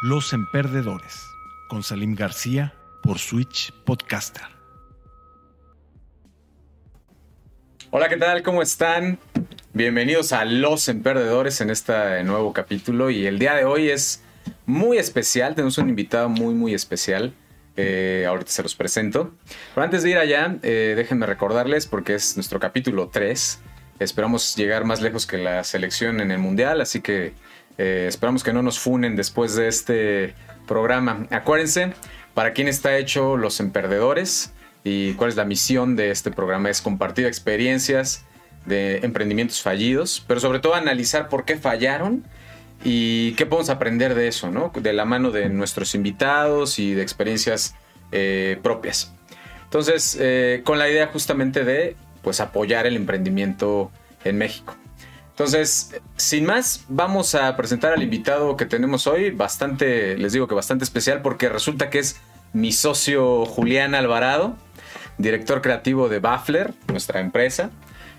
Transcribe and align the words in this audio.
Los 0.00 0.32
Emperdedores, 0.32 1.28
con 1.66 1.82
Salim 1.82 2.14
García 2.14 2.72
por 3.02 3.18
Switch 3.18 3.72
Podcaster. 3.84 4.44
Hola, 7.90 8.08
¿qué 8.08 8.16
tal? 8.16 8.44
¿Cómo 8.44 8.62
están? 8.62 9.18
Bienvenidos 9.72 10.32
a 10.32 10.44
Los 10.44 10.86
Emperdedores 10.86 11.60
en 11.62 11.70
este 11.70 12.22
nuevo 12.22 12.52
capítulo 12.52 13.10
y 13.10 13.26
el 13.26 13.40
día 13.40 13.54
de 13.54 13.64
hoy 13.64 13.90
es 13.90 14.22
muy 14.66 14.98
especial, 14.98 15.56
tenemos 15.56 15.78
un 15.78 15.88
invitado 15.88 16.28
muy 16.28 16.54
muy 16.54 16.74
especial. 16.74 17.34
Eh, 17.76 18.24
ahorita 18.28 18.52
se 18.52 18.62
los 18.62 18.76
presento. 18.76 19.32
Pero 19.74 19.84
antes 19.84 20.04
de 20.04 20.10
ir 20.10 20.18
allá, 20.18 20.58
eh, 20.62 20.94
déjenme 20.96 21.26
recordarles, 21.26 21.88
porque 21.88 22.14
es 22.14 22.36
nuestro 22.36 22.60
capítulo 22.60 23.08
3. 23.08 23.60
Esperamos 23.98 24.54
llegar 24.54 24.84
más 24.84 25.00
lejos 25.00 25.26
que 25.26 25.38
la 25.38 25.64
selección 25.64 26.20
en 26.20 26.30
el 26.30 26.38
Mundial, 26.38 26.80
así 26.80 27.00
que 27.00 27.34
eh, 27.78 28.06
esperamos 28.08 28.42
que 28.42 28.52
no 28.52 28.62
nos 28.62 28.78
funen 28.78 29.16
después 29.16 29.54
de 29.54 29.68
este 29.68 30.34
programa. 30.66 31.26
Acuérdense, 31.30 31.92
para 32.34 32.52
quién 32.52 32.68
está 32.68 32.96
hecho 32.98 33.36
Los 33.36 33.60
Emperdedores 33.60 34.52
y 34.84 35.14
cuál 35.14 35.30
es 35.30 35.36
la 35.36 35.44
misión 35.44 35.96
de 35.96 36.10
este 36.10 36.30
programa, 36.30 36.70
es 36.70 36.82
compartir 36.82 37.26
experiencias 37.26 38.24
de 38.66 38.98
emprendimientos 38.98 39.62
fallidos, 39.62 40.24
pero 40.26 40.40
sobre 40.40 40.60
todo 40.60 40.74
analizar 40.74 41.28
por 41.28 41.44
qué 41.44 41.56
fallaron 41.56 42.24
y 42.84 43.32
qué 43.32 43.46
podemos 43.46 43.70
aprender 43.70 44.14
de 44.14 44.28
eso, 44.28 44.50
¿no? 44.50 44.72
De 44.74 44.92
la 44.92 45.04
mano 45.04 45.30
de 45.30 45.48
nuestros 45.48 45.94
invitados 45.94 46.78
y 46.78 46.94
de 46.94 47.02
experiencias 47.02 47.74
eh, 48.12 48.58
propias. 48.62 49.12
Entonces, 49.64 50.16
eh, 50.20 50.62
con 50.64 50.78
la 50.78 50.88
idea 50.88 51.08
justamente 51.08 51.64
de 51.64 51.96
pues 52.22 52.40
apoyar 52.40 52.86
el 52.86 52.96
emprendimiento 52.96 53.90
en 54.24 54.38
México. 54.38 54.76
Entonces, 55.38 55.94
sin 56.16 56.46
más, 56.46 56.84
vamos 56.88 57.36
a 57.36 57.56
presentar 57.56 57.92
al 57.92 58.02
invitado 58.02 58.56
que 58.56 58.66
tenemos 58.66 59.06
hoy, 59.06 59.30
bastante, 59.30 60.18
les 60.18 60.32
digo 60.32 60.48
que 60.48 60.56
bastante 60.56 60.82
especial 60.82 61.22
porque 61.22 61.48
resulta 61.48 61.90
que 61.90 62.00
es 62.00 62.20
mi 62.52 62.72
socio 62.72 63.46
Julián 63.46 63.94
Alvarado, 63.94 64.56
director 65.16 65.62
creativo 65.62 66.08
de 66.08 66.18
Baffler, 66.18 66.74
nuestra 66.88 67.20
empresa, 67.20 67.70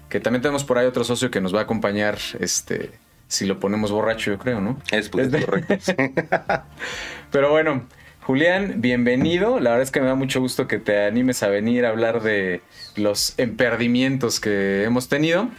que 0.07 0.21
también 0.21 0.41
tenemos 0.41 0.63
por 0.63 0.77
ahí 0.77 0.85
otro 0.85 1.03
socio 1.03 1.29
que 1.29 1.41
nos 1.41 1.53
va 1.53 1.59
a 1.59 1.63
acompañar 1.63 2.17
este 2.39 2.91
si 3.27 3.45
lo 3.45 3.59
ponemos 3.59 3.91
borracho, 3.91 4.31
yo 4.31 4.39
creo, 4.39 4.61
¿no? 4.61 4.81
Es 4.89 5.09
pues, 5.09 5.27
correcto. 5.27 5.75
Pero 7.31 7.51
bueno, 7.51 7.83
Julián, 8.21 8.75
bienvenido. 8.77 9.59
La 9.59 9.71
verdad 9.71 9.83
es 9.83 9.91
que 9.91 9.99
me 9.99 10.07
da 10.07 10.15
mucho 10.15 10.39
gusto 10.39 10.67
que 10.69 10.79
te 10.79 11.05
animes 11.05 11.43
a 11.43 11.49
venir 11.49 11.85
a 11.85 11.89
hablar 11.89 12.21
de 12.21 12.61
los 12.95 13.33
emperdimientos 13.37 14.39
que 14.39 14.85
hemos 14.85 15.09
tenido. 15.09 15.49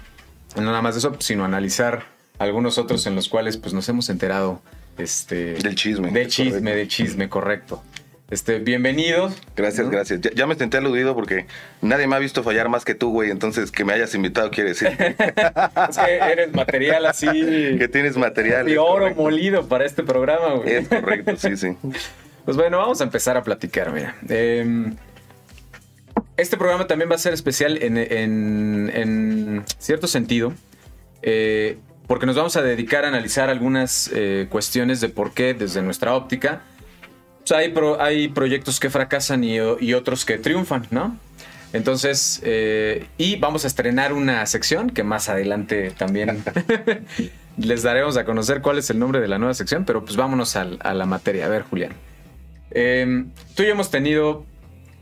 No 0.57 0.63
nada 0.63 0.83
más 0.83 0.95
de 0.95 0.99
eso, 0.99 1.17
sino 1.21 1.45
analizar 1.45 2.05
algunos 2.39 2.79
otros 2.79 3.07
en 3.07 3.15
los 3.15 3.29
cuales 3.29 3.57
pues 3.57 3.75
nos 3.75 3.89
hemos 3.89 4.09
enterado 4.09 4.63
este 4.99 5.55
del 5.55 5.75
chisme. 5.75 6.11
Del 6.11 6.29
chisme, 6.29 6.75
del 6.75 6.89
chisme, 6.89 7.29
correcto. 7.29 7.83
Este, 8.31 8.61
bienvenido. 8.61 9.33
Gracias, 9.57 9.91
gracias. 9.91 10.21
Ya, 10.21 10.47
me 10.47 10.55
senté 10.55 10.77
aludido 10.77 11.17
porque 11.17 11.47
nadie 11.83 12.07
me 12.07 12.15
ha 12.15 12.21
visto 12.21 12.45
fallar 12.45 12.69
más 12.69 12.85
que 12.85 12.95
tú, 12.95 13.11
güey. 13.11 13.31
Entonces, 13.31 13.73
que 13.73 13.85
me 13.85 13.93
hayas 13.93 14.15
invitado 14.15 14.53
quiere 14.53 14.71
decir. 14.71 14.89
es 14.99 15.99
que 15.99 16.17
eres 16.17 16.55
material 16.55 17.07
así. 17.07 17.27
que 17.79 17.89
tienes 17.89 18.17
material. 18.17 18.69
Y 18.69 18.77
oro 18.77 19.13
molido 19.17 19.67
para 19.67 19.85
este 19.85 20.05
programa, 20.05 20.55
güey. 20.55 20.75
Es 20.75 20.89
correcto, 20.89 21.37
sí, 21.37 21.57
sí. 21.57 21.77
Pues 22.45 22.57
bueno, 22.57 22.79
vamos 22.79 23.01
a 23.01 23.05
empezar 23.05 23.37
a 23.37 23.45
platicar, 23.45 23.93
mira. 23.93 24.17
Em, 24.29 24.97
este 26.41 26.57
programa 26.57 26.87
también 26.87 27.11
va 27.11 27.15
a 27.15 27.19
ser 27.19 27.33
especial 27.33 27.79
en, 27.83 29.65
cierto 29.79 30.07
sentido. 30.07 30.53
Eh, 31.23 31.79
porque 32.07 32.27
nos 32.27 32.35
vamos 32.35 32.57
a 32.57 32.63
dedicar 32.63 33.05
a 33.05 33.09
analizar 33.09 33.51
algunas 33.51 34.11
eh, 34.13 34.47
cuestiones 34.51 35.01
de 35.01 35.09
por 35.11 35.33
qué, 35.33 35.55
desde 35.55 35.81
nuestra 35.83 36.15
óptica, 36.15 36.63
hay, 37.55 37.73
hay 37.99 38.29
proyectos 38.29 38.81
que 38.81 38.91
fracasan 38.91 39.45
y, 39.45 39.61
otros 39.93 40.25
que 40.25 40.39
triunfan, 40.39 40.87
¿no? 40.91 41.17
Entonces, 41.73 42.41
eh, 42.43 43.07
y 43.17 43.37
vamos 43.37 43.65
a 43.65 43.69
estrenar 43.69 44.13
una 44.13 44.45
sección 44.47 44.91
que 44.91 45.05
más 45.05 45.29
adelante 45.29 45.93
también 45.97 46.43
les 47.57 47.83
daremos 47.85 48.17
a 48.17 48.25
conocer 48.25 48.61
cuál 48.61 48.79
es 48.79 48.91
el 48.91 48.99
nombre 48.99 49.21
de 49.21 49.29
la 49.29 49.39
nueva 49.39 49.55
sección, 49.55 49.85
pero 49.85 50.05
pues 50.05 50.17
vámonos 50.17 50.57
a, 50.57 50.65
la 50.65 51.07
materia. 51.07 51.47
A 51.47 51.49
ver, 51.49 51.63
Julián. 51.63 51.93
Tú 52.73 53.63
y 53.63 53.67
yo 53.67 53.73
hemos 53.73 53.91
tenido 53.91 54.47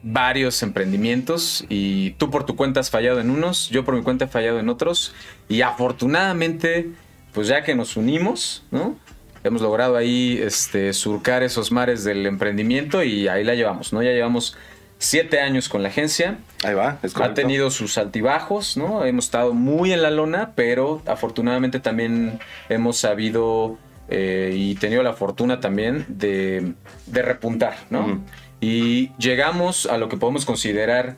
varios 0.02 0.62
emprendimientos 0.62 1.64
y 1.68 2.10
tú 2.12 2.30
por 2.30 2.44
tu 2.44 2.56
cuenta 2.56 2.80
has 2.80 2.90
fallado 2.90 3.20
en 3.20 3.30
unos, 3.30 3.68
yo 3.70 3.84
por 3.84 3.94
mi 3.94 4.02
cuenta 4.02 4.26
he 4.26 4.28
fallado 4.28 4.60
en 4.60 4.68
otros 4.68 5.14
y 5.48 5.62
afortunadamente, 5.62 6.90
pues 7.32 7.48
ya 7.48 7.64
que 7.64 7.74
nos 7.74 7.96
unimos, 7.96 8.64
¿no? 8.70 8.96
hemos 9.44 9.62
logrado 9.62 9.96
ahí 9.96 10.40
este, 10.42 10.92
surcar 10.92 11.42
esos 11.42 11.72
mares 11.72 12.04
del 12.04 12.26
emprendimiento 12.26 13.02
y 13.02 13.28
ahí 13.28 13.44
la 13.44 13.54
llevamos, 13.54 13.92
¿no? 13.92 14.02
Ya 14.02 14.10
llevamos 14.10 14.56
siete 14.98 15.40
años 15.40 15.68
con 15.68 15.82
la 15.82 15.88
agencia. 15.88 16.38
Ahí 16.64 16.74
va, 16.74 16.98
es 17.02 17.16
Ha 17.16 17.34
tenido 17.34 17.70
sus 17.70 17.98
altibajos, 17.98 18.76
¿no? 18.76 19.04
Hemos 19.04 19.26
estado 19.26 19.54
muy 19.54 19.92
en 19.92 20.02
la 20.02 20.10
lona, 20.10 20.52
pero 20.54 21.02
afortunadamente 21.06 21.80
también 21.80 22.38
hemos 22.68 22.98
sabido 22.98 23.78
eh, 24.08 24.52
y 24.54 24.74
tenido 24.76 25.02
la 25.02 25.12
fortuna 25.12 25.60
también 25.60 26.04
de, 26.08 26.74
repuntar, 27.12 27.76
¿no? 27.90 28.22
Y 28.60 29.10
llegamos 29.18 29.86
a 29.86 29.98
lo 29.98 30.08
que 30.08 30.16
podemos 30.16 30.44
considerar 30.44 31.16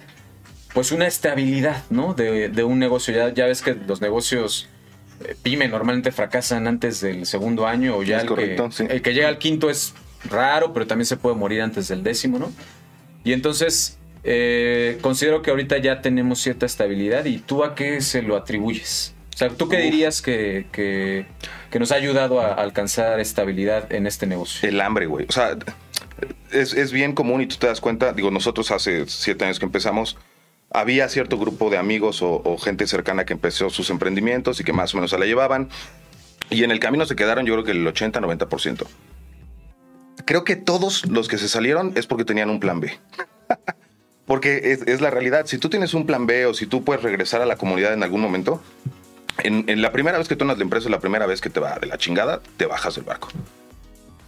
pues 0.74 0.92
una 0.92 1.06
estabilidad, 1.06 1.84
¿no? 1.90 2.14
De, 2.14 2.48
de 2.48 2.64
un 2.64 2.78
negocio. 2.78 3.14
Ya, 3.14 3.32
ya 3.32 3.46
ves 3.46 3.62
que 3.62 3.74
los 3.74 4.00
negocios 4.00 4.68
eh, 5.24 5.36
pyme 5.42 5.68
normalmente 5.68 6.12
fracasan 6.12 6.66
antes 6.66 7.00
del 7.00 7.26
segundo 7.26 7.66
año 7.66 7.96
o 7.96 8.02
ya 8.02 8.20
el, 8.20 9.02
que, 9.02 9.12
llega 9.12 9.28
al 9.28 9.38
quinto 9.38 9.68
es 9.68 9.92
raro, 10.28 10.72
pero 10.72 10.86
también 10.86 11.06
se 11.06 11.16
puede 11.16 11.36
morir 11.36 11.60
antes 11.60 11.88
del 11.88 12.02
décimo, 12.02 12.38
¿no? 12.38 12.50
Y 13.22 13.34
entonces 13.34 13.98
eh, 14.24 14.98
considero 15.02 15.42
que 15.42 15.50
ahorita 15.50 15.76
ya 15.78 16.00
tenemos 16.00 16.40
cierta 16.40 16.64
estabilidad 16.64 17.26
y 17.26 17.38
tú 17.38 17.64
a 17.64 17.74
qué 17.74 18.00
se 18.00 18.22
lo 18.22 18.36
atribuyes. 18.36 19.14
O 19.34 19.36
sea, 19.36 19.48
¿tú 19.50 19.68
qué 19.68 19.78
dirías 19.78 20.20
que, 20.20 20.66
que, 20.72 21.26
nos 21.78 21.92
ha 21.92 21.94
ayudado 21.94 22.40
a 22.40 22.52
alcanzar 22.52 23.20
estabilidad 23.20 23.90
en 23.92 24.06
este 24.06 24.26
negocio? 24.26 24.68
El 24.68 24.80
hambre, 24.80 25.06
güey. 25.06 25.26
O 25.28 25.32
sea, 25.32 25.56
es, 26.52 26.74
es 26.74 26.92
bien 26.92 27.14
común 27.14 27.40
y 27.40 27.46
tú 27.46 27.56
te 27.56 27.66
das 27.66 27.80
cuenta, 27.80 28.12
digo, 28.12 28.30
nosotros 28.30 28.70
hace 28.70 29.06
siete 29.06 29.44
años 29.44 29.58
que 29.58 29.66
empezamos, 29.66 30.16
había 30.72 31.08
cierto 31.08 31.36
grupo 31.38 31.68
de 31.70 31.78
amigos 31.78 32.20
o, 32.22 32.56
gente 32.58 32.86
cercana 32.86 33.24
que 33.24 33.32
empezó 33.32 33.70
sus 33.70 33.90
emprendimientos 33.90 34.60
y 34.60 34.64
que 34.64 34.72
más 34.72 34.94
o 34.94 34.98
menos 34.98 35.10
se 35.10 35.18
la 35.18 35.26
llevaban. 35.26 35.68
Y 36.48 36.64
en 36.64 36.70
el 36.70 36.80
camino 36.80 37.06
se 37.06 37.16
quedaron 37.16 37.46
yo 37.46 37.54
creo 37.54 37.64
que 37.64 37.72
el 37.72 37.86
80-90%. 37.86 38.86
Creo 40.24 40.44
que 40.44 40.56
todos 40.56 41.06
los 41.06 41.28
que 41.28 41.38
se 41.38 41.48
salieron 41.48 41.92
es 41.96 42.06
porque 42.06 42.24
tenían 42.24 42.50
un 42.50 42.60
plan 42.60 42.80
B. 42.80 42.98
porque 44.26 44.78
es, 44.86 45.00
la 45.00 45.10
realidad. 45.10 45.46
Si 45.46 45.58
tú 45.58 45.68
tienes 45.68 45.94
un 45.94 46.06
plan 46.06 46.26
B 46.26 46.46
o 46.46 46.54
si 46.54 46.66
tú 46.66 46.84
puedes 46.84 47.02
regresar 47.02 47.40
a 47.42 47.46
la 47.46 47.56
comunidad 47.56 47.92
en 47.92 48.02
algún 48.02 48.20
momento, 48.20 48.62
en, 49.38 49.82
la 49.82 49.90
primera 49.90 50.18
vez 50.18 50.28
que 50.28 50.36
tomas 50.36 50.58
la 50.58 50.64
empresa, 50.64 50.88
la 50.88 51.00
primera 51.00 51.26
vez 51.26 51.40
que 51.40 51.50
te 51.50 51.58
va 51.58 51.78
de 51.78 51.86
la 51.86 51.98
chingada, 51.98 52.40
te 52.56 52.66
bajas 52.66 52.94
del 52.94 53.04
barco. 53.04 53.28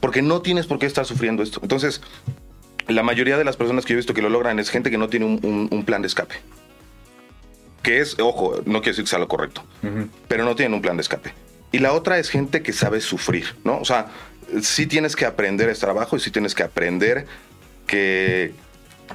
Porque 0.02 0.20
no 0.20 0.42
tienes 0.42 0.66
por 0.66 0.80
qué 0.80 0.86
estar 0.86 1.06
sufriendo 1.06 1.44
esto. 1.44 1.60
Entonces, 1.62 2.00
la 2.88 3.04
mayoría 3.04 3.38
de 3.38 3.44
las 3.44 3.56
personas 3.56 3.84
que 3.84 3.92
yo 3.92 3.94
he 3.94 3.98
visto 3.98 4.14
que 4.14 4.20
lo 4.20 4.30
logran 4.30 4.58
es 4.58 4.68
gente 4.68 4.90
que 4.90 4.98
no 4.98 5.08
tiene 5.08 5.26
un, 5.26 5.84
plan 5.86 6.02
de 6.02 6.08
escape. 6.08 6.34
Que 7.84 8.00
es, 8.00 8.18
ojo, 8.18 8.56
no 8.66 8.80
quiero 8.80 8.94
decir 8.94 9.04
que 9.04 9.10
sea 9.10 9.20
lo 9.20 9.28
correcto, 9.28 9.62
pero 10.26 10.44
no 10.44 10.56
tienen 10.56 10.74
un 10.74 10.82
plan 10.82 10.96
de 10.96 11.02
escape. 11.02 11.32
Y 11.70 11.78
la 11.78 11.92
otra 11.92 12.18
es 12.18 12.30
gente 12.30 12.62
que 12.62 12.72
sabe 12.72 13.00
sufrir, 13.00 13.54
¿no? 13.62 13.78
O 13.78 13.84
sea, 13.84 14.08
sí 14.60 14.88
tienes 14.88 15.14
que 15.14 15.24
aprender 15.24 15.68
este 15.68 15.86
trabajo 15.86 16.16
y 16.16 16.20
sí 16.20 16.32
tienes 16.32 16.56
que 16.56 16.64
aprender 16.64 17.26
que 17.86 18.54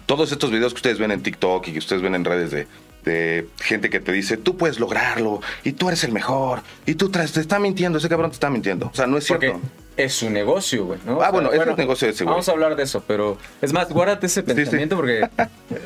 todos 0.05 0.31
estos 0.31 0.51
videos 0.51 0.73
que 0.73 0.77
ustedes 0.77 0.99
ven 0.99 1.11
en 1.11 1.21
TikTok 1.21 1.67
y 1.67 1.73
que 1.73 1.79
ustedes 1.79 2.01
ven 2.01 2.15
en 2.15 2.23
redes 2.23 2.51
de, 2.51 3.47
gente 3.59 3.89
que 3.89 3.99
te 3.99 4.13
dice, 4.13 4.37
tú 4.37 4.55
puedes 4.55 4.79
lograrlo 4.79 5.41
y 5.65 5.73
tú 5.73 5.89
eres 5.89 6.05
el 6.05 6.13
mejor 6.13 6.61
y 6.85 6.95
tú 6.95 7.09
te 7.09 7.21
está 7.23 7.59
mintiendo, 7.59 7.97
ese 7.97 8.07
cabrón 8.07 8.31
te 8.31 8.35
está 8.35 8.49
mintiendo. 8.49 8.87
O 8.87 8.95
sea, 8.95 9.05
no 9.05 9.17
es 9.17 9.25
cierto 9.25 9.59
es 9.97 10.13
su 10.13 10.29
negocio, 10.29 10.85
güey, 10.85 10.99
¿no? 11.05 11.21
Ah, 11.21 11.31
bueno, 11.31 11.51
es 11.51 11.59
el 11.59 11.75
negocio 11.75 12.07
de 12.07 12.13
ese 12.13 12.23
güey. 12.23 12.33
Vamos 12.33 12.47
a 12.47 12.51
hablar 12.51 12.75
de 12.75 12.83
eso, 12.83 13.03
pero 13.05 13.37
es 13.61 13.73
más, 13.73 13.89
guárdate 13.89 14.27
ese 14.27 14.43
pensamiento 14.43 14.95
porque 14.95 15.27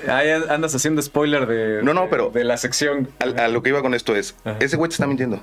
ahí 0.08 0.30
andas 0.30 0.76
haciendo 0.76 1.02
spoiler 1.02 1.48
de, 1.48 1.82
no, 1.82 1.94
no, 1.94 2.10
pero 2.10 2.30
de, 2.30 2.44
la 2.44 2.58
sección. 2.58 3.10
A, 3.20 3.48
lo 3.48 3.64
que 3.64 3.70
iba 3.70 3.82
con 3.82 3.94
esto 3.94 4.16
es, 4.16 4.36
ese 4.60 4.78
güey 4.78 4.90
te 4.90 4.96
está 4.96 5.08
mintiendo. 5.08 5.42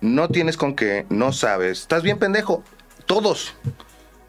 No 0.00 0.28
tienes 0.28 0.56
con 0.56 0.74
qué, 0.74 1.04
no 1.10 1.32
sabes. 1.32 1.80
Estás 1.80 2.02
bien 2.02 2.18
pendejo. 2.18 2.64
Todos. 3.04 3.54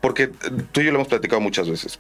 Porque 0.02 0.28
tú 0.28 0.82
y 0.82 0.86
yo 0.86 0.92
lo 0.92 0.98
hemos 0.98 1.08
platicado 1.08 1.40
muchas 1.40 1.70
veces. 1.70 2.00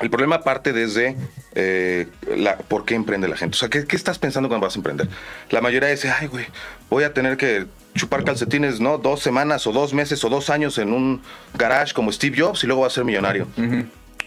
El 0.00 0.10
problema 0.10 0.42
parte 0.42 0.72
desde 0.72 1.16
eh, 1.54 2.06
la, 2.36 2.56
por 2.56 2.84
qué 2.84 2.94
emprende 2.94 3.26
la 3.26 3.36
gente. 3.36 3.56
O 3.56 3.58
sea, 3.58 3.68
¿qué, 3.68 3.84
¿qué, 3.84 3.96
estás 3.96 4.18
pensando 4.18 4.48
cuando 4.48 4.66
vas 4.66 4.76
a 4.76 4.78
emprender? 4.78 5.08
La 5.50 5.60
mayoría 5.60 5.88
dice, 5.88 6.10
ay, 6.10 6.28
güey, 6.28 6.46
voy 6.88 7.04
a 7.04 7.12
tener 7.12 7.36
que 7.36 7.66
chupar 7.94 8.22
calcetines, 8.22 8.80
¿no? 8.80 8.98
Dos 8.98 9.20
semanas 9.20 9.66
o 9.66 9.72
dos 9.72 9.92
meses 9.92 10.22
o 10.24 10.28
dos 10.28 10.50
años 10.50 10.78
en 10.78 10.92
un 10.92 11.20
garage 11.54 11.94
como 11.94 12.12
Steve 12.12 12.36
Jobs 12.38 12.62
y 12.62 12.68
luego 12.68 12.82
va 12.82 12.86
a 12.86 12.90
ser 12.90 13.04
millonario. 13.04 13.48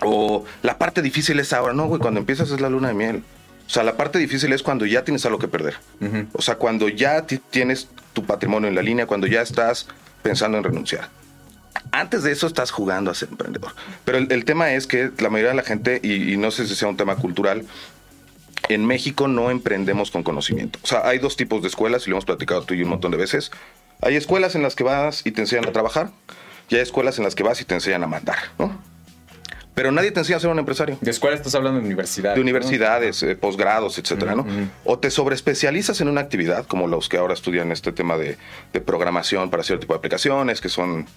O 0.04 0.44
la 0.62 0.78
parte 0.78 1.02
difícil 1.02 1.40
es 1.40 1.54
ahora, 1.54 1.74
no, 1.74 1.88
güey, 1.88 2.02
cuando 2.02 2.20
empiezas 2.20 2.52
es 2.52 2.60
la 2.60 2.70
luna 2.70 2.90
de 2.90 2.94
miel. 2.94 3.24
O 3.66 3.70
sea, 3.70 3.84
la 3.84 3.96
parte 3.96 4.20
difícil 4.20 4.52
es 4.52 4.64
cuando 4.64 4.86
ya 4.86 5.06
tienes 5.06 5.26
algo 5.26 5.40
que 5.40 5.48
perder. 5.48 5.76
O 6.34 6.42
sea, 6.42 6.56
cuando 6.56 6.90
ya 6.90 7.26
tienes 7.26 7.88
tu 8.12 8.26
patrimonio 8.26 8.68
en 8.68 8.76
la 8.76 8.82
línea, 8.82 9.06
cuando 9.06 9.28
ya 9.28 9.42
estás 9.42 9.88
pensando 10.22 10.58
en 10.58 10.66
renunciar. 10.66 11.21
Antes 11.92 12.24
de 12.24 12.32
eso 12.32 12.48
estás 12.48 12.72
jugando 12.72 13.12
a 13.12 13.16
ser 13.16 13.30
emprendedor. 13.30 13.74
Pero 14.06 14.18
el, 14.18 14.32
el 14.32 14.46
tema 14.46 14.74
es 14.74 14.88
que 14.88 15.12
la 15.20 15.30
mayoría 15.30 15.52
de 15.52 15.58
la 15.58 15.64
gente, 15.64 16.00
y, 16.04 16.34
y 16.34 16.38
no 16.38 16.52
sé 16.52 16.68
si 16.68 16.76
sea 16.76 16.88
un 16.88 16.98
tema 16.98 17.16
cultural, 17.16 17.66
en 18.70 18.86
México 18.86 19.28
no 19.28 19.50
emprendemos 19.52 20.12
con 20.12 20.24
conocimiento. 20.24 20.80
O 20.84 20.88
sea, 20.88 21.08
hay 21.08 21.20
dos 21.20 21.36
tipos 21.36 21.62
de 21.62 21.68
escuelas, 21.68 22.08
y 22.08 22.10
lo 22.10 22.16
hemos 22.16 22.26
platicado 22.26 22.64
tú 22.64 22.74
y 22.74 22.84
un 22.84 22.90
montón 22.90 23.12
de 23.12 23.18
veces. 23.18 23.52
Hay 24.02 24.16
escuelas 24.16 24.56
en 24.56 24.64
las 24.64 24.76
que 24.76 24.84
vas 24.84 25.26
y 25.26 25.32
te 25.32 25.42
enseñan 25.42 25.68
a 25.68 25.72
trabajar, 25.72 26.12
y 26.70 26.76
hay 26.76 26.82
escuelas 26.82 27.18
en 27.18 27.26
las 27.26 27.36
que 27.36 27.44
vas 27.44 27.60
y 27.62 27.66
te 27.66 27.74
enseñan 27.76 28.04
a 28.04 28.08
mandar, 28.08 28.38
¿no? 28.58 28.82
Pero 29.74 29.92
nadie 29.92 30.12
te 30.12 30.20
enseña 30.20 30.38
a 30.38 30.40
ser 30.42 30.50
un 30.50 30.60
empresario. 30.60 30.98
¿De 31.00 31.12
escuela 31.12 31.36
estás 31.36 31.56
hablando 31.56 31.80
de 31.80 31.86
universidad? 31.86 32.36
De 32.36 32.42
universidades, 32.42 33.24
eh, 33.24 33.36
posgrados, 33.36 33.98
etcétera, 33.98 34.36
¿no? 34.36 34.46
O 34.84 35.00
te 35.00 35.10
sobreespecializas 35.10 36.02
en 36.02 36.10
una 36.10 36.22
actividad, 36.22 36.66
como 36.68 36.88
los 36.88 37.08
que 37.08 37.18
ahora 37.18 37.34
estudian 37.34 37.72
este 37.72 37.92
tema 37.94 38.18
de, 38.18 38.38
de 38.74 38.82
programación 38.82 39.50
para 39.50 39.64
cierto 39.64 39.82
tipo 39.82 39.94
de 39.94 40.00
aplicaciones, 40.00 40.60
que 40.60 40.68
son 40.68 41.08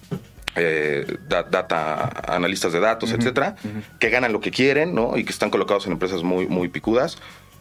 eh, 0.55 1.17
da- 1.27 1.43
data 1.43 2.09
analistas 2.27 2.71
de 2.73 2.79
datos, 2.79 3.11
etcétera, 3.11 3.55
que 3.99 4.09
ganan 4.09 4.31
lo 4.33 4.39
que 4.39 4.51
quieren, 4.51 4.95
¿no? 4.95 5.17
Y 5.17 5.23
que 5.25 5.31
están 5.31 5.49
colocados 5.49 5.85
en 5.85 5.91
empresas 5.93 6.23
muy, 6.23 6.47
muy 6.47 6.67
picudas. 6.69 7.17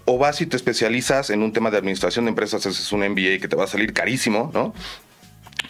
O 0.07 0.19
vas 0.19 0.41
y 0.43 0.47
te 0.47 0.57
especializas 0.57 1.31
en 1.31 1.43
un 1.43 1.53
tema 1.53 1.71
de 1.71 1.79
administración 1.79 2.27
de 2.27 2.29
empresas, 2.31 2.67
ese 2.67 2.81
es 2.83 2.93
un 2.93 3.01
MBA 3.01 3.39
que 3.41 3.49
te 3.49 3.57
va 3.57 3.65
a 3.65 3.67
salir 3.67 3.93
carísimo, 3.95 4.51
¿no? 4.53 4.75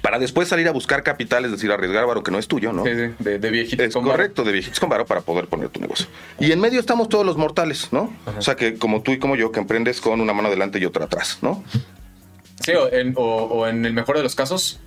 Para 0.03 0.19
después 0.19 0.49
salir 0.49 0.67
a 0.69 0.73
buscar 0.73 1.03
capital, 1.03 1.45
es 1.47 1.53
decir, 1.53 1.71
arriesgar 1.71 2.05
varo 2.05 2.23
que 2.23 2.31
no 2.33 2.39
es 2.39 2.47
tuyo, 2.49 2.73
¿no? 2.73 2.85
Sí, 2.85 2.91
sí, 2.91 3.15
de, 3.21 3.39
de 3.39 3.51
viejito. 3.51 3.83
Es 3.85 3.95
con 3.95 4.03
varo. 4.05 4.17
correcto, 4.17 4.43
de 4.45 4.53
viejitos 4.53 4.81
con 4.81 4.89
varo 4.91 5.07
para 5.07 5.21
poder 5.23 5.47
poner 5.47 5.69
tu 5.69 5.81
negocio. 5.81 6.07
Y 6.41 6.51
en 6.53 6.61
medio 6.61 6.81
estamos 6.81 7.09
todos 7.09 7.25
los 7.25 7.37
mortales, 7.37 7.89
¿no? 7.93 8.13
O 8.37 8.43
sea, 8.43 8.57
que 8.57 8.75
como 8.75 9.03
tú 9.03 9.13
y 9.13 9.19
como 9.19 9.37
yo, 9.37 9.53
que 9.53 9.61
emprendes 9.61 10.01
con 10.01 10.21
una 10.21 10.33
mano 10.35 10.49
adelante 10.49 10.79
y 10.81 10.85
otra 10.85 11.05
atrás, 11.05 11.39
¿no? 11.41 11.63
Sí, 12.61 12.73
o 12.73 12.93
en, 12.93 13.15
o- 13.17 13.45
o 13.45 13.67
en 13.69 13.87
el 13.87 13.93
mejor 13.95 14.17
de 14.17 14.25
los 14.25 14.35
casos, 14.35 14.81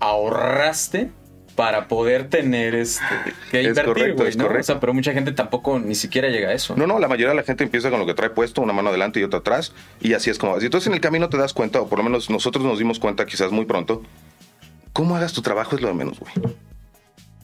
ahorraste 0.00 1.10
para 1.56 1.88
poder 1.88 2.28
tener 2.28 2.74
este 2.74 3.02
que 3.50 3.60
Es 3.60 3.66
invertir, 3.68 3.84
correcto, 3.94 4.26
es 4.26 4.36
¿no? 4.36 4.44
correcto. 4.44 4.60
O 4.60 4.64
sea, 4.64 4.80
pero 4.80 4.94
mucha 4.94 5.12
gente 5.12 5.32
tampoco 5.32 5.78
ni 5.78 5.94
siquiera 5.94 6.28
llega 6.28 6.50
a 6.50 6.52
eso. 6.52 6.76
No, 6.76 6.86
no, 6.86 6.98
la 6.98 7.08
mayoría 7.08 7.30
de 7.30 7.34
la 7.34 7.42
gente 7.42 7.64
empieza 7.64 7.90
con 7.90 7.98
lo 7.98 8.06
que 8.06 8.14
trae 8.14 8.30
puesto, 8.30 8.60
una 8.60 8.72
mano 8.72 8.90
adelante 8.90 9.18
y 9.18 9.24
otra 9.24 9.40
atrás, 9.40 9.72
y 10.00 10.12
así 10.12 10.30
es 10.30 10.38
como 10.38 10.52
vas. 10.52 10.62
Y 10.62 10.66
entonces 10.66 10.86
en 10.86 10.94
el 10.94 11.00
camino 11.00 11.28
te 11.28 11.38
das 11.38 11.52
cuenta, 11.54 11.80
o 11.80 11.88
por 11.88 11.98
lo 11.98 12.04
menos 12.04 12.30
nosotros 12.30 12.64
nos 12.64 12.78
dimos 12.78 13.00
cuenta 13.00 13.26
quizás 13.26 13.50
muy 13.50 13.64
pronto, 13.64 14.02
cómo 14.92 15.16
hagas 15.16 15.32
tu 15.32 15.42
trabajo 15.42 15.74
es 15.74 15.82
lo 15.82 15.88
de 15.88 15.94
menos, 15.94 16.20
güey. 16.20 16.32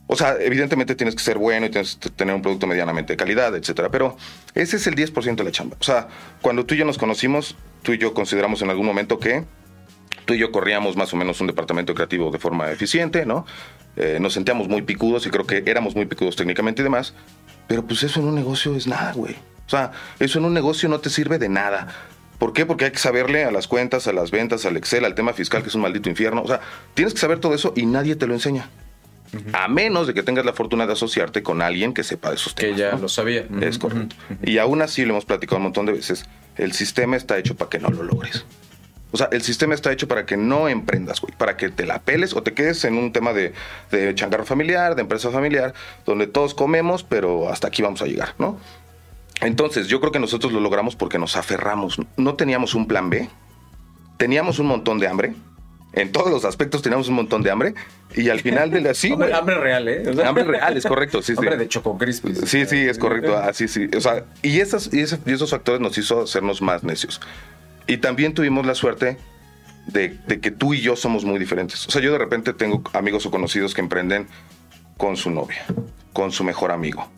O 0.06 0.16
sea, 0.16 0.36
evidentemente 0.40 0.94
tienes 0.94 1.14
que 1.14 1.22
ser 1.22 1.38
bueno 1.38 1.64
y 1.64 1.70
tienes 1.70 1.96
que 1.96 2.10
tener 2.10 2.34
un 2.34 2.42
producto 2.42 2.66
medianamente 2.66 3.14
de 3.14 3.16
calidad, 3.16 3.56
etcétera. 3.56 3.88
Pero 3.88 4.16
ese 4.54 4.76
es 4.76 4.86
el 4.86 4.94
10% 4.94 5.36
de 5.36 5.44
la 5.44 5.50
chamba. 5.50 5.78
O 5.80 5.82
sea, 5.82 6.08
cuando 6.42 6.66
tú 6.66 6.74
y 6.74 6.78
yo 6.78 6.84
nos 6.84 6.98
conocimos, 6.98 7.56
tú 7.82 7.94
y 7.94 7.98
yo 7.98 8.12
consideramos 8.12 8.60
en 8.60 8.68
algún 8.68 8.84
momento 8.84 9.18
que 9.18 9.44
tú 10.24 10.34
y 10.34 10.38
yo 10.38 10.52
corríamos 10.52 10.96
más 10.96 11.12
o 11.12 11.16
menos 11.16 11.40
un 11.40 11.46
departamento 11.46 11.94
creativo 11.94 12.30
de 12.30 12.38
forma 12.38 12.70
eficiente, 12.70 13.26
¿no? 13.26 13.46
Eh, 13.96 14.18
nos 14.20 14.32
sentíamos 14.32 14.68
muy 14.68 14.82
picudos 14.82 15.26
y 15.26 15.30
creo 15.30 15.46
que 15.46 15.62
éramos 15.66 15.94
muy 15.94 16.06
picudos 16.06 16.36
técnicamente 16.36 16.82
y 16.82 16.84
demás. 16.84 17.14
Pero 17.68 17.86
pues 17.86 18.02
eso 18.02 18.20
en 18.20 18.26
un 18.26 18.34
negocio 18.34 18.74
es 18.74 18.86
nada, 18.86 19.12
güey. 19.12 19.34
O 19.66 19.70
sea, 19.70 19.92
eso 20.18 20.38
en 20.38 20.44
un 20.44 20.54
negocio 20.54 20.88
no 20.88 21.00
te 21.00 21.10
sirve 21.10 21.38
de 21.38 21.48
nada. 21.48 21.88
¿Por 22.38 22.52
qué? 22.52 22.66
Porque 22.66 22.86
hay 22.86 22.90
que 22.90 22.98
saberle 22.98 23.44
a 23.44 23.50
las 23.52 23.68
cuentas, 23.68 24.08
a 24.08 24.12
las 24.12 24.30
ventas, 24.30 24.66
al 24.66 24.76
Excel, 24.76 25.04
al 25.04 25.14
tema 25.14 25.32
fiscal, 25.32 25.62
que 25.62 25.68
es 25.68 25.74
un 25.74 25.82
maldito 25.82 26.08
infierno. 26.08 26.42
O 26.42 26.48
sea, 26.48 26.60
tienes 26.94 27.14
que 27.14 27.20
saber 27.20 27.38
todo 27.38 27.54
eso 27.54 27.72
y 27.76 27.86
nadie 27.86 28.16
te 28.16 28.26
lo 28.26 28.34
enseña. 28.34 28.68
A 29.54 29.68
menos 29.68 30.06
de 30.06 30.12
que 30.14 30.22
tengas 30.22 30.44
la 30.44 30.52
fortuna 30.52 30.86
de 30.86 30.92
asociarte 30.92 31.42
con 31.42 31.62
alguien 31.62 31.94
que 31.94 32.02
sepa 32.02 32.28
de 32.30 32.34
esos 32.34 32.54
temas. 32.54 32.74
que 32.74 32.78
ya 32.78 32.92
¿no? 32.92 32.98
lo 32.98 33.08
sabía. 33.08 33.46
Es 33.60 33.78
correcto. 33.78 34.16
Y 34.42 34.58
aún 34.58 34.82
así 34.82 35.04
lo 35.04 35.12
hemos 35.12 35.24
platicado 35.24 35.56
un 35.58 35.62
montón 35.64 35.86
de 35.86 35.92
veces. 35.92 36.26
El 36.56 36.72
sistema 36.72 37.16
está 37.16 37.38
hecho 37.38 37.54
para 37.54 37.70
que 37.70 37.78
no 37.78 37.88
lo 37.88 38.02
logres. 38.02 38.44
O 39.12 39.16
sea, 39.18 39.28
el 39.30 39.42
sistema 39.42 39.74
está 39.74 39.92
hecho 39.92 40.08
para 40.08 40.24
que 40.26 40.36
no 40.38 40.68
emprendas, 40.68 41.20
güey. 41.20 41.34
Para 41.36 41.56
que 41.56 41.68
te 41.68 41.84
la 41.86 41.98
peles 42.00 42.34
o 42.34 42.42
te 42.42 42.54
quedes 42.54 42.84
en 42.84 42.94
un 42.96 43.12
tema 43.12 43.32
de, 43.32 43.52
de 43.90 44.14
changarro 44.14 44.44
familiar, 44.46 44.94
de 44.96 45.02
empresa 45.02 45.30
familiar, 45.30 45.74
donde 46.06 46.26
todos 46.26 46.54
comemos, 46.54 47.02
pero 47.04 47.48
hasta 47.50 47.68
aquí 47.68 47.82
vamos 47.82 48.00
a 48.02 48.06
llegar, 48.06 48.34
¿no? 48.38 48.58
Entonces, 49.42 49.88
yo 49.88 50.00
creo 50.00 50.12
que 50.12 50.18
nosotros 50.20 50.52
lo 50.52 50.60
logramos 50.60 50.96
porque 50.96 51.18
nos 51.18 51.36
aferramos. 51.36 51.98
No 52.16 52.34
teníamos 52.34 52.74
un 52.74 52.86
plan 52.88 53.10
B. 53.10 53.28
Teníamos 54.16 54.58
un 54.58 54.66
montón 54.66 54.98
de 54.98 55.08
hambre. 55.08 55.34
En 55.94 56.10
todos 56.10 56.30
los 56.30 56.44
aspectos 56.46 56.80
teníamos 56.80 57.08
un 57.08 57.14
montón 57.16 57.42
de 57.42 57.50
hambre. 57.50 57.74
Y 58.14 58.30
al 58.30 58.40
final 58.40 58.70
de 58.70 58.80
la... 58.80 58.94
Sí, 58.94 59.12
Hambre, 59.34 59.58
real, 59.58 59.88
¿eh? 59.88 60.08
O 60.08 60.14
sea, 60.14 60.28
Hambre 60.28 60.44
real, 60.44 60.76
es 60.76 60.86
correcto, 60.86 61.20
sí, 61.20 61.32
sí. 61.34 61.38
Hambre 61.38 61.56
de 61.58 61.68
Choco 61.68 61.98
Crispis. 61.98 62.38
Sí, 62.46 62.64
sí, 62.66 62.78
es 62.78 62.98
correcto. 62.98 63.36
Así 63.36 63.68
sí. 63.68 63.90
O 63.96 64.00
sea, 64.00 64.24
y, 64.42 64.60
esas, 64.60 64.88
y, 64.92 65.00
ese- 65.00 65.18
y 65.26 65.32
esos 65.32 65.50
factores 65.50 65.80
nos 65.82 65.98
hizo 65.98 66.22
hacernos 66.22 66.62
más 66.62 66.82
necios. 66.84 67.20
Y 67.86 67.98
también 67.98 68.34
tuvimos 68.34 68.66
la 68.66 68.74
suerte 68.74 69.18
de, 69.86 70.16
de 70.26 70.40
que 70.40 70.50
tú 70.50 70.74
y 70.74 70.80
yo 70.80 70.96
somos 70.96 71.24
muy 71.24 71.38
diferentes. 71.38 71.86
O 71.86 71.90
sea, 71.90 72.00
yo 72.00 72.12
de 72.12 72.18
repente 72.18 72.52
tengo 72.52 72.82
amigos 72.92 73.26
o 73.26 73.30
conocidos 73.30 73.74
que 73.74 73.80
emprenden 73.80 74.26
con 74.96 75.16
su 75.16 75.30
novia, 75.30 75.64
con 76.12 76.30
su 76.30 76.44
mejor 76.44 76.70
amigo, 76.70 77.08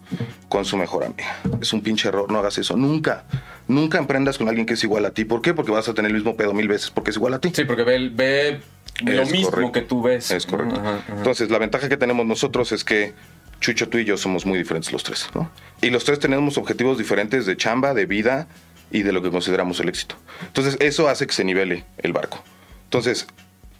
con 0.49 0.64
su 0.64 0.76
mejor 0.76 1.05
amiga. 1.05 1.37
Es 1.61 1.72
un 1.72 1.82
pinche 1.82 2.08
error, 2.08 2.31
no 2.32 2.38
hagas 2.38 2.56
eso. 2.58 2.76
Nunca, 2.76 3.25
nunca 3.69 3.99
emprendas 3.99 4.38
con 4.38 4.49
alguien 4.49 4.66
que 4.66 4.75
es 4.75 4.84
igual 4.84 5.05
a 5.05 5.11
ti. 5.11 5.25
¿Por 5.25 5.43
qué? 5.43 5.52
Porque 5.52 5.72
vas 5.72 5.88
a 5.88 5.94
tener 5.94 6.11
el 6.11 6.16
mismo 6.16 6.37
pedo 6.37 6.55
mil 6.55 6.69
veces, 6.69 6.90
porque 6.90 7.10
es 7.10 7.17
igual 7.17 7.34
a 7.34 7.40
ti. 7.40 7.50
Sí, 7.55 7.64
porque 7.64 7.82
ve, 7.82 8.10
ve 8.14 8.60
lo 9.05 9.22
Es 9.22 9.32
mismo 9.32 9.50
correcto. 9.50 9.72
que 9.72 9.81
tú 9.82 10.02
ves. 10.02 10.31
Es 10.31 10.46
correcto. 10.46 10.81
Ajá, 10.81 10.96
ajá. 10.99 11.14
Entonces, 11.17 11.50
la 11.50 11.58
ventaja 11.58 11.88
que 11.88 11.96
tenemos 11.96 12.25
nosotros 12.25 12.72
es 12.72 12.84
que 12.84 13.12
Chucho, 13.60 13.88
tú 13.88 13.99
y 13.99 14.05
yo 14.05 14.17
somos 14.17 14.44
muy 14.46 14.58
diferentes 14.58 14.93
los 14.93 15.02
tres, 15.05 15.28
¿no? 15.34 15.50
Y 15.81 15.90
los 15.90 16.05
tres 16.05 16.19
tenemos 16.19 16.58
objetivos 16.58 16.99
diferentes 16.99 17.46
de 17.46 17.56
chamba, 17.56 17.94
de 17.94 18.05
vida 18.06 18.46
y 18.94 19.02
de 19.02 19.12
lo 19.12 19.20
que 19.23 19.31
consideramos 19.31 19.81
el 19.81 19.88
éxito. 19.88 20.14
Entonces, 20.46 20.76
eso 20.81 21.08
hace 21.08 21.26
que 21.26 21.32
se 21.32 21.44
nivele 21.44 21.85
el 21.99 22.12
barco. 22.12 22.43
Entonces, 22.85 23.26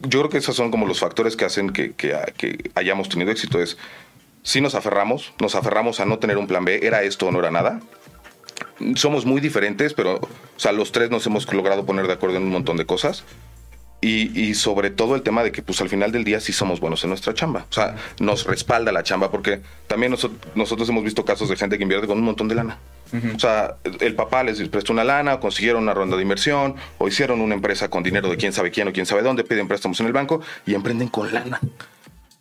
yo 0.01 0.19
creo 0.21 0.29
que 0.29 0.39
esos 0.39 0.57
son 0.57 0.71
como 0.71 0.87
los 0.87 0.99
factores 0.99 1.37
que 1.37 1.45
hacen 1.45 1.71
que, 1.71 1.93
que- 1.93 2.17
que 2.37 2.71
hayamos 2.75 3.09
tenido 3.09 3.31
éxito. 3.31 3.61
Es, 3.63 3.79
si 4.43 4.61
nos 4.61 4.75
aferramos, 4.75 5.33
nos 5.41 5.55
aferramos 5.55 6.01
a 6.01 6.05
no 6.05 6.19
tener 6.19 6.37
un 6.37 6.47
plan 6.47 6.65
B, 6.65 6.81
era 6.83 7.03
esto 7.03 7.27
o 7.29 7.33
no 7.33 7.39
era 7.39 7.51
nada. 7.51 7.81
Somos 8.97 9.25
muy 9.25 9.41
diferentes, 9.41 9.95
pero, 9.95 10.17
o 10.17 10.29
sea, 10.59 10.73
los 10.73 10.93
tres 10.93 11.11
nos 11.11 11.25
hemos 11.27 11.51
logrado 11.53 11.87
poner 11.87 12.07
de 12.07 12.13
acuerdo 12.15 12.37
en 12.37 12.43
un 12.43 12.51
montón 12.51 12.77
de 12.77 12.85
cosas. 12.87 13.25
Y, 14.01 14.53
sobre 14.53 14.91
todo 14.91 15.15
el 15.15 15.23
tema 15.23 15.43
de 15.43 15.51
que 15.51 15.63
pues 15.63 15.81
al 15.81 15.89
final 15.89 16.13
del 16.13 16.25
día 16.25 16.39
sí 16.39 16.53
somos 16.53 16.79
buenos 16.79 17.03
en 17.05 17.09
nuestra 17.09 17.33
chamba. 17.33 17.65
O 17.71 17.73
sea, 17.73 17.97
nos 18.21 18.45
respalda 18.45 18.93
la 18.93 19.03
chamba 19.03 19.31
porque 19.31 19.63
también 19.87 20.13
noso- 20.13 20.31
nosotros 20.55 20.87
hemos 20.91 21.05
visto 21.05 21.25
casos 21.25 21.49
de 21.49 21.57
gente 21.57 21.79
que 21.79 21.85
invierte 21.85 22.07
con 22.07 22.19
un 22.19 22.25
montón 22.25 22.47
de 22.49 22.55
lana. 22.55 22.79
O 23.35 23.39
sea, 23.39 23.77
el 24.01 24.15
papá 24.15 24.43
les 24.43 24.67
prestó 24.69 24.93
una 24.93 25.05
lana, 25.05 25.35
o 25.35 25.41
consiguieron 25.41 25.83
una 25.83 25.95
ronda 25.95 26.17
de 26.17 26.23
inversión, 26.23 26.75
o 26.99 27.09
hicieron 27.09 27.41
una 27.41 27.55
empresa 27.55 27.89
con 27.89 28.03
dinero 28.03 28.29
de 28.29 28.37
quién 28.37 28.53
sabe 28.53 28.71
quién 28.71 28.89
o 28.89 28.93
quién 28.93 29.07
sabe 29.07 29.23
dónde, 29.23 29.45
piden 29.45 29.69
préstamos 29.69 30.01
en 30.01 30.07
el 30.07 30.13
banco 30.13 30.41
y 30.67 30.75
emprenden 30.75 31.09
con 31.09 31.33
lana. 31.33 31.61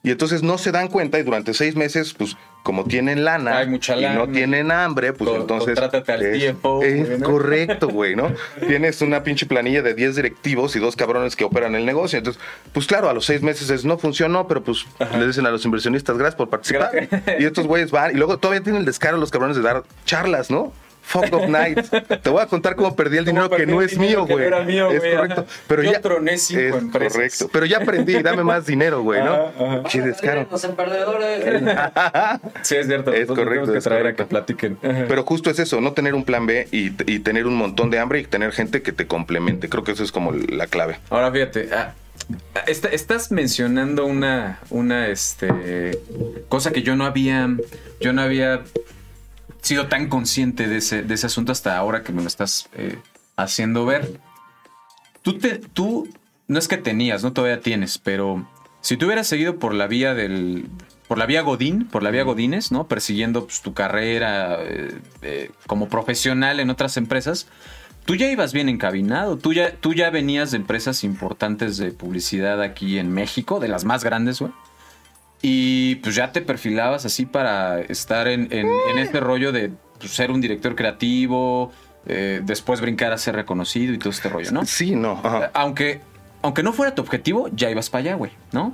Y 0.05 0.11
entonces 0.11 0.43
no 0.43 0.57
se 0.57 0.73
dan 0.73 0.89
cuenta 0.89 1.17
y 1.17 1.23
durante 1.23 1.53
seis 1.53 1.77
meses, 1.77 2.13
pues 2.13 2.35
como 2.61 2.83
tienen 2.83 3.23
lana, 3.23 3.59
Hay 3.59 3.67
mucha 3.67 3.95
y 3.95 4.15
no 4.15 4.27
tienen 4.27 4.69
hambre, 4.69 5.13
pues 5.13 5.29
entonces... 5.33 5.79
contrátate 5.79 6.11
al 6.11 6.21
es, 6.21 6.39
tiempo, 6.39 6.81
es 6.83 7.07
güey, 7.07 7.19
¿no? 7.19 7.25
correcto, 7.25 7.87
güey, 7.87 8.15
¿no? 8.15 8.33
Tienes 8.67 9.01
una 9.01 9.23
pinche 9.23 9.45
planilla 9.45 9.81
de 9.81 9.93
10 9.93 10.17
directivos 10.17 10.75
y 10.75 10.79
dos 10.79 10.97
cabrones 10.97 11.37
que 11.37 11.45
operan 11.45 11.75
el 11.75 11.85
negocio. 11.85 12.17
Entonces, 12.17 12.41
pues 12.73 12.85
claro, 12.85 13.09
a 13.09 13.13
los 13.13 13.25
seis 13.25 13.41
meses 13.41 13.69
es, 13.69 13.85
no 13.85 13.97
funcionó, 13.97 14.45
pero 14.45 14.61
pues 14.61 14.85
le 15.17 15.25
dicen 15.25 15.45
a 15.45 15.51
los 15.51 15.63
inversionistas, 15.63 16.17
gracias 16.17 16.35
por 16.35 16.49
participar. 16.49 16.91
Gracias. 16.93 17.39
Y 17.39 17.45
estos 17.45 17.65
güeyes 17.65 17.91
van 17.91 18.11
y 18.11 18.15
luego 18.15 18.37
todavía 18.37 18.61
tienen 18.61 18.81
el 18.81 18.85
descaro 18.85 19.15
los 19.15 19.31
cabrones 19.31 19.55
de 19.55 19.63
dar 19.63 19.83
charlas, 20.05 20.51
¿no? 20.51 20.73
Fuck 21.13 21.31
of 21.33 21.47
nights. 21.47 21.89
Te 22.21 22.29
voy 22.29 22.41
a 22.41 22.47
contar 22.47 22.75
cómo 22.75 22.95
perdí 22.95 23.17
el 23.17 23.25
dinero 23.25 23.49
que 23.49 23.65
no 23.67 23.81
es 23.81 23.97
mío, 23.97 24.25
que 24.25 24.33
no 24.33 24.35
güey. 24.37 24.45
era 24.47 24.63
mío, 24.63 24.89
es 24.91 24.99
güey, 24.99 25.15
correcto. 25.15 25.45
Pero 25.67 25.83
Yo 25.83 25.91
ya 25.91 26.01
troné 26.01 26.37
cinco 26.39 26.61
es 26.61 26.75
empresas. 26.75 27.13
correcto. 27.13 27.49
Pero 27.53 27.65
ya 27.67 27.77
aprendí, 27.77 28.21
dame 28.23 28.43
más 28.43 28.65
dinero, 28.65 29.01
güey, 29.03 29.23
¿no? 29.23 29.33
Ajá, 29.59 29.83
descaro. 30.03 30.47
Los 30.51 30.63
emprendedores. 30.63 31.43
Sí, 32.63 32.75
es 32.75 32.87
cierto. 32.87 33.13
Es 33.13 33.27
correcto, 33.27 33.43
tenemos 33.45 33.71
que 33.71 33.77
es 33.77 33.83
traer 33.83 33.99
a 33.99 34.03
correcto. 34.03 34.23
que 34.23 34.29
platiquen. 34.29 34.77
Pero 34.81 35.23
justo 35.23 35.49
es 35.49 35.59
eso, 35.59 35.79
no 35.81 35.93
tener 35.93 36.15
un 36.15 36.23
plan 36.23 36.45
B 36.45 36.67
y, 36.71 36.87
y 37.11 37.19
tener 37.19 37.45
un 37.45 37.55
montón 37.55 37.89
de 37.91 37.99
hambre 37.99 38.19
y 38.19 38.23
tener 38.25 38.51
gente 38.51 38.81
que 38.81 38.91
te 38.91 39.05
complemente. 39.07 39.69
Creo 39.69 39.83
que 39.83 39.91
eso 39.91 40.03
es 40.03 40.11
como 40.11 40.31
la 40.31 40.67
clave. 40.67 40.97
Ahora 41.09 41.31
fíjate, 41.31 41.69
ah, 41.73 41.93
esta- 42.67 42.87
estás 42.89 43.31
mencionando 43.31 44.05
una, 44.05 44.59
una 44.69 45.07
este, 45.09 45.99
cosa 46.49 46.71
que 46.71 46.81
yo 46.81 46.95
no 46.95 47.05
había, 47.05 47.49
yo 47.99 48.13
no 48.13 48.21
había 48.21 48.61
sido 49.63 49.87
tan 49.87 50.09
consciente 50.09 50.67
de 50.67 50.77
ese, 50.77 51.01
de 51.01 51.13
ese 51.13 51.25
asunto 51.25 51.51
hasta 51.51 51.77
ahora 51.77 52.03
que 52.03 52.11
me 52.11 52.21
lo 52.21 52.27
estás 52.27 52.69
eh, 52.73 52.99
haciendo 53.37 53.85
ver. 53.85 54.19
Tú, 55.21 55.39
te, 55.39 55.57
tú, 55.57 56.07
no 56.47 56.59
es 56.59 56.67
que 56.67 56.77
tenías, 56.77 57.23
no 57.23 57.31
todavía 57.31 57.61
tienes, 57.61 57.97
pero 57.97 58.47
si 58.81 58.97
tú 58.97 59.05
hubieras 59.05 59.25
seguido 59.25 59.57
por 59.59 59.73
la 59.73 59.87
vía 59.87 60.13
del, 60.13 60.67
por 61.07 61.17
la 61.17 61.25
vía 61.25 61.41
Godín, 61.41 61.87
por 61.87 62.03
la 62.03 62.11
vía 62.11 62.23
Godines, 62.23 62.73
¿no? 62.73 62.87
Persiguiendo 62.87 63.45
pues, 63.45 63.61
tu 63.61 63.73
carrera 63.73 64.57
eh, 64.61 64.99
eh, 65.21 65.51
como 65.65 65.87
profesional 65.87 66.59
en 66.59 66.69
otras 66.69 66.97
empresas, 66.97 67.47
tú 68.03 68.15
ya 68.15 68.29
ibas 68.29 68.51
bien 68.51 68.67
encabinado. 68.67 69.37
Tú 69.37 69.53
ya, 69.53 69.77
tú 69.77 69.93
ya 69.93 70.09
venías 70.09 70.51
de 70.51 70.57
empresas 70.57 71.05
importantes 71.05 71.77
de 71.77 71.91
publicidad 71.91 72.61
aquí 72.61 72.99
en 72.99 73.13
México, 73.13 73.61
de 73.61 73.69
las 73.69 73.85
más 73.85 74.03
grandes, 74.03 74.41
güey. 74.41 74.51
Y 75.45 75.95
pues 75.95 76.15
ya 76.15 76.31
te 76.31 76.41
perfilabas 76.41 77.05
así 77.05 77.25
para 77.25 77.81
estar 77.81 78.29
en, 78.29 78.47
en, 78.51 78.65
en 78.65 78.97
este 78.97 79.19
rollo 79.19 79.51
de 79.51 79.73
pues, 79.99 80.13
ser 80.13 80.31
un 80.31 80.39
director 80.39 80.73
creativo, 80.73 81.69
eh, 82.05 82.39
después 82.43 82.79
brincar 82.79 83.11
a 83.11 83.17
ser 83.17 83.35
reconocido 83.35 83.93
y 83.93 83.97
todo 83.97 84.11
este 84.11 84.29
rollo, 84.29 84.53
¿no? 84.53 84.65
Sí, 84.65 84.95
no. 84.95 85.19
ajá. 85.21 85.51
Aunque, 85.53 85.99
aunque 86.41 86.63
no 86.63 86.71
fuera 86.71 86.95
tu 86.95 87.01
objetivo, 87.01 87.49
ya 87.53 87.69
ibas 87.69 87.89
para 87.89 87.99
allá, 88.03 88.15
güey, 88.15 88.31
¿no? 88.53 88.73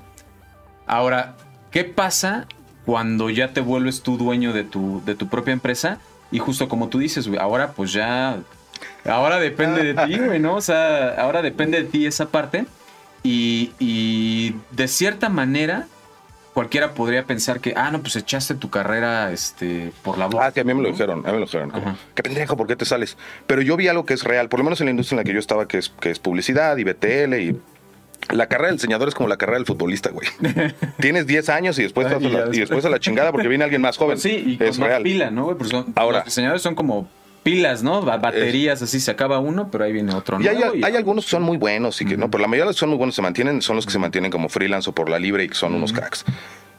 Ahora, 0.86 1.38
¿qué 1.72 1.86
pasa 1.86 2.46
cuando 2.86 3.32
ya 3.32 3.52
te 3.52 3.62
vuelves 3.62 4.04
tú 4.04 4.18
dueño 4.20 4.54
de 4.54 4.64
tu, 4.64 5.02
de 5.06 5.16
tu 5.16 5.28
propia 5.28 5.54
empresa? 5.54 5.98
Y 6.32 6.38
justo 6.38 6.70
como 6.70 6.90
tú 6.90 7.00
dices, 7.00 7.28
güey, 7.28 7.40
ahora 7.40 7.72
pues 7.72 7.94
ya, 7.94 8.38
ahora 9.06 9.40
depende 9.40 9.92
de 9.92 10.06
ti, 10.06 10.20
güey, 10.20 10.40
¿no? 10.40 10.54
O 10.56 10.62
sea, 10.62 11.16
ahora 11.16 11.42
depende 11.42 11.82
de 11.82 11.90
ti 11.90 12.06
esa 12.06 12.28
parte. 12.30 12.68
Y, 13.24 13.72
y 13.80 14.56
de 14.70 14.88
cierta 14.88 15.30
manera, 15.30 15.88
cualquiera 16.54 16.94
podría 16.94 17.24
pensar 17.26 17.60
que, 17.60 17.74
ah, 17.76 17.92
no, 17.92 18.02
pues 18.02 18.16
echaste 18.16 18.56
tu 18.56 18.70
carrera 18.70 19.32
este, 19.32 19.92
por 20.04 20.18
la 20.18 20.26
boca. 20.28 20.48
Ah, 20.48 20.52
que 20.52 20.62
a 20.62 20.64
mí 20.64 20.74
me 20.74 20.82
lo 20.84 20.90
dijeron, 20.90 21.20
a 21.20 21.28
mí 21.28 21.34
me 21.34 21.40
lo 21.40 21.46
dijeron. 21.46 21.70
como, 21.72 21.98
qué 22.16 22.24
pendejo, 22.24 22.58
¿por 22.58 22.68
qué 22.68 22.76
te 22.76 22.86
sales? 22.86 23.18
Pero 23.48 23.62
yo 23.62 23.78
vi 23.78 23.88
algo 23.88 24.06
que 24.06 24.14
es 24.14 24.24
real, 24.24 24.50
por 24.50 24.60
lo 24.60 24.64
menos 24.64 24.80
en 24.82 24.86
la 24.86 24.92
industria 24.92 25.16
en 25.16 25.18
la 25.20 25.24
que 25.24 25.34
yo 25.34 25.40
estaba, 25.40 25.68
que 25.68 25.78
es, 25.78 25.90
que 25.90 26.10
es 26.12 26.20
publicidad 26.20 26.78
y 26.78 26.84
BTL 26.84 27.34
y... 27.36 27.60
La 28.32 28.48
carrera 28.48 28.68
del 28.68 28.76
diseñador 28.76 29.08
es 29.08 29.16
como 29.16 29.30
la 29.30 29.38
carrera 29.38 29.58
del 29.60 29.66
futbolista, 29.66 30.10
güey. 30.12 30.28
Tienes 31.00 31.26
10 31.26 31.48
años 31.50 31.80
y 31.80 31.84
después, 31.84 32.06
Y 32.20 32.30
ya 32.30 32.30
la, 32.46 32.54
y 32.54 32.60
después. 32.60 32.84
a 32.84 32.90
la 32.90 33.00
chingada 33.00 33.32
porque 33.32 33.48
viene 33.48 33.64
alguien 33.64 33.82
más 33.82 33.96
joven. 33.98 34.16
Pues 34.16 34.24
sí, 34.24 34.44
y 34.46 34.58
con 34.58 34.68
es 34.68 34.78
más 34.78 34.90
real. 34.90 35.04
pila, 35.04 35.32
¿no? 35.32 35.46
güey? 35.46 35.58
Porque 35.58 35.72
son- 35.72 35.94
Ahora- 35.96 36.18
los 36.18 36.26
diseñadores 36.26 36.62
son 36.62 36.76
como 36.76 37.10
pilas, 37.44 37.84
¿no? 37.84 38.02
Ba- 38.02 38.18
Baterías, 38.18 38.82
así 38.82 39.00
se 39.00 39.12
acaba 39.12 39.40
uno, 39.40 39.70
pero 39.72 39.84
ahí 39.84 39.92
viene 39.94 40.14
otro 40.14 40.40
Y 40.42 40.48
hay, 40.48 40.58
y- 40.76 40.84
hay 40.84 40.96
algunos 40.96 41.26
que 41.26 41.32
son 41.32 41.44
muy 41.44 41.58
buenos 41.58 42.02
y 42.02 42.06
que 42.06 42.18
no, 42.18 42.30
pero 42.30 42.42
la 42.42 42.48
mayoría 42.48 42.66
de 42.66 42.70
los 42.70 42.76
que 42.76 42.80
son 42.82 42.90
muy 42.90 42.98
buenos 42.98 43.16
se 43.16 43.22
mantienen, 43.22 43.62
son 43.62 43.76
los 43.76 43.86
que 43.86 43.92
se 43.92 44.00
mantienen 44.00 44.32
como 44.32 44.50
freelance 44.50 44.90
o 44.90 44.94
por 44.94 45.10
la 45.10 45.20
libre 45.20 45.44
y 45.44 45.50
que 45.50 45.56
son 45.56 45.74
unos 45.74 45.94
cracks. 45.94 46.26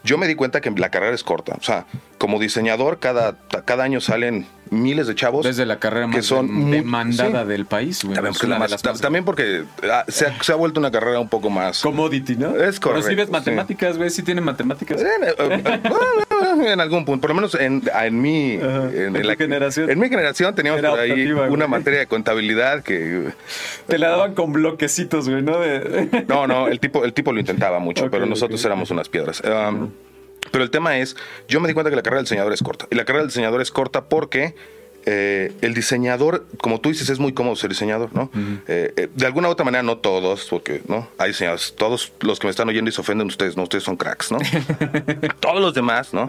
Yo 0.04 0.18
me 0.18 0.26
di 0.26 0.34
cuenta 0.34 0.60
que 0.60 0.70
la 0.70 0.90
carrera 0.90 1.14
es 1.14 1.22
corta. 1.24 1.54
O 1.58 1.62
sea, 1.62 1.86
como 2.18 2.38
diseñador, 2.38 2.98
cada, 2.98 3.36
cada 3.64 3.84
año 3.84 4.00
salen 4.00 4.46
miles 4.70 5.06
de 5.06 5.14
chavos. 5.14 5.44
Desde 5.44 5.66
la 5.66 5.78
carrera 5.78 6.06
que 6.10 6.18
más 6.18 6.26
son 6.26 6.70
demandada 6.70 7.42
sí. 7.42 7.48
del 7.48 7.66
país. 7.66 8.00
También 8.00 8.24
porque, 8.32 8.46
la 8.46 8.58
más- 8.58 8.82
también 9.00 9.24
ah, 9.90 10.04
se, 10.08 10.26
ha, 10.26 10.42
se 10.42 10.52
ha 10.52 10.54
vuelto 10.54 10.80
una 10.80 10.90
carrera 10.90 11.18
un 11.20 11.28
poco 11.28 11.50
más... 11.50 11.80
Commodity, 11.82 12.36
¿no? 12.36 12.56
Es 12.56 12.78
Pero 12.78 13.02
sí 13.02 13.14
ves 13.14 13.26
correcto, 13.26 13.32
matemáticas, 13.32 13.98
güey, 13.98 14.10
sí 14.10 14.22
tiene 14.22 14.40
matemáticas. 14.40 15.02
Eh, 15.02 15.06
eh, 15.26 15.34
eh, 15.38 16.70
en 16.72 16.80
algún 16.80 17.04
punto, 17.04 17.20
por 17.22 17.30
lo 17.30 17.34
menos 17.34 17.54
en, 17.54 17.82
en 17.92 18.20
mi, 18.20 18.52
en, 18.52 19.16
En 19.16 19.26
la- 19.26 19.36
generación. 19.36 19.90
en 19.90 19.98
mi 19.98 20.08
generación 20.08 20.54
teníamos 20.54 20.78
Era 20.78 20.90
por 20.90 21.00
ahí 21.00 21.10
optativa, 21.10 21.40
güey. 21.40 21.52
una 21.52 21.66
materia 21.66 21.98
de 22.00 22.06
contabilidad 22.06 22.82
que 22.82 23.30
Te 23.86 23.98
la 23.98 24.10
daban 24.10 24.34
con 24.34 24.52
bloquecitos, 24.52 25.28
güey, 25.28 25.42
¿no? 25.42 25.58
De... 25.58 26.24
No, 26.28 26.46
no, 26.46 26.68
el 26.68 26.78
tipo, 26.80 27.04
el 27.04 27.12
tipo 27.12 27.32
lo 27.32 27.40
intentaba 27.40 27.78
mucho, 27.80 28.08
pero 28.10 28.26
nosotros 28.26 28.60
ok. 28.60 28.66
éramos 28.66 28.90
unas 28.90 29.08
piedras. 29.08 29.42
Um, 29.44 29.89
Pero 30.50 30.64
el 30.64 30.70
tema 30.70 30.98
es, 30.98 31.16
yo 31.48 31.60
me 31.60 31.68
di 31.68 31.74
cuenta 31.74 31.90
que 31.90 31.96
la 31.96 32.02
carrera 32.02 32.18
del 32.18 32.24
diseñador 32.24 32.52
es 32.52 32.62
corta. 32.62 32.86
Y 32.90 32.94
la 32.94 33.04
carrera 33.04 33.22
del 33.22 33.28
diseñador 33.28 33.60
es 33.60 33.70
corta 33.70 34.04
porque 34.08 34.54
eh, 35.06 35.52
el 35.62 35.72
diseñador, 35.72 36.46
como 36.58 36.80
tú 36.80 36.90
dices, 36.90 37.08
es 37.08 37.18
muy 37.18 37.32
cómodo 37.32 37.56
ser 37.56 37.70
diseñador, 37.70 38.10
¿no? 38.12 38.30
Eh, 38.68 38.92
eh, 38.96 39.08
de 39.14 39.26
alguna 39.26 39.48
u 39.48 39.52
otra 39.52 39.64
manera, 39.64 39.82
no 39.82 39.96
todos, 39.96 40.46
porque 40.50 40.82
no 40.88 41.08
hay 41.16 41.28
diseñadores, 41.28 41.74
todos 41.74 42.12
los 42.20 42.38
que 42.38 42.46
me 42.46 42.50
están 42.50 42.68
oyendo 42.68 42.90
y 42.90 42.92
se 42.92 43.00
ofenden 43.00 43.26
ustedes, 43.26 43.56
no, 43.56 43.62
ustedes 43.62 43.84
son 43.84 43.96
cracks, 43.96 44.30
¿no? 44.30 44.38
todos 45.40 45.60
los 45.60 45.72
demás, 45.72 46.12
¿no? 46.12 46.28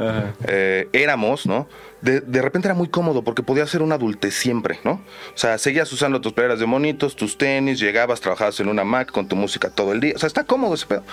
Éramos, 0.93 1.45
¿no? 1.45 1.67
De, 2.01 2.21
de 2.21 2.41
repente 2.41 2.67
era 2.67 2.75
muy 2.75 2.87
cómodo 2.87 3.23
porque 3.23 3.43
podías 3.43 3.69
ser 3.69 3.81
un 3.81 3.91
adultez 3.91 4.35
siempre, 4.35 4.79
¿no? 4.85 4.93
O 4.93 5.37
sea, 5.37 5.57
seguías 5.57 5.91
usando 5.91 6.21
tus 6.21 6.31
playeras 6.31 6.59
de 6.59 6.65
monitos, 6.65 7.15
tus 7.15 7.37
tenis, 7.37 7.79
llegabas, 7.79 8.21
trabajabas 8.21 8.59
en 8.61 8.69
una 8.69 8.83
Mac 8.85 9.11
con 9.11 9.27
tu 9.27 9.35
música 9.35 9.69
todo 9.69 9.91
el 9.91 9.99
día. 9.99 10.13
O 10.15 10.19
sea, 10.19 10.27
está 10.27 10.45
cómodo 10.45 10.73
ese 10.75 10.85
pedo. 10.85 11.03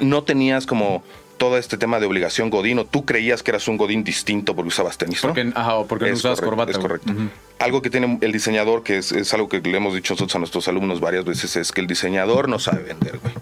No 0.00 0.24
tenías 0.24 0.66
como 0.66 1.04
todo 1.36 1.58
este 1.58 1.76
tema 1.76 2.00
de 2.00 2.06
obligación 2.06 2.50
godino. 2.50 2.84
Tú 2.84 3.04
creías 3.04 3.42
que 3.42 3.50
eras 3.50 3.68
un 3.68 3.76
godín 3.76 4.04
distinto 4.04 4.54
porque 4.54 4.68
usabas 4.68 4.98
tenis, 4.98 5.22
¿no? 5.22 5.34
Porque, 5.34 5.52
ajá, 5.54 5.74
o 5.74 5.86
porque 5.86 6.08
no 6.08 6.14
usabas 6.14 6.40
correcto, 6.40 6.50
corbata. 6.50 6.72
Es 6.72 6.78
correcto. 6.78 7.12
Algo 7.58 7.82
que 7.82 7.90
tiene 7.90 8.18
el 8.20 8.32
diseñador, 8.32 8.82
que 8.82 8.98
es, 8.98 9.12
es 9.12 9.32
algo 9.34 9.48
que 9.48 9.60
le 9.60 9.76
hemos 9.76 9.94
dicho 9.94 10.14
nosotros 10.14 10.34
a 10.34 10.38
nuestros 10.38 10.68
alumnos 10.68 11.00
varias 11.00 11.24
veces, 11.24 11.56
es 11.56 11.72
que 11.72 11.80
el 11.80 11.86
diseñador 11.86 12.48
no 12.48 12.58
sabe 12.58 12.82
vender, 12.82 13.18
güey. 13.18 13.34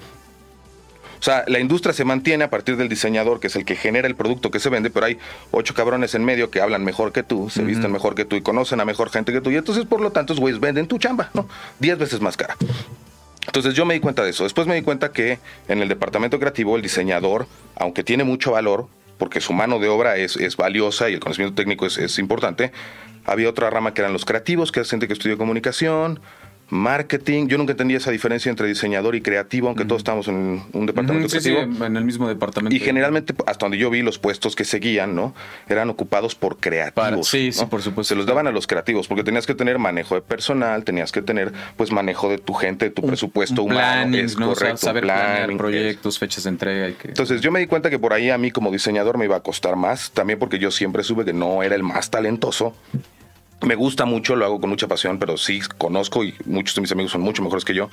O 1.22 1.24
sea, 1.24 1.44
la 1.46 1.60
industria 1.60 1.92
se 1.92 2.04
mantiene 2.04 2.42
a 2.42 2.50
partir 2.50 2.76
del 2.76 2.88
diseñador, 2.88 3.38
que 3.38 3.46
es 3.46 3.54
el 3.54 3.64
que 3.64 3.76
genera 3.76 4.08
el 4.08 4.16
producto 4.16 4.50
que 4.50 4.58
se 4.58 4.68
vende, 4.70 4.90
pero 4.90 5.06
hay 5.06 5.18
ocho 5.52 5.72
cabrones 5.72 6.16
en 6.16 6.24
medio 6.24 6.50
que 6.50 6.60
hablan 6.60 6.82
mejor 6.82 7.12
que 7.12 7.22
tú, 7.22 7.48
se 7.48 7.62
visten 7.62 7.92
mejor 7.92 8.16
que 8.16 8.24
tú 8.24 8.34
y 8.34 8.42
conocen 8.42 8.80
a 8.80 8.84
mejor 8.84 9.08
gente 9.08 9.32
que 9.32 9.40
tú. 9.40 9.52
Y 9.52 9.56
entonces, 9.56 9.84
por 9.84 10.00
lo 10.00 10.10
tanto, 10.10 10.34
güeyes 10.34 10.58
venden 10.58 10.88
tu 10.88 10.98
chamba, 10.98 11.30
¿no? 11.32 11.46
Diez 11.78 11.96
veces 11.96 12.20
más 12.20 12.36
cara. 12.36 12.56
Entonces 13.46 13.74
yo 13.74 13.84
me 13.84 13.94
di 13.94 14.00
cuenta 14.00 14.22
de 14.22 14.30
eso. 14.30 14.44
Después 14.44 14.66
me 14.66 14.74
di 14.74 14.82
cuenta 14.82 15.12
que 15.12 15.38
en 15.68 15.82
el 15.82 15.88
departamento 15.88 16.38
creativo 16.38 16.76
el 16.76 16.82
diseñador, 16.82 17.46
aunque 17.76 18.04
tiene 18.04 18.24
mucho 18.24 18.52
valor, 18.52 18.86
porque 19.18 19.40
su 19.40 19.52
mano 19.52 19.78
de 19.78 19.88
obra 19.88 20.16
es, 20.16 20.36
es 20.36 20.56
valiosa 20.56 21.10
y 21.10 21.14
el 21.14 21.20
conocimiento 21.20 21.54
técnico 21.54 21.86
es, 21.86 21.98
es 21.98 22.18
importante, 22.18 22.72
había 23.24 23.48
otra 23.48 23.70
rama 23.70 23.94
que 23.94 24.00
eran 24.00 24.12
los 24.12 24.24
creativos, 24.24 24.72
que 24.72 24.80
es 24.80 24.90
gente 24.90 25.06
que 25.06 25.12
estudió 25.12 25.38
comunicación, 25.38 26.20
marketing. 26.72 27.48
Yo 27.48 27.58
nunca 27.58 27.72
entendía 27.72 27.98
esa 27.98 28.10
diferencia 28.10 28.48
entre 28.48 28.66
diseñador 28.66 29.14
y 29.14 29.20
creativo, 29.20 29.68
aunque 29.68 29.84
todos 29.84 30.00
estamos 30.00 30.26
en 30.28 30.62
un 30.72 30.86
departamento 30.86 31.26
Ujú, 31.26 31.36
sí, 31.36 31.42
sí, 31.42 31.50
creativo. 31.52 31.84
en 31.84 31.96
el 31.96 32.04
mismo 32.04 32.26
departamento. 32.28 32.74
Y 32.74 32.80
generalmente, 32.80 33.34
hasta 33.46 33.66
donde 33.66 33.76
yo 33.76 33.90
vi 33.90 34.00
los 34.00 34.18
puestos 34.18 34.56
que 34.56 34.64
seguían, 34.64 35.14
¿no? 35.14 35.34
Eran 35.68 35.90
ocupados 35.90 36.34
por 36.34 36.56
creativos. 36.56 36.94
Para- 36.94 37.22
sí, 37.22 37.52
sí, 37.52 37.66
por 37.66 37.82
supuesto. 37.82 38.14
Se 38.14 38.16
los 38.16 38.24
daban 38.26 38.46
a 38.46 38.50
los 38.52 38.66
creativos, 38.66 39.06
porque 39.06 39.22
tenías 39.22 39.46
que 39.46 39.54
tener 39.54 39.78
manejo 39.78 40.14
de 40.14 40.22
personal, 40.22 40.82
tenías 40.84 41.12
que 41.12 41.20
tener, 41.20 41.52
pues, 41.76 41.92
manejo 41.92 42.30
de 42.30 42.38
tu 42.38 42.54
gente, 42.54 42.86
de 42.86 42.90
tu 42.90 43.02
presupuesto 43.02 43.62
Un 43.62 43.72
humano. 43.72 43.80
planning, 44.10 44.24
es 44.24 44.38
¿no? 44.38 44.50
O 44.50 44.54
sea, 44.54 44.68
correcto, 44.68 44.86
saber 44.86 45.02
planear 45.04 45.36
planning, 45.36 45.58
proyectos, 45.58 46.18
fechas 46.18 46.44
de 46.44 46.50
entrega 46.50 46.88
y 46.88 46.92
que... 46.94 47.08
entonces 47.08 47.42
yo 47.42 47.52
me 47.52 47.60
di 47.60 47.66
cuenta 47.66 47.90
que 47.90 47.98
por 47.98 48.12
ahí 48.14 48.30
a 48.30 48.38
mí 48.38 48.50
como 48.50 48.70
diseñador 48.70 49.18
me 49.18 49.26
iba 49.26 49.36
a 49.36 49.40
costar 49.40 49.76
más, 49.76 50.10
también 50.12 50.38
porque 50.38 50.58
yo 50.58 50.70
siempre 50.70 51.02
supe 51.04 51.24
que 51.26 51.32
no 51.34 51.62
era 51.62 51.74
el 51.74 51.82
más 51.82 52.10
talentoso. 52.10 52.74
Me 53.62 53.74
gusta 53.74 54.04
mucho, 54.04 54.36
lo 54.36 54.44
hago 54.44 54.60
con 54.60 54.70
mucha 54.70 54.88
pasión, 54.88 55.18
pero 55.18 55.36
sí 55.36 55.60
conozco 55.78 56.24
y 56.24 56.34
muchos 56.44 56.74
de 56.74 56.80
mis 56.80 56.92
amigos 56.92 57.12
son 57.12 57.20
mucho 57.20 57.42
mejores 57.42 57.64
que 57.64 57.74
yo. 57.74 57.90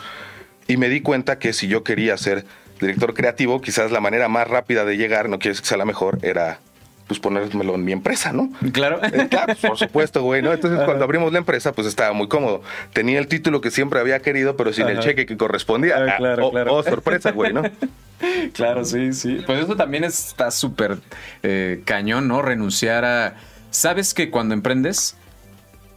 Y 0.67 0.77
me 0.77 0.89
di 0.89 1.01
cuenta 1.01 1.39
que 1.39 1.53
si 1.53 1.67
yo 1.67 1.83
quería 1.83 2.17
ser 2.17 2.45
director 2.79 3.13
creativo, 3.13 3.61
quizás 3.61 3.91
la 3.91 3.99
manera 3.99 4.27
más 4.29 4.47
rápida 4.47 4.85
de 4.85 4.97
llegar, 4.97 5.29
no 5.29 5.39
quiere 5.39 5.51
decir 5.51 5.63
que 5.63 5.69
sea 5.69 5.77
la 5.77 5.85
mejor, 5.85 6.19
era 6.21 6.59
pues 7.07 7.19
ponérmelo 7.19 7.73
en 7.73 7.83
mi 7.83 7.91
empresa, 7.91 8.31
¿no? 8.31 8.51
Claro. 8.71 8.99
Eh, 9.03 9.27
claro, 9.31 9.55
por 9.55 9.79
supuesto, 9.79 10.21
güey, 10.21 10.43
¿no? 10.43 10.53
Entonces, 10.53 10.79
cuando 10.85 11.03
abrimos 11.03 11.33
la 11.33 11.39
empresa, 11.39 11.71
pues 11.73 11.87
estaba 11.87 12.13
muy 12.13 12.27
cómodo. 12.27 12.61
Tenía 12.93 13.17
el 13.17 13.27
título 13.27 13.61
que 13.61 13.71
siempre 13.71 13.99
había 13.99 14.19
querido, 14.19 14.55
pero 14.55 14.71
sin 14.73 14.87
el 14.87 14.99
cheque 14.99 15.25
que 15.25 15.35
correspondía. 15.35 15.95
Ah, 15.97 16.05
Ah, 16.07 16.17
claro, 16.17 16.47
oh, 16.47 16.51
claro. 16.51 16.75
oh, 16.75 16.83
sorpresa, 16.83 17.31
güey, 17.31 17.51
¿no? 17.51 17.63
Claro, 18.53 18.83
sí, 18.85 19.13
sí. 19.13 19.41
Pues 19.45 19.63
eso 19.63 19.75
también 19.75 20.03
está 20.03 20.51
súper 20.51 20.97
eh, 21.41 21.81
cañón, 21.85 22.27
¿no? 22.27 22.41
Renunciar 22.41 23.05
a... 23.05 23.37
Sabes 23.71 24.13
que 24.13 24.29
cuando 24.29 24.53
emprendes, 24.53 25.15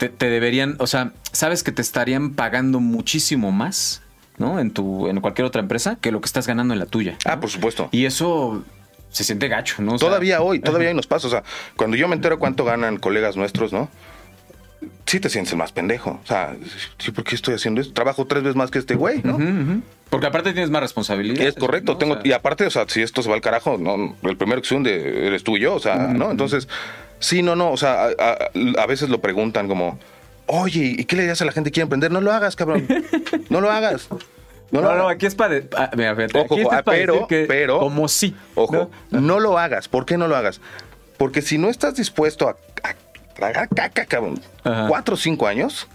te, 0.02 0.08
te 0.08 0.28
deberían, 0.28 0.74
o 0.80 0.88
sea, 0.88 1.12
sabes 1.30 1.62
que 1.62 1.70
te 1.70 1.80
estarían 1.80 2.32
pagando 2.32 2.80
muchísimo 2.80 3.52
más, 3.52 4.02
¿no? 4.36 4.58
En 4.58 4.72
tu, 4.72 5.06
en 5.06 5.20
cualquier 5.20 5.46
otra 5.46 5.62
empresa 5.62 5.96
que 6.00 6.10
lo 6.10 6.20
que 6.20 6.26
estás 6.26 6.48
ganando 6.48 6.74
en 6.74 6.80
la 6.80 6.86
tuya. 6.86 7.16
Ah, 7.24 7.38
por 7.38 7.50
supuesto. 7.50 7.88
Y 7.92 8.04
eso 8.04 8.64
se 9.10 9.22
siente 9.22 9.46
gacho, 9.46 9.80
¿no? 9.80 9.92
O 9.92 9.98
sea, 9.98 10.08
Todavía 10.08 10.42
hoy, 10.42 10.58
todavía 10.60 10.88
hay 10.88 10.94
nos 10.94 11.06
pasa. 11.06 11.28
O 11.28 11.30
sea, 11.30 11.44
cuando 11.76 11.96
yo 11.96 12.08
me 12.08 12.16
entero 12.16 12.40
cuánto 12.40 12.64
ganan 12.64 12.96
colegas 12.96 13.36
nuestros, 13.36 13.72
¿no? 13.72 13.90
Sí 15.06 15.20
te 15.20 15.30
sientes 15.30 15.54
más 15.54 15.70
pendejo. 15.70 16.18
O 16.20 16.26
sea, 16.26 16.56
sí, 16.98 17.12
¿por 17.12 17.22
qué 17.22 17.36
estoy 17.36 17.54
haciendo 17.54 17.80
esto? 17.80 17.94
Trabajo 17.94 18.26
tres 18.26 18.42
veces 18.42 18.56
más 18.56 18.72
que 18.72 18.80
este 18.80 18.96
güey, 18.96 19.20
¿no? 19.22 19.38
Porque 20.10 20.26
aparte 20.26 20.52
tienes 20.52 20.70
más 20.70 20.82
responsabilidad. 20.82 21.46
Es 21.46 21.54
correcto, 21.54 21.96
tengo, 21.96 22.18
y 22.24 22.32
aparte, 22.32 22.66
o 22.66 22.70
sea, 22.70 22.86
si 22.88 23.02
esto 23.02 23.22
se 23.22 23.28
va 23.28 23.36
al 23.36 23.40
carajo, 23.40 23.78
no, 23.78 24.16
el 24.22 24.36
primero 24.36 24.60
que 24.60 24.66
se 24.66 24.74
hunde 24.74 25.28
eres 25.28 25.44
tú 25.44 25.56
y 25.56 25.60
yo, 25.60 25.76
o 25.76 25.80
sea, 25.80 26.08
¿no? 26.08 26.32
Entonces, 26.32 26.66
sí, 27.22 27.42
no, 27.42 27.56
no, 27.56 27.70
o 27.72 27.76
sea, 27.78 28.04
a, 28.04 28.08
a- 28.18 28.82
a 28.82 28.86
veces 28.86 29.08
lo 29.08 29.20
preguntan 29.22 29.66
como, 29.68 29.98
oye, 30.46 30.94
¿y 30.98 31.04
qué 31.06 31.16
le 31.16 31.22
dirías 31.22 31.40
a 31.40 31.44
la 31.46 31.52
gente 31.52 31.70
que 31.70 31.74
quiere 31.76 31.84
emprender? 31.84 32.10
No 32.12 32.20
lo 32.20 32.32
hagas, 32.32 32.54
cabrón, 32.56 32.86
no 33.48 33.60
lo 33.62 33.70
hagas. 33.70 34.08
No, 34.70 34.80
No, 34.80 34.94
no, 34.94 35.08
aquí 35.08 35.26
es 35.26 35.34
para... 35.34 35.60
ah, 35.76 35.90
mira, 35.96 36.14
fíjate, 36.16 36.38
Ojo, 36.38 36.54
aquí 36.54 36.62
esto 36.62 36.72
es 36.72 36.78
ah, 36.78 36.82
para 36.82 36.96
pero- 36.98 37.12
decir 37.14 37.26
que 37.28 37.44
pero- 37.46 37.78
Como 37.78 38.08
sí. 38.08 38.34
Ojo, 38.54 38.90
¿no? 39.10 39.20
no 39.20 39.38
lo 39.40 39.58
hagas. 39.58 39.86
¿Por 39.88 40.06
qué 40.06 40.16
no 40.16 40.28
lo 40.28 40.36
hagas? 40.36 40.60
Porque 41.18 41.42
si 41.42 41.58
no 41.58 41.68
estás 41.68 41.94
dispuesto 41.96 42.48
a, 42.48 42.56
a 42.82 42.94
tragar 43.34 43.68
caca, 43.68 44.06
cabrón, 44.06 44.40
Ajá. 44.64 44.86
cuatro 44.88 45.14
o 45.14 45.18
cinco 45.18 45.46
años, 45.46 45.88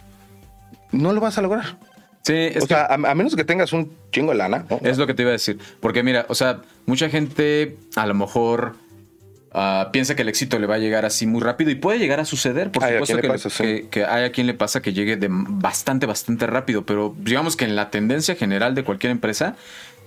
no 0.91 1.12
lo 1.12 1.22
vas 1.22 1.38
a 1.38 1.41
lograr. 1.41 1.77
Sí, 2.22 2.34
es 2.36 2.57
o 2.63 2.67
que- 2.67 2.75
sea, 2.75 2.86
a, 2.86 2.93
a 2.93 3.15
menos 3.15 3.36
que 3.36 3.43
tengas 3.43 3.74
un 3.74 3.96
chingo 4.12 4.31
de 4.31 4.38
lana, 4.38 4.65
¿no? 4.69 4.79
Es 4.84 4.98
lo 5.00 5.07
que 5.07 5.13
te 5.15 5.24
iba 5.24 5.29
a 5.29 5.34
decir. 5.34 5.57
Porque 5.79 6.03
mira, 6.03 6.25
o 6.29 6.36
sea, 6.36 6.62
mucha 6.86 7.10
gente 7.10 7.77
a 7.96 8.05
lo 8.05 8.13
mejor 8.13 8.75
ah, 9.54 9.89
piensa 9.92 10.16
que 10.16 10.22
el 10.24 10.30
éxito 10.30 10.60
le 10.60 10.68
va 10.68 10.75
a 10.75 10.80
llegar 10.80 11.06
así 11.06 11.25
muy 11.27 11.42
rápido 11.42 11.72
y 11.72 11.75
puede 11.75 12.00
llegar 12.00 12.20
a 12.20 12.25
suceder. 12.25 12.72
Por 12.72 12.84
Ay, 12.84 12.92
¿a 12.92 12.94
supuesto 13.00 13.13
quién 13.16 13.22
que, 13.22 13.27
le 13.27 13.34
le- 13.34 13.39
pasa? 13.44 13.50
Sí. 13.50 13.63
que- 13.63 13.88
que 13.89 14.06
hay 14.06 14.24
a 14.25 14.32
quien 14.32 14.48
le 14.48 14.54
pasa 14.54 14.82
que 14.82 14.94
llegue 14.94 15.16
de 15.18 15.27
bastante, 15.32 16.06
bastante 16.06 16.48
rápido. 16.48 16.86
Pero 16.86 17.16
digamos 17.20 17.56
que 17.56 17.66
en 17.66 17.75
la 17.75 17.89
tendencia 17.89 18.36
general 18.36 18.75
de 18.75 18.84
cualquier 18.84 19.12
empresa, 19.12 19.56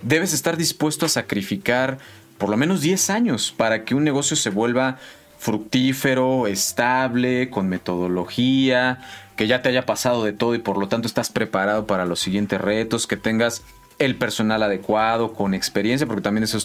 debes 0.01 0.33
estar 0.33 0.57
dispuesto 0.57 1.05
a 1.05 1.09
sacrificar 1.09 1.97
por 2.37 2.49
lo 2.49 2.57
menos 2.57 2.81
10 2.81 3.09
años 3.11 3.53
para 3.55 3.83
que 3.85 3.93
un 3.93 4.03
negocio 4.03 4.35
se 4.35 4.49
vuelva 4.49 4.97
fructífero, 5.37 6.47
estable, 6.47 7.49
con 7.49 7.67
metodología, 7.67 8.99
que 9.35 9.47
ya 9.47 9.61
te 9.61 9.69
haya 9.69 9.85
pasado 9.85 10.23
de 10.23 10.33
todo 10.33 10.55
y 10.55 10.59
por 10.59 10.77
lo 10.77 10.87
tanto 10.87 11.07
estás 11.07 11.29
preparado 11.29 11.85
para 11.87 12.05
los 12.05 12.19
siguientes 12.19 12.59
retos, 12.61 13.07
que 13.07 13.17
tengas 13.17 13.63
el 14.01 14.15
personal 14.15 14.63
adecuado, 14.63 15.33
con 15.33 15.53
experiencia, 15.53 16.07
porque 16.07 16.23
también 16.23 16.43
es 16.43 16.55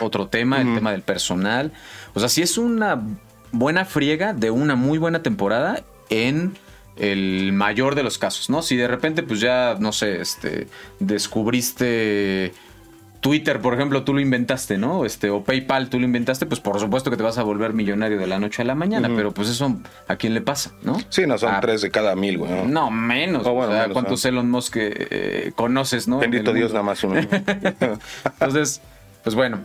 otro 0.00 0.28
tema, 0.28 0.60
el 0.60 0.74
tema 0.74 0.92
del 0.92 1.02
personal. 1.02 1.72
O 2.14 2.20
sea, 2.20 2.28
si 2.28 2.40
es 2.40 2.56
una 2.56 3.02
buena 3.50 3.84
friega 3.84 4.32
de 4.32 4.52
una 4.52 4.76
muy 4.76 4.98
buena 4.98 5.20
temporada 5.22 5.82
en 6.08 6.54
el 6.96 7.52
mayor 7.52 7.96
de 7.96 8.04
los 8.04 8.16
casos, 8.16 8.48
¿no? 8.48 8.62
Si 8.62 8.76
de 8.76 8.86
repente, 8.86 9.24
pues 9.24 9.40
ya, 9.40 9.76
no 9.80 9.90
sé, 9.90 10.20
este, 10.20 10.68
descubriste 11.00 12.54
Twitter, 13.24 13.58
por 13.58 13.72
ejemplo, 13.72 14.04
tú 14.04 14.12
lo 14.12 14.20
inventaste, 14.20 14.76
¿no? 14.76 15.06
Este, 15.06 15.30
o 15.30 15.42
PayPal, 15.42 15.88
tú 15.88 15.98
lo 15.98 16.04
inventaste, 16.04 16.44
pues 16.44 16.60
por 16.60 16.78
supuesto 16.78 17.10
que 17.10 17.16
te 17.16 17.22
vas 17.22 17.38
a 17.38 17.42
volver 17.42 17.72
millonario 17.72 18.18
de 18.18 18.26
la 18.26 18.38
noche 18.38 18.60
a 18.60 18.66
la 18.66 18.74
mañana, 18.74 19.08
pero 19.16 19.32
pues 19.32 19.48
eso 19.48 19.78
a 20.08 20.16
quién 20.16 20.34
le 20.34 20.42
pasa, 20.42 20.72
¿no? 20.82 20.98
Sí, 21.08 21.26
no, 21.26 21.38
son 21.38 21.54
Ah, 21.54 21.58
tres 21.62 21.80
de 21.80 21.90
cada 21.90 22.14
mil, 22.16 22.36
güey. 22.36 22.52
¿no? 22.52 22.64
No, 22.66 22.90
menos. 22.90 23.46
Oh, 23.46 23.54
bueno, 23.54 23.70
o 23.70 23.72
sea, 23.72 23.82
menos, 23.84 23.94
¿cuántos 23.94 24.26
ah. 24.26 24.28
Elon 24.28 24.50
Musk 24.50 24.76
eh, 24.76 25.52
conoces, 25.56 26.06
no? 26.06 26.16
En 26.22 26.30
Bendito 26.30 26.52
Dios, 26.52 26.74
mundo? 26.74 26.82
nada 26.82 26.84
más 26.84 27.02
uno. 27.02 27.18
Entonces, 28.24 28.82
pues 29.22 29.34
bueno. 29.34 29.60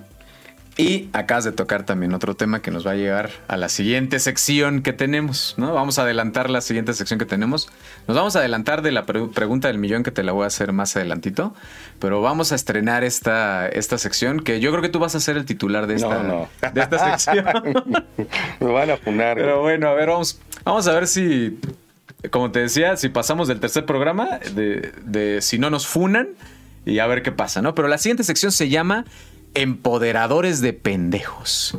Y 0.80 1.10
acabas 1.12 1.44
de 1.44 1.52
tocar 1.52 1.86
también 1.86 2.14
otro 2.14 2.36
tema 2.36 2.62
que 2.62 2.72
nos 2.72 2.88
va 2.88 2.92
a 2.92 2.96
llegar 2.96 3.32
a 3.50 3.58
la 3.58 3.68
siguiente 3.68 4.18
sección 4.18 4.82
que 4.82 4.94
tenemos, 4.94 5.56
¿no? 5.58 5.74
Vamos 5.74 6.00
a 6.00 6.04
adelantar 6.04 6.50
la 6.50 6.62
siguiente 6.62 6.94
sección 6.94 7.20
que 7.20 7.26
tenemos. 7.26 7.68
Nos 8.08 8.16
vamos 8.16 8.38
a 8.38 8.40
adelantar 8.40 8.82
de 8.82 8.94
la 8.94 9.06
pre- 9.06 9.28
pregunta 9.28 9.68
del 9.68 9.78
millón 9.78 10.04
que 10.04 10.12
te 10.12 10.24
la 10.24 10.32
voy 10.32 10.46
a 10.46 10.48
hacer 10.48 10.72
más 10.72 10.96
adelantito, 10.96 11.54
pero 12.00 12.22
vamos 12.22 12.54
a 12.54 12.56
estrenar 12.56 13.04
esta, 13.04 13.68
esta 13.68 13.98
sección 13.98 14.40
que 14.40 14.62
yo 14.62 14.72
creo 14.72 14.82
que 14.82 14.88
tú 14.88 15.00
vas 15.00 15.16
a 15.16 15.20
ser 15.20 15.36
el 15.36 15.44
titular 15.44 15.86
de 15.86 15.96
esta, 15.96 16.24
No, 16.24 16.48
no. 16.62 16.70
De 16.72 16.80
esta 16.82 17.18
sección. 17.20 17.46
Me 18.62 18.72
van 18.72 18.90
a 18.92 18.96
funar. 18.96 19.36
Pero 19.36 19.62
bueno, 19.62 19.90
a 19.90 19.94
ver, 19.96 20.08
vamos, 20.08 20.40
vamos 20.64 20.88
a 20.88 20.94
ver 20.94 21.08
si, 21.08 21.60
como 22.32 22.52
te 22.52 22.60
decía, 22.60 22.96
si 22.96 23.10
pasamos 23.10 23.50
del 23.50 23.60
tercer 23.60 23.86
programa, 23.86 24.40
de, 24.56 24.94
de 25.04 25.42
si 25.42 25.60
no 25.60 25.70
nos 25.70 25.88
funan 25.88 26.30
y 26.86 27.00
a 27.00 27.08
ver 27.08 27.22
qué 27.22 27.34
pasa, 27.34 27.62
¿no? 27.62 27.76
Pero 27.76 27.90
la 27.90 27.98
siguiente 27.98 28.24
sección 28.24 28.54
se 28.54 28.70
llama 28.70 29.04
Empoderadores 29.54 30.62
de 30.62 30.74
Pendejos. 30.74 31.78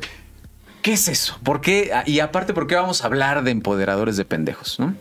¿Qué 0.83 0.95
es 0.95 1.09
eso? 1.09 1.39
¿Por 1.43 1.61
qué? 1.61 1.93
Y 2.07 2.21
aparte, 2.21 2.55
¿por 2.55 2.67
qué 2.67 2.75
vamos 2.75 3.03
a 3.03 3.07
hablar 3.07 3.43
de 3.45 3.51
empoderadores 3.51 4.17
de 4.17 4.25
pendejos? 4.25 4.79
¿no? 4.81 4.95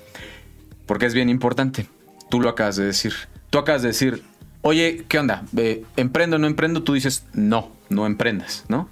Porque 0.85 1.05
es 1.05 1.13
bien 1.13 1.29
importante. 1.29 1.87
Tú 2.29 2.41
lo 2.41 2.49
acabas 2.49 2.75
de 2.75 2.85
decir. 2.85 3.13
Tú 3.49 3.59
acabas 3.59 3.81
de 3.81 3.89
decir, 3.89 4.23
oye, 4.61 5.05
¿qué 5.07 5.19
onda? 5.19 5.43
Eh, 5.55 5.83
¿Emprendo 5.95 6.35
o 6.35 6.39
no 6.39 6.47
emprendo? 6.47 6.83
Tú 6.83 6.93
dices, 6.93 7.25
no, 7.33 7.71
no 7.89 8.05
emprendas, 8.05 8.65
¿no? 8.67 8.89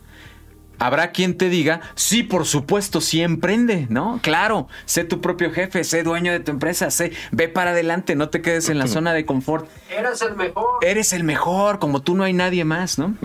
Habrá 0.79 1.11
quien 1.11 1.37
te 1.37 1.49
diga, 1.49 1.81
sí, 1.95 2.21
por 2.21 2.45
supuesto, 2.45 3.01
sí 3.01 3.21
emprende, 3.21 3.87
¿no? 3.89 4.19
Claro, 4.21 4.67
sé 4.85 5.03
tu 5.03 5.21
propio 5.21 5.51
jefe, 5.51 5.83
sé 5.83 6.03
dueño 6.03 6.31
de 6.31 6.39
tu 6.39 6.51
empresa, 6.51 6.91
sé, 6.91 7.13
ve 7.31 7.47
para 7.47 7.71
adelante, 7.71 8.15
no 8.15 8.29
te 8.29 8.41
quedes 8.41 8.69
en 8.69 8.77
la 8.77 8.87
zona 8.87 9.13
de 9.13 9.25
confort. 9.25 9.67
Eres 9.89 10.21
el 10.21 10.35
mejor. 10.35 10.65
Eres 10.81 11.13
el 11.13 11.23
mejor, 11.23 11.79
como 11.79 12.01
tú 12.01 12.15
no 12.15 12.23
hay 12.23 12.33
nadie 12.33 12.63
más, 12.63 12.99
¿no? 12.99 13.15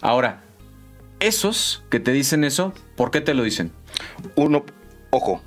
Ahora, 0.00 0.42
esos 1.20 1.82
que 1.90 2.00
te 2.00 2.12
dicen 2.12 2.44
eso, 2.44 2.72
¿por 2.96 3.10
qué 3.10 3.20
te 3.20 3.34
lo 3.34 3.42
dicen? 3.42 3.72
Uno, 4.34 4.64
ojo, 5.10 5.42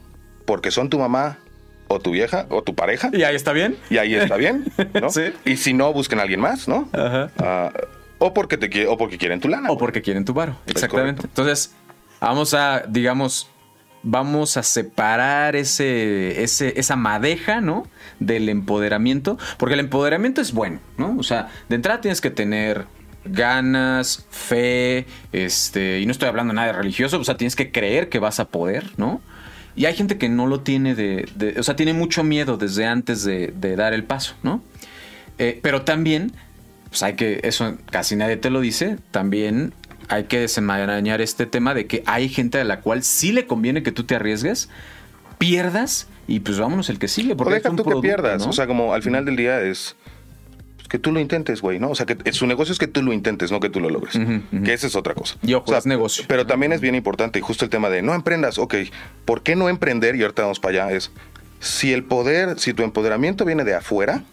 porque 0.46 0.72
son 0.72 0.90
tu 0.90 1.00
mamá 1.00 1.38
o 1.88 2.00
tu 2.00 2.12
vieja 2.12 2.46
o 2.50 2.62
tu 2.62 2.76
pareja. 2.76 3.10
¿Y 3.14 3.24
ahí 3.24 3.36
está 3.36 3.52
bien? 3.52 3.78
Y 3.90 3.98
ahí 3.98 4.14
está 4.16 4.38
bien, 4.38 4.66
¿no? 5.00 5.10
Sí. 5.12 5.34
Y 5.46 5.58
si 5.58 5.74
no, 5.74 5.92
busquen 5.94 6.20
a 6.20 6.24
alguien 6.24 6.40
más, 6.40 6.68
¿no? 6.68 6.88
Ajá. 6.94 7.32
Ah, 7.38 7.72
o 8.20 8.34
porque 8.34 8.58
te 8.58 8.88
o 8.88 8.98
porque 8.98 9.18
quieren 9.18 9.40
tu 9.40 9.48
lana. 9.48 9.72
O 9.72 9.78
porque 9.78 10.02
quieren 10.02 10.26
tu 10.26 10.34
varo. 10.34 10.56
Exactamente. 10.68 11.24
Entonces, 11.24 11.74
vamos 12.20 12.54
a, 12.54 12.84
digamos, 12.88 13.50
vamos 14.04 14.58
a 14.58 14.64
separar 14.64 15.56
ese, 15.56 16.44
ese, 16.44 16.80
esa 16.80 16.96
madeja, 16.96 17.62
¿no? 17.62 17.88
Del 18.20 18.50
empoderamiento. 18.50 19.38
Porque 19.58 19.74
el 19.74 19.80
empoderamiento 19.80 20.42
es 20.42 20.54
bueno, 20.54 20.80
¿no? 20.98 21.16
O 21.18 21.24
sea, 21.24 21.50
de 21.70 21.76
entrada 21.76 22.02
tienes 22.02 22.22
que 22.22 22.30
tener 22.30 22.86
ganas, 23.26 24.26
fe, 24.30 25.06
este, 25.32 26.00
y 26.00 26.06
no 26.06 26.12
estoy 26.12 26.28
hablando 26.30 26.54
nada 26.54 26.68
de 26.68 26.74
religioso, 26.74 27.20
o 27.20 27.24
sea, 27.24 27.38
tienes 27.38 27.56
que 27.56 27.72
creer 27.72 28.10
que 28.10 28.20
vas 28.20 28.40
a 28.40 28.46
poder, 28.50 28.86
¿no? 28.98 29.22
Y 29.76 29.86
hay 29.86 29.96
gente 29.96 30.18
que 30.18 30.30
no 30.30 30.48
lo 30.48 30.62
tiene 30.62 30.96
de, 30.96 31.28
de- 31.36 31.60
o 31.60 31.64
sea, 31.64 31.76
tiene 31.76 31.94
mucho 31.94 32.24
miedo 32.24 32.58
desde 32.58 32.86
antes 32.86 33.24
de, 33.24 33.54
de 33.56 33.76
dar 33.76 33.94
el 33.94 34.04
paso, 34.04 34.36
¿no? 34.44 34.64
Eh, 35.38 35.60
pero 35.62 35.84
también, 35.84 36.34
pues 36.90 37.04
hay 37.04 37.14
que, 37.14 37.40
eso 37.44 37.78
casi 37.92 38.16
nadie 38.16 38.38
te 38.38 38.50
lo 38.50 38.62
dice, 38.62 38.98
también 39.12 39.74
hay 40.10 40.24
que 40.26 40.40
desenmarañar 40.40 41.22
este 41.22 41.46
tema 41.46 41.74
de 41.74 41.86
que 41.86 42.04
hay 42.08 42.30
gente 42.30 42.60
a 42.60 42.64
la 42.64 42.82
cual 42.82 43.04
sí 43.04 43.32
le 43.32 43.46
conviene 43.46 43.84
que 43.84 43.92
tú 43.92 44.04
te 44.06 44.16
arriesgues, 44.16 44.70
pierdas 45.38 46.08
y 46.28 46.40
pues 46.42 46.60
vámonos 46.60 46.90
el 46.90 47.00
que 47.00 47.08
sigue. 47.08 47.34
O 47.34 47.38
Porque 47.38 47.54
deja 47.56 47.70
es 47.70 47.72
un 47.72 47.78
tú 47.78 47.84
que 47.86 47.96
pierdas. 48.02 48.44
¿no? 48.44 48.50
O 48.50 48.54
sea, 48.54 48.68
como 48.68 48.94
al 48.94 49.04
final 49.04 49.24
del 49.26 49.36
día 49.36 49.62
es 49.62 49.96
pues, 50.04 50.19
que 50.90 51.00
tú 51.00 51.12
lo 51.12 51.20
intentes, 51.20 51.62
güey, 51.62 51.80
¿no? 51.80 51.92
O 51.92 51.96
sea, 51.96 52.06
que 52.06 52.34
su 52.34 52.48
negocio 52.48 52.74
es 52.74 52.80
que 52.80 52.88
tú 52.88 53.02
lo 53.04 53.14
intentes, 53.14 53.52
no 53.52 53.60
que 53.60 53.70
tú 53.70 53.80
lo 53.80 53.90
logres. 53.90 54.20
Que 54.66 54.74
esa 54.74 54.88
es 54.88 54.96
otra 54.96 55.14
cosa. 55.14 55.36
Y 55.44 55.54
ojo, 55.54 55.66
O 55.66 55.70
sea, 55.70 55.78
es 55.78 55.86
negocio. 55.86 56.26
Pero 56.28 56.46
también 56.48 56.74
es 56.74 56.82
bien 56.82 56.96
importante, 56.96 57.40
y 57.40 57.42
justo 57.42 57.64
el 57.64 57.70
tema 57.72 57.90
de 57.90 58.02
no 58.02 58.14
emprendas, 58.16 58.58
ok, 58.58 58.76
¿por 59.24 59.44
qué 59.44 59.56
no 59.56 59.70
emprender? 59.70 60.16
Y 60.16 60.24
ahorita 60.24 60.42
vamos 60.42 60.60
para 60.60 60.86
allá, 60.86 60.96
es 60.98 61.12
si 61.60 61.94
el 61.94 62.04
poder, 62.04 62.60
si 62.60 62.74
tu 62.74 62.84
empoderamiento 62.84 63.46
viene 63.46 63.64
de 63.64 63.76
afuera, 63.76 64.24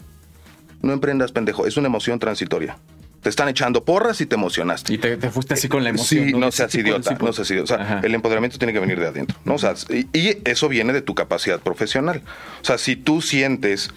no 0.83 0.92
emprendas, 0.92 1.33
pendejo, 1.33 1.66
es 1.66 1.77
una 1.77 1.88
emoción 1.88 2.19
transitoria. 2.19 2.79
Te 3.23 3.31
están 3.31 3.49
echando 3.49 3.85
porras 3.85 4.21
y 4.21 4.27
te 4.27 4.37
emocionaste. 4.37 4.95
Y 4.95 4.99
te, 4.99 5.16
te 5.16 5.31
fuiste 5.31 5.55
así 5.55 5.69
con 5.69 5.83
la 5.83 5.90
emoción. 5.90 6.27
Sí, 6.29 6.33
no, 6.33 6.47
De 6.47 6.53
seas 6.53 6.73
idiota, 6.77 7.19
no 7.21 7.33
seas 7.33 7.51
idiota. 7.51 7.75
O 7.75 7.77
sea, 7.77 7.85
Ajá. 7.85 8.01
el 8.05 8.14
empoderamiento 8.14 8.57
tiene 8.57 8.73
que 8.73 8.79
venir 8.79 9.01
de 9.01 9.09
adentro, 9.09 9.37
¿no? 9.45 9.55
O 9.55 9.59
sea, 9.59 9.75
y, 9.90 10.07
y 10.16 10.38
eso 10.45 10.69
viene 10.69 10.92
de 10.92 11.03
tu 11.03 11.14
capacidad 11.16 11.59
profesional. 11.59 12.23
O 12.62 12.64
sea, 12.64 12.79
si 12.79 12.95
tú 12.95 13.21
sientes 13.21 13.90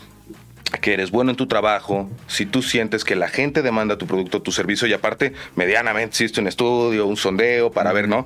que 0.79 0.93
eres 0.93 1.11
bueno 1.11 1.31
en 1.31 1.37
tu 1.37 1.47
trabajo, 1.47 2.09
si 2.27 2.45
tú 2.45 2.61
sientes 2.61 3.03
que 3.03 3.15
la 3.15 3.27
gente 3.27 3.61
demanda 3.61 3.97
tu 3.97 4.07
producto, 4.07 4.41
tu 4.41 4.51
servicio 4.51 4.87
y 4.87 4.93
aparte 4.93 5.33
medianamente 5.55 6.09
existe 6.09 6.39
un 6.41 6.47
estudio, 6.47 7.05
un 7.05 7.17
sondeo 7.17 7.71
para 7.71 7.91
ver, 7.93 8.07
¿no? 8.07 8.25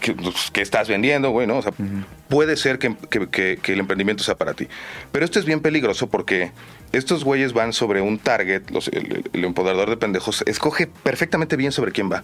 ¿Qué, 0.00 0.12
pues, 0.14 0.50
qué 0.52 0.60
estás 0.62 0.88
vendiendo, 0.88 1.30
güey, 1.30 1.46
¿no? 1.46 1.58
O 1.58 1.62
sea, 1.62 1.72
puede 2.28 2.56
ser 2.56 2.78
que, 2.78 2.96
que- 3.10 3.28
que- 3.28 3.58
que 3.62 3.72
el 3.72 3.80
emprendimiento 3.80 4.22
sea 4.24 4.36
para 4.36 4.54
ti. 4.54 4.68
Pero 5.12 5.24
esto 5.24 5.38
es 5.38 5.44
bien 5.44 5.60
peligroso 5.60 6.08
porque 6.08 6.52
estos 6.92 7.24
güeyes 7.24 7.52
van 7.52 7.72
sobre 7.72 8.00
un 8.00 8.18
target, 8.18 8.62
los- 8.70 8.88
el- 8.88 9.24
el 9.32 9.44
empoderador 9.44 9.90
de 9.90 9.96
pendejos 9.96 10.42
escoge 10.46 10.86
perfectamente 10.86 11.56
bien 11.56 11.72
sobre 11.72 11.92
quién 11.92 12.10
va. 12.10 12.22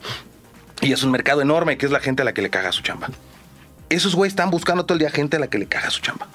Y 0.81 0.93
es 0.93 1.03
un 1.03 1.11
mercado 1.11 1.43
enorme 1.43 1.77
que 1.79 1.87
es 1.87 1.93
la 1.93 2.01
gente 2.01 2.23
a 2.23 2.25
la 2.25 2.33
que 2.35 2.43
le 2.43 2.51
caga 2.51 2.71
su 2.73 2.83
chamba. 2.83 3.09
Esos 3.91 4.15
güeyes 4.15 4.33
están 4.33 4.51
buscando 4.51 4.85
todo 4.85 4.95
el 4.95 5.01
día 5.01 5.11
gente 5.11 5.37
a 5.37 5.41
la 5.41 5.49
que 5.49 5.59
le 5.59 5.67
caga 5.67 5.91
su 5.91 6.01
chamba. 6.03 6.29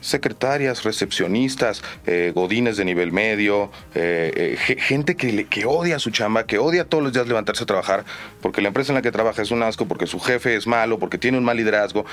Secretarias, 0.00 0.84
recepcionistas, 0.84 1.82
eh, 2.06 2.32
godines 2.34 2.76
de 2.76 2.84
nivel 2.84 3.12
medio, 3.12 3.70
eh, 3.94 4.32
eh, 4.34 4.56
ge- 4.58 4.76
gente 4.80 5.16
que, 5.16 5.32
le- 5.32 5.46
que 5.46 5.66
odia 5.66 5.98
su 5.98 6.10
chamba, 6.10 6.46
que 6.46 6.58
odia 6.58 6.84
todos 6.84 7.04
los 7.04 7.12
días 7.12 7.26
levantarse 7.28 7.62
a 7.64 7.66
trabajar, 7.66 8.04
porque 8.40 8.62
la 8.62 8.68
empresa 8.68 8.92
en 8.92 8.96
la 8.96 9.02
que 9.02 9.12
trabaja 9.12 9.42
es 9.42 9.50
un 9.50 9.62
asco, 9.62 9.86
porque 9.86 10.06
su 10.06 10.18
jefe 10.20 10.56
es 10.56 10.66
malo, 10.66 10.98
porque 10.98 11.18
tiene 11.18 11.38
un 11.38 11.44
mal 11.44 11.56
liderazgo. 11.56 12.04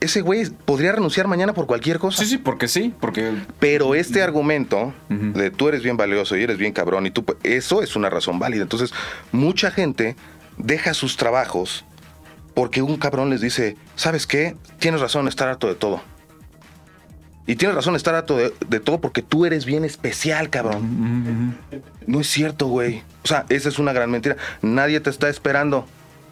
Ese 0.00 0.20
güey 0.20 0.48
podría 0.64 0.92
renunciar 0.92 1.28
mañana 1.28 1.54
por 1.54 1.66
cualquier 1.66 1.98
cosa. 1.98 2.22
Sí, 2.24 2.30
sí, 2.30 2.38
porque 2.38 2.68
sí, 2.68 2.92
porque 3.00 3.32
Pero 3.60 3.94
este 3.94 4.22
argumento 4.22 4.92
Ujú. 5.10 5.38
de 5.38 5.50
tú 5.50 5.68
eres 5.68 5.82
bien 5.82 5.96
valioso 5.96 6.36
y 6.36 6.42
eres 6.42 6.58
bien 6.58 6.72
cabrón 6.72 7.06
y 7.06 7.10
tú, 7.10 7.24
eso 7.42 7.82
es 7.82 7.96
una 7.96 8.10
razón 8.10 8.38
válida. 8.38 8.62
Entonces, 8.62 8.92
mucha 9.32 9.70
gente 9.70 10.16
deja 10.58 10.94
sus 10.94 11.16
trabajos 11.16 11.84
porque 12.54 12.82
un 12.82 12.96
cabrón 12.96 13.30
les 13.30 13.40
dice, 13.40 13.76
¿sabes 13.96 14.26
qué? 14.26 14.56
Tienes 14.78 15.00
razón, 15.00 15.28
estar 15.28 15.48
harto 15.48 15.68
de 15.68 15.74
todo. 15.74 16.02
Y 17.46 17.56
tienes 17.56 17.76
razón, 17.76 17.94
estar 17.96 18.14
harto 18.14 18.36
de, 18.36 18.52
de 18.68 18.80
todo 18.80 19.00
porque 19.00 19.22
tú 19.22 19.46
eres 19.46 19.64
bien 19.64 19.84
especial, 19.84 20.50
cabrón. 20.50 21.56
No 22.06 22.20
es 22.20 22.26
cierto, 22.28 22.66
güey. 22.66 23.02
O 23.24 23.28
sea, 23.28 23.46
esa 23.48 23.68
es 23.68 23.78
una 23.78 23.92
gran 23.92 24.10
mentira. 24.10 24.36
Nadie 24.62 24.98
te 25.00 25.10
está 25.10 25.28
esperando. 25.28 25.86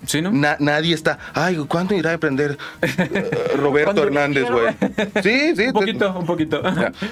sí, 0.07 0.21
¿no? 0.21 0.31
Na- 0.33 0.57
nadie 0.59 0.93
está. 0.95 1.19
Ay, 1.33 1.57
¿cuándo 1.69 1.95
irá 1.95 2.11
a 2.11 2.15
aprender 2.15 2.59
eh, 2.83 3.31
Roberto 3.57 3.93
¿Cuándo 3.93 4.03
Hernández, 4.05 4.45
güey? 4.51 4.75
Sí, 5.23 5.55
sí. 5.57 5.67
un 5.69 5.73
poquito, 5.73 6.19
un 6.19 6.27
poquito. 6.27 6.63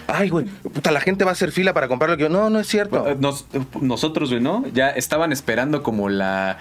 Ay, 0.08 0.28
güey, 0.30 0.46
puta, 0.46 0.90
la 0.90 1.00
gente 1.00 1.24
va 1.24 1.30
a 1.30 1.32
hacer 1.34 1.52
fila 1.52 1.72
para 1.72 1.86
comprar 1.88 2.10
lo 2.10 2.16
que 2.16 2.24
yo. 2.24 2.28
No, 2.28 2.50
no 2.50 2.58
es 2.60 2.66
cierto. 2.66 3.06
Eh, 3.08 3.16
Nos- 3.18 3.46
nosotros, 3.80 4.30
güey, 4.30 4.42
¿no? 4.42 4.64
Ya 4.74 4.90
estaban 4.90 5.32
esperando 5.32 5.82
como 5.84 6.08
la 6.08 6.58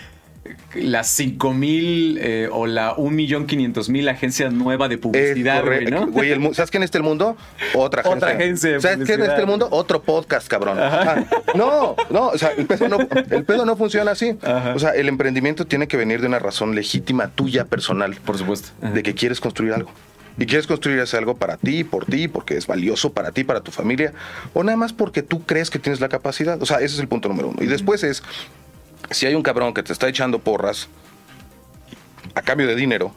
las 0.74 1.08
5 1.08 1.54
mil 1.54 2.18
eh, 2.22 2.50
o 2.52 2.66
la 2.66 2.94
1 2.96 3.12
millón 3.12 3.46
500 3.46 3.90
mil 3.90 4.10
agencia 4.10 4.50
nueva 4.50 4.88
de 4.88 4.98
publicidad, 4.98 5.64
güey. 5.64 5.86
¿no? 5.86 6.08
Güey, 6.08 6.32
el 6.32 6.56
¿Sabes 6.56 6.72
quién 6.72 6.84
está 6.84 6.98
el 6.98 7.04
mundo? 7.04 7.38
Otra 7.74 8.02
agencia. 8.02 8.18
Otra 8.18 8.36
agencia 8.36 8.72
de 8.72 8.82
¿Sabes 8.82 8.98
publicidad. 8.98 9.28
está 9.28 9.42
el 9.42 9.48
mundo? 9.48 9.68
Otro 9.72 10.02
podcast, 10.02 10.48
cabrón. 10.48 10.78
Ah, 10.80 11.26
no, 11.56 11.96
no, 12.10 12.30
o 12.30 12.38
sea, 12.38 12.52
el 12.58 12.66
pedo 12.66 12.88
no, 12.88 12.98
el 13.30 13.44
pedo 13.44 13.66
no 13.66 13.76
funciona 13.76 14.12
así. 14.12 14.38
Ajá. 14.42 14.74
O 14.76 14.80
sea, 14.80 14.92
el 14.92 15.08
emprendimiento 15.10 15.66
tiene 15.66 15.88
que 15.88 15.98
venir 15.98 16.22
de 16.22 16.28
una 16.28 16.40
razón 16.40 16.76
legítima 16.76 17.28
tuya 17.30 17.66
personal. 17.66 18.16
Por 18.26 18.38
supuesto. 18.38 18.70
Ajá. 18.82 18.94
de 18.94 19.04
que 19.04 19.14
quieres 19.14 19.40
construir 19.40 19.74
algo. 19.74 19.92
Y 20.38 20.46
quieres 20.46 20.66
construir 20.66 21.00
ese 21.00 21.18
algo 21.18 21.36
para 21.36 21.58
ti, 21.58 21.84
por 21.84 22.06
ti, 22.06 22.28
porque 22.28 22.56
es 22.56 22.66
valioso 22.66 23.12
para 23.12 23.32
ti, 23.32 23.44
para 23.44 23.62
tu 23.62 23.72
familia, 23.72 24.14
o 24.54 24.64
nada 24.64 24.78
más 24.78 24.94
porque 24.94 25.24
tú 25.24 25.44
crees 25.44 25.70
que 25.70 25.78
tienes 25.78 26.00
la 26.00 26.10
capacidad. 26.10 26.62
O 26.62 26.66
sea, 26.66 26.78
ese 26.78 26.96
es 26.96 27.00
el 27.00 27.08
punto 27.08 27.28
número 27.28 27.50
uno. 27.50 27.62
Y 27.62 27.68
después 27.68 28.04
es, 28.04 28.24
si 29.12 29.26
hay 29.26 29.36
un 29.36 29.44
cabrón 29.44 29.74
que 29.74 29.84
te 29.84 29.94
está 29.94 30.08
echando 30.08 30.40
porras 30.40 30.88
a 32.36 32.42
cambio 32.42 32.68
de 32.68 32.76
dinero, 32.76 33.14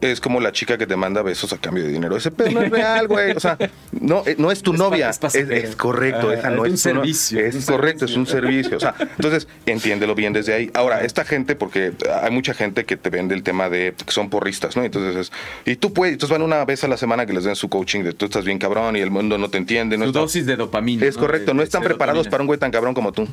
es 0.00 0.20
como 0.20 0.38
la 0.38 0.52
chica 0.52 0.78
que 0.78 0.86
te 0.86 0.94
manda 0.94 1.22
besos 1.22 1.52
a 1.52 1.58
cambio 1.58 1.82
de 1.82 1.90
dinero. 1.90 2.16
Ese 2.16 2.30
pedo 2.30 2.52
no 2.52 2.62
es 2.62 2.70
real, 2.70 3.08
güey. 3.08 3.32
O 3.32 3.40
sea, 3.40 3.58
no, 3.90 4.22
eh, 4.26 4.36
no 4.38 4.52
es 4.52 4.62
tu 4.62 4.72
Es 4.72 4.78
novia. 4.78 5.06
pa- 5.06 5.10
es 5.10 5.16
Es, 5.16 5.18
pasajero. 5.20 5.54
es 5.56 5.74
correcto, 5.74 6.28
Ah, 6.30 6.34
esa 6.34 6.50
no 6.50 6.64
es 6.64 6.68
un 6.68 6.70
no- 6.70 6.76
servicio, 7.02 7.40
Es, 7.40 7.54
un 7.56 7.62
correcto, 7.62 8.06
servicio. 8.06 8.06
es 8.06 8.16
un 8.16 8.26
servicio. 8.26 8.76
O 8.76 8.80
sea, 8.80 8.94
entonces, 9.00 9.48
entiéndelo 9.66 10.14
bien 10.14 10.32
desde 10.32 10.54
ahí. 10.54 10.70
Ahora, 10.74 11.02
esta 11.02 11.24
gente, 11.24 11.56
porque 11.56 11.94
hay 12.22 12.30
mucha 12.30 12.54
gente 12.54 12.84
que 12.84 12.96
te 12.96 13.10
vende 13.10 13.34
el 13.34 13.42
tema 13.42 13.68
de 13.68 13.92
que 14.06 14.12
son 14.12 14.30
porristas, 14.30 14.76
¿no? 14.76 14.84
Entonces, 14.84 15.16
es- 15.16 15.32
y 15.66 15.74
tú 15.74 15.92
puedes, 15.92 16.12
entonces 16.12 16.32
van 16.32 16.42
una 16.42 16.64
vez 16.64 16.84
a 16.84 16.88
la 16.88 16.96
semana 16.96 17.26
que 17.26 17.32
les 17.32 17.42
den 17.42 17.56
su 17.56 17.68
coaching 17.68 18.04
de 18.04 18.12
tú 18.12 18.26
estás 18.26 18.44
bien 18.44 18.60
cabrón 18.60 18.94
y 18.94 19.00
el 19.00 19.10
mundo 19.10 19.36
no 19.36 19.50
te 19.50 19.58
entiende. 19.58 19.98
No 19.98 20.06
Su 20.06 20.12
dosis 20.12 20.46
de 20.46 20.54
dopamina. 20.54 21.06
es 21.06 21.16
correcto, 21.16 21.54
no 21.54 21.62
están 21.64 21.82
preparados 21.82 22.28
para 22.28 22.44
un 22.44 22.46
güey 22.46 22.60
tan 22.60 22.70
cabrón 22.70 22.94
como 22.94 23.10
tú. 23.10 23.26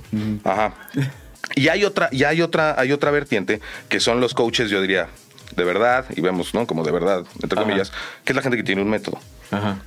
Ajá. 0.44 0.74
Y 1.56 1.68
hay 1.68 1.86
otra, 1.86 2.10
y 2.12 2.24
hay 2.24 2.42
otra, 2.42 2.80
hay 2.80 2.92
otra 2.92 3.12
vertiente 3.12 3.62
que 3.90 4.00
son 4.00 4.20
los 4.20 4.34
coaches, 4.34 4.70
yo 4.70 4.82
diría, 4.82 5.08
de 5.56 5.64
verdad, 5.64 6.06
y 6.16 6.22
vemos, 6.22 6.54
¿no? 6.54 6.66
Como 6.66 6.84
de 6.84 6.92
verdad, 6.92 7.24
entre 7.42 7.60
Ajá. 7.60 7.68
comillas, 7.68 7.92
que 8.24 8.32
es 8.32 8.36
la 8.36 8.42
gente 8.42 8.58
que 8.58 8.64
tiene 8.64 8.82
un 8.82 8.90
método. 8.90 9.20
Ajá. 9.52 9.78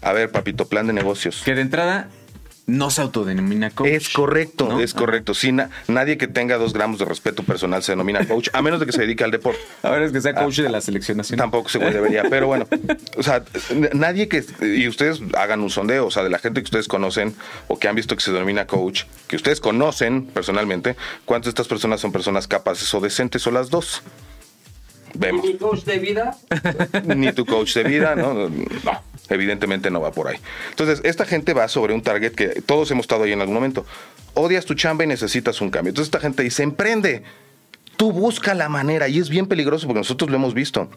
A 0.00 0.12
ver, 0.12 0.30
papito, 0.30 0.68
plan 0.68 0.86
de 0.86 0.92
negocios. 0.92 1.42
Que 1.44 1.54
de 1.54 1.62
entrada 1.62 2.08
no 2.68 2.90
se 2.90 3.00
autodenomina 3.00 3.70
coach. 3.70 3.88
Es 3.88 4.08
correcto, 4.10 4.68
¿no? 4.68 4.80
es 4.80 4.92
correcto. 4.92 5.32
Sí, 5.34 5.52
na- 5.52 5.70
nadie 5.88 6.18
que 6.18 6.28
tenga 6.28 6.58
dos 6.58 6.74
gramos 6.74 6.98
de 6.98 7.06
respeto 7.06 7.42
personal 7.42 7.82
se 7.82 7.92
denomina 7.92 8.28
coach, 8.28 8.50
a 8.52 8.60
menos 8.60 8.78
de 8.78 8.84
que 8.86 8.92
se 8.92 9.00
dedique 9.00 9.24
al 9.24 9.30
deporte. 9.30 9.58
A 9.82 9.90
ver, 9.90 10.02
es 10.02 10.12
que 10.12 10.20
sea 10.20 10.34
coach 10.34 10.58
de 10.58 10.68
la 10.68 10.80
selección 10.82 11.16
nacional. 11.16 11.44
Tampoco 11.44 11.70
se 11.70 11.78
debería, 11.78 12.24
pero 12.28 12.46
bueno, 12.46 12.68
o 13.16 13.22
sea, 13.22 13.42
nadie 13.94 14.28
que, 14.28 14.44
y 14.60 14.86
ustedes 14.86 15.20
hagan 15.36 15.60
un 15.62 15.70
sondeo, 15.70 16.06
o 16.06 16.10
sea, 16.10 16.22
de 16.22 16.30
la 16.30 16.38
gente 16.38 16.60
que 16.60 16.64
ustedes 16.66 16.88
conocen 16.88 17.34
o 17.68 17.78
que 17.78 17.88
han 17.88 17.96
visto 17.96 18.14
que 18.14 18.22
se 18.22 18.32
denomina 18.32 18.66
coach, 18.66 19.04
que 19.26 19.36
ustedes 19.36 19.60
conocen 19.60 20.26
personalmente, 20.26 20.94
¿cuántas 21.24 21.46
de 21.46 21.50
estas 21.50 21.68
personas 21.68 22.00
son 22.02 22.12
personas 22.12 22.46
capaces 22.46 22.92
o 22.92 23.00
decentes 23.00 23.46
o 23.46 23.50
las 23.50 23.70
dos? 23.70 24.02
Vemos. 25.14 25.42
¿Y 25.44 25.48
mi 25.54 25.56
coach 25.56 25.84
de 25.84 25.98
vida? 25.98 26.36
Ni 27.16 27.32
tu 27.32 27.46
coach 27.46 27.74
de 27.74 27.84
vida, 27.84 28.14
¿no? 28.14 28.34
No, 28.34 29.02
evidentemente 29.28 29.90
no 29.90 30.00
va 30.00 30.10
por 30.12 30.28
ahí. 30.28 30.36
Entonces, 30.70 31.00
esta 31.04 31.24
gente 31.24 31.52
va 31.54 31.68
sobre 31.68 31.94
un 31.94 32.02
target 32.02 32.32
que 32.34 32.62
todos 32.62 32.90
hemos 32.90 33.04
estado 33.04 33.24
ahí 33.24 33.32
en 33.32 33.40
algún 33.40 33.54
momento. 33.54 33.84
Odias 34.34 34.64
tu 34.64 34.74
chamba 34.74 35.04
y 35.04 35.06
necesitas 35.06 35.60
un 35.60 35.70
cambio. 35.70 35.90
Entonces, 35.90 36.08
esta 36.08 36.20
gente 36.20 36.42
dice, 36.42 36.62
emprende. 36.62 37.22
Tú 37.96 38.12
busca 38.12 38.54
la 38.54 38.68
manera 38.68 39.08
y 39.08 39.18
es 39.18 39.28
bien 39.28 39.46
peligroso 39.46 39.86
porque 39.88 39.98
nosotros 40.00 40.30
lo 40.30 40.36
hemos 40.36 40.54
visto. 40.54 40.88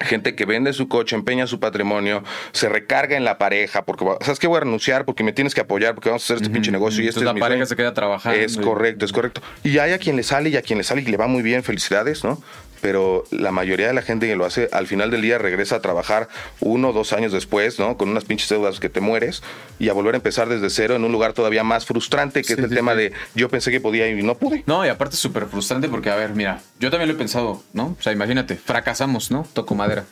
Gente 0.00 0.34
que 0.34 0.44
vende 0.44 0.72
su 0.72 0.88
coche, 0.88 1.14
empeña 1.14 1.46
su 1.46 1.60
patrimonio, 1.60 2.24
se 2.50 2.68
recarga 2.68 3.16
en 3.16 3.22
la 3.24 3.38
pareja, 3.38 3.84
porque, 3.84 4.04
¿sabes 4.22 4.40
qué? 4.40 4.48
Voy 4.48 4.56
a 4.56 4.60
renunciar 4.60 5.04
porque 5.04 5.22
me 5.22 5.32
tienes 5.32 5.54
que 5.54 5.60
apoyar, 5.60 5.94
porque 5.94 6.08
vamos 6.08 6.22
a 6.22 6.24
hacer 6.24 6.38
este 6.38 6.50
pinche 6.52 6.72
negocio 6.72 7.04
y 7.04 7.06
este 7.06 7.20
Entonces 7.20 7.22
es 7.22 7.26
la 7.26 7.34
mi 7.34 7.40
pareja 7.40 7.58
sueño". 7.58 7.66
se 7.66 7.76
queda 7.76 7.94
trabajando. 7.94 8.40
Es 8.40 8.56
y- 8.56 8.60
correcto, 8.60 9.04
es 9.04 9.12
correcto. 9.12 9.40
Y 9.62 9.78
hay 9.78 9.92
a 9.92 9.98
quien 9.98 10.16
le 10.16 10.24
sale 10.24 10.48
y 10.50 10.56
a 10.56 10.62
quien 10.62 10.78
le 10.78 10.82
sale 10.84 11.02
y 11.02 11.04
le 11.04 11.16
va 11.16 11.28
muy 11.28 11.44
bien, 11.44 11.62
felicidades, 11.62 12.24
¿no? 12.24 12.42
Pero 12.84 13.24
la 13.30 13.50
mayoría 13.50 13.86
de 13.86 13.94
la 13.94 14.02
gente 14.02 14.26
que 14.26 14.36
lo 14.36 14.44
hace, 14.44 14.68
al 14.70 14.86
final 14.86 15.10
del 15.10 15.22
día 15.22 15.38
regresa 15.38 15.76
a 15.76 15.80
trabajar 15.80 16.28
uno 16.60 16.90
o 16.90 16.92
dos 16.92 17.14
años 17.14 17.32
después, 17.32 17.78
¿no? 17.78 17.96
Con 17.96 18.10
unas 18.10 18.26
pinches 18.26 18.50
deudas 18.50 18.78
que 18.78 18.90
te 18.90 19.00
mueres 19.00 19.42
y 19.78 19.88
a 19.88 19.94
volver 19.94 20.12
a 20.12 20.18
empezar 20.18 20.50
desde 20.50 20.68
cero 20.68 20.94
en 20.94 21.02
un 21.02 21.10
lugar 21.10 21.32
todavía 21.32 21.64
más 21.64 21.86
frustrante, 21.86 22.42
que 22.42 22.48
Sí, 22.48 22.52
es 22.52 22.58
el 22.58 22.68
sí, 22.68 22.74
tema 22.74 22.92
sí. 22.92 22.98
de 22.98 23.12
yo 23.34 23.48
pensé 23.48 23.70
que 23.70 23.80
podía 23.80 24.06
y 24.10 24.22
no 24.22 24.34
pude. 24.34 24.64
No, 24.66 24.84
y 24.84 24.90
aparte 24.90 25.14
es 25.14 25.20
súper 25.20 25.46
frustrante 25.46 25.88
porque, 25.88 26.10
a 26.10 26.14
ver, 26.16 26.34
mira, 26.34 26.60
yo 26.78 26.90
también 26.90 27.08
lo 27.08 27.14
he 27.14 27.16
pensado, 27.16 27.62
¿no? 27.72 27.96
O 27.98 28.02
sea, 28.02 28.12
imagínate, 28.12 28.54
fracasamos, 28.56 29.30
¿no? 29.30 29.46
Toco 29.54 29.74
madera. 29.74 30.04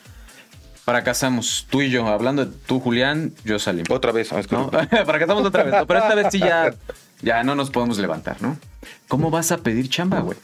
Fracasamos, 0.83 1.67
tú 1.69 1.83
y 1.83 1.91
yo, 1.91 2.07
hablando 2.07 2.43
de 2.43 2.57
tú, 2.65 2.79
Julián, 2.79 3.33
yo 3.45 3.59
salí. 3.59 3.83
Otra 3.87 4.11
vez. 4.11 4.31
¿no? 4.49 4.71
fracasamos 5.05 5.45
otra 5.45 5.61
vez, 5.61 5.75
¿no? 5.75 5.85
pero 5.85 5.99
esta 5.99 6.15
vez 6.15 6.27
sí 6.31 6.39
ya, 6.39 6.73
ya 7.21 7.43
no 7.43 7.53
nos 7.53 7.69
podemos 7.69 7.99
levantar, 7.99 8.41
¿no? 8.41 8.57
¿Cómo 9.07 9.29
vas 9.29 9.51
a 9.51 9.57
pedir 9.59 9.89
chamba, 9.89 10.21
güey? 10.21 10.39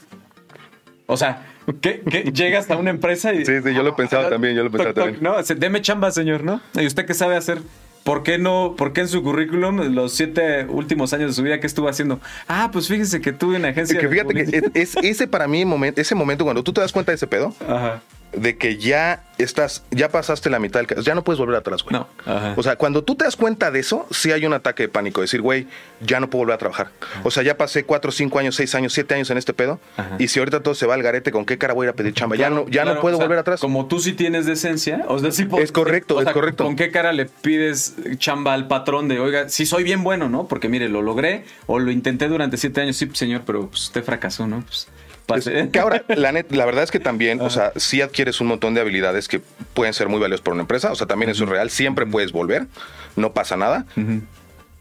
O 1.08 1.18
sea, 1.18 1.44
¿qué, 1.82 2.01
qué? 2.10 2.32
llegas 2.34 2.69
a 2.71 2.77
una 2.77 2.89
empresa 2.89 3.34
y... 3.34 3.45
Sí, 3.45 3.53
sí, 3.63 3.73
yo 3.73 3.84
lo 3.84 3.89
he 3.89 3.93
pensado 3.93 4.29
también, 4.29 4.55
yo 4.55 4.62
lo 4.63 4.69
he 4.69 4.71
pensado 4.71 4.93
Toc, 4.93 5.03
toc, 5.05 5.13
también. 5.13 5.23
No, 5.38 5.43
Se- 5.43 5.55
deme 5.55 5.82
chamba, 5.82 6.12
señor, 6.12 6.43
¿no? 6.43 6.62
¿Y 6.75 6.86
usted 6.86 7.05
qué 7.05 7.13
sabe 7.13 7.36
hacer? 7.36 7.60
¿Por 8.03 8.23
qué 8.23 8.38
no? 8.38 8.75
¿Por 8.77 8.93
qué 8.93 9.01
en 9.01 9.08
su 9.10 9.21
currículum 9.21 9.93
los 9.93 10.13
siete 10.13 10.65
últimos 10.69 11.12
años 11.13 11.32
de 11.32 11.34
su 11.34 11.43
vida 11.43 11.60
qué 11.60 11.67
estuvo 11.67 11.89
haciendo? 11.89 12.19
Ah, 12.47 12.69
pues 12.71 12.88
fíjese 12.88 13.19
que 13.21 13.34
tuve 13.34 13.58
una 13.58 13.67
agencia. 13.67 13.99
Que 13.99 14.08
de 14.08 14.12
fíjate 14.13 14.34
que 14.34 14.41
es, 14.58 14.95
es- 14.95 14.95
ese 15.03 15.27
para 15.27 15.47
mí 15.47 15.65
momento, 15.65 15.99
ese 15.99 16.15
momento 16.15 16.43
cuando 16.45 16.63
tú 16.63 16.71
te 16.73 16.82
das 16.82 16.91
cuenta 16.93 17.12
de 17.12 17.17
ese 17.17 17.27
pedo, 17.27 17.53
Ajá. 17.67 18.01
De 18.34 18.58
que 18.58 18.78
ya 18.78 19.24
estás, 19.38 19.84
ya 19.92 20.10
pasaste 20.10 20.50
la 20.50 20.60
mitad 20.60 20.82
del 20.82 21.04
ya 21.04 21.15
no 21.15 21.24
puedes 21.24 21.39
volver 21.39 21.56
atrás, 21.56 21.84
güey. 21.84 21.94
No, 21.94 22.08
ajá. 22.26 22.54
O 22.58 22.63
sea, 22.63 22.76
cuando 22.76 23.04
tú 23.04 23.15
te 23.15 23.24
das 23.24 23.36
cuenta 23.36 23.72
de 23.72 23.80
eso, 23.80 24.06
sí 24.12 24.32
hay 24.32 24.46
un 24.46 24.54
ataque 24.54 24.84
de 24.84 24.89
pánico, 24.89 25.22
decir, 25.22 25.42
güey, 25.42 25.68
ya 26.02 26.20
no 26.20 26.30
puedo 26.30 26.42
volver 26.42 26.56
a 26.56 26.58
trabajar. 26.58 26.92
O 27.24 27.32
sea, 27.32 27.44
ya 27.44 27.58
pasé 27.58 27.86
cuatro, 27.86 28.12
cinco 28.12 28.39
años, 28.39 28.56
seis 28.56 28.76
años, 28.76 28.94
siete 28.94 29.15
años 29.15 29.30
en 29.30 29.38
este 29.38 29.54
pedo, 29.54 29.80
Ajá. 29.98 30.15
y 30.20 30.28
si 30.28 30.39
ahorita 30.39 30.62
todo 30.62 30.76
se 30.76 30.86
va 30.86 30.94
al 30.94 31.04
garete, 31.04 31.32
¿con 31.32 31.46
qué 31.46 31.58
cara 31.58 31.74
voy 31.74 31.86
a 31.86 31.89
ir 31.89 31.94
a 31.94 31.96
pedir 31.96 32.13
chamba? 32.13 32.36
ya 32.36 32.50
no, 32.50 32.65
ya 32.68 32.84
Claro, 32.84 32.96
no 32.96 33.02
puedo 33.02 33.15
o 33.15 33.20
sea, 33.20 33.26
volver 33.28 33.39
atrás. 33.39 33.60
Como 33.60 33.88
tú 33.88 34.00
sí 34.00 34.13
tienes 34.13 34.46
decencia, 34.46 35.06
o 35.08 35.18
sea, 35.20 35.32
sí 35.32 35.48
Es 35.58 35.72
correcto, 35.72 36.15
o 36.18 36.20
es 36.20 36.26
sea, 36.26 36.34
correcto. 36.34 36.63
¿Con 36.65 36.76
qué 36.76 36.92
cara 36.92 37.13
le 37.13 37.26
pides 37.26 37.96
chamba 38.18 38.54
al 38.54 38.68
patrón 38.68 39.08
de, 39.08 39.20
oiga, 39.20 39.50
sí 39.50 39.65
soy 39.65 39.84
bien 39.84 40.04
bueno, 40.04 40.30
¿no? 40.30 40.48
Porque 40.48 40.70
mire, 40.70 40.89
lo 40.89 41.02
logré 41.02 41.46
o 41.65 41.80
lo 41.80 41.92
intenté 41.92 42.28
durante 42.28 42.58
siete 42.58 42.82
años, 42.82 42.98
sí, 42.98 43.10
señor, 43.13 43.44
pero 43.46 43.68
pues, 43.68 43.84
usted 43.84 44.04
fracasó, 44.04 44.48
¿no? 44.48 44.62
Pues, 44.62 44.88
pase. 45.36 45.70
Que 45.72 45.80
ahora, 45.80 46.04
la, 46.10 46.32
net- 46.34 46.52
la 46.52 46.65
verdad 46.65 46.84
es 46.84 46.92
que 46.92 47.00
también, 47.00 47.39
o 47.42 47.50
sea, 47.50 47.72
sí 47.78 48.02
adquieres 48.02 48.42
un 48.42 48.48
montón 48.48 48.74
de 48.74 48.82
habilidades 48.82 49.28
que 49.28 49.39
pueden 49.74 49.94
ser 49.94 50.10
muy 50.10 50.20
valiosas 50.20 50.42
para 50.44 50.54
una 50.56 50.63
empresa. 50.63 50.92
O 50.92 50.96
sea, 50.96 51.08
también 51.08 51.30
eso 51.32 51.44
es 51.46 51.50
real. 51.50 51.70
Siempre 51.70 52.06
puedes 52.06 52.32
volver, 52.34 52.68
no 53.15 53.32
pasa 53.34 53.56
nada. 53.56 53.86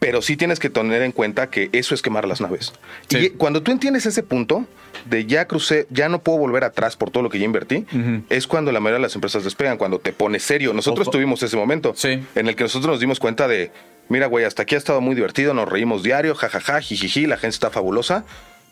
Pero 0.00 0.22
sí 0.22 0.36
tienes 0.36 0.60
que 0.60 0.70
tener 0.70 1.02
en 1.02 1.10
cuenta 1.10 1.50
que 1.50 1.70
eso 1.72 1.92
es 1.92 2.02
quemar 2.02 2.24
las 2.28 2.40
naves. 2.40 2.72
Sí. 3.08 3.18
Y 3.18 3.30
cuando 3.30 3.62
tú 3.64 3.72
entiendes 3.72 4.06
ese 4.06 4.22
punto 4.22 4.64
de 5.06 5.26
ya 5.26 5.46
crucé, 5.48 5.88
ya 5.90 6.08
no 6.08 6.20
puedo 6.22 6.38
volver 6.38 6.62
atrás 6.62 6.96
por 6.96 7.10
todo 7.10 7.24
lo 7.24 7.30
que 7.30 7.40
ya 7.40 7.44
invertí, 7.44 7.84
Ujú. 7.92 8.22
es 8.30 8.46
cuando 8.46 8.70
la 8.70 8.78
mayoría 8.78 8.98
de 8.98 9.02
las 9.02 9.16
empresas 9.16 9.42
despegan, 9.42 9.76
cuando 9.76 9.98
te 9.98 10.12
pones 10.12 10.44
serio. 10.44 10.72
Nosotros 10.72 11.10
tuvimos 11.10 11.42
ese 11.42 11.56
momento 11.56 11.94
Sí. 11.96 12.22
en 12.36 12.46
el 12.46 12.54
que 12.54 12.62
nosotros 12.62 12.92
nos 12.92 13.00
dimos 13.00 13.18
cuenta 13.18 13.48
de, 13.48 13.72
mira, 14.08 14.26
güey, 14.26 14.44
hasta 14.44 14.62
aquí 14.62 14.76
ha 14.76 14.78
estado 14.78 15.00
muy 15.00 15.16
divertido, 15.16 15.52
nos 15.52 15.68
reímos 15.68 16.04
diario, 16.04 16.36
jajaja, 16.36 16.80
jijiji, 16.80 17.26
la 17.26 17.36
gente 17.36 17.54
está 17.54 17.70
fabulosa, 17.70 18.24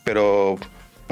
pero 0.04 0.58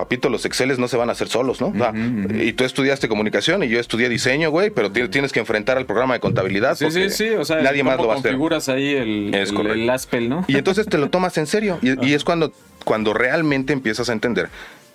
papito, 0.04 0.28
los 0.28 0.44
Exceles 0.44 0.78
no 0.78 0.88
se 0.88 0.96
van 0.96 1.08
a 1.08 1.12
hacer 1.12 1.28
solos, 1.28 1.60
¿no? 1.60 1.72
Sea, 1.72 1.92
Y 2.40 2.52
tú 2.52 2.64
estudiaste 2.64 3.08
comunicación 3.08 3.62
y 3.62 3.68
yo 3.68 3.80
estudié 3.80 4.08
diseño, 4.08 4.50
güey, 4.50 4.70
pero 4.70 4.90
ti- 4.92 5.08
tienes 5.08 5.32
que 5.32 5.40
enfrentar 5.40 5.76
al 5.76 5.86
programa 5.86 6.14
de 6.14 6.20
contabilidad. 6.20 6.76
Sí, 6.76 6.90
sí, 7.10 7.28
o 7.30 7.44
sea, 7.44 7.60
nadie 7.62 7.82
más 7.82 7.96
¿cómo 7.96 8.04
lo 8.04 8.08
va 8.08 8.14
a 8.14 8.18
hacer. 8.18 8.30
configuras 8.32 8.68
ahí 8.68 8.94
el, 8.94 9.34
Es 9.34 9.50
el, 9.50 9.90
Aspel, 9.90 10.28
¿no? 10.28 10.44
Y 10.48 10.56
entonces 10.56 10.86
te 10.86 10.98
lo 10.98 11.10
tomas 11.10 11.36
en 11.38 11.46
serio. 11.46 11.78
Y, 11.82 12.06
y 12.06 12.14
es 12.14 12.24
cuando, 12.24 12.52
cuando 12.84 13.12
realmente 13.14 13.72
empiezas 13.72 14.08
a 14.08 14.12
entender 14.12 14.48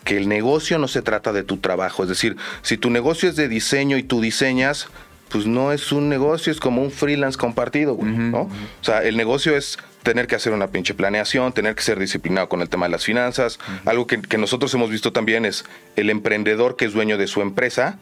que 0.03 0.15
el 0.17 0.29
negocio 0.29 0.77
no 0.79 0.87
se 0.87 1.01
trata 1.01 1.33
de 1.33 1.43
tu 1.43 1.57
trabajo. 1.57 2.03
Es 2.03 2.09
decir, 2.09 2.37
si 2.61 2.77
tu 2.77 2.89
negocio 2.89 3.27
es 3.29 3.35
de 3.35 3.47
diseño 3.49 3.97
y 3.97 4.03
tú 4.03 4.21
diseñas, 4.21 4.87
pues 5.29 5.45
no 5.45 5.71
es 5.71 5.91
un 5.91 6.09
negocio, 6.09 6.51
es 6.51 6.59
como 6.59 6.81
un 6.81 6.89
freelance 6.91 7.37
compartido, 7.37 7.93
güey, 7.95 8.11
¿no? 8.11 8.41
O 8.43 8.49
sea, 8.83 9.03
el 9.03 9.17
negocio 9.17 9.55
es 9.55 9.77
tener 10.03 10.27
que 10.27 10.35
hacer 10.35 10.53
una 10.53 10.67
pinche 10.67 10.93
planeación, 10.93 11.51
tener 11.53 11.75
que 11.75 11.81
ser 11.81 11.99
disciplinado 11.99 12.47
con 12.49 12.61
el 12.61 12.69
tema 12.69 12.85
de 12.85 12.91
las 12.91 13.03
finanzas. 13.05 13.59
Algo 13.85 14.07
que, 14.07 14.21
que 14.21 14.37
nosotros 14.37 14.73
hemos 14.73 14.89
visto 14.89 15.11
también 15.11 15.45
es 15.45 15.65
el 15.95 16.09
emprendedor 16.09 16.75
que 16.75 16.85
es 16.85 16.93
dueño 16.93 17.17
de 17.17 17.27
su 17.27 17.41
empresa 17.41 17.99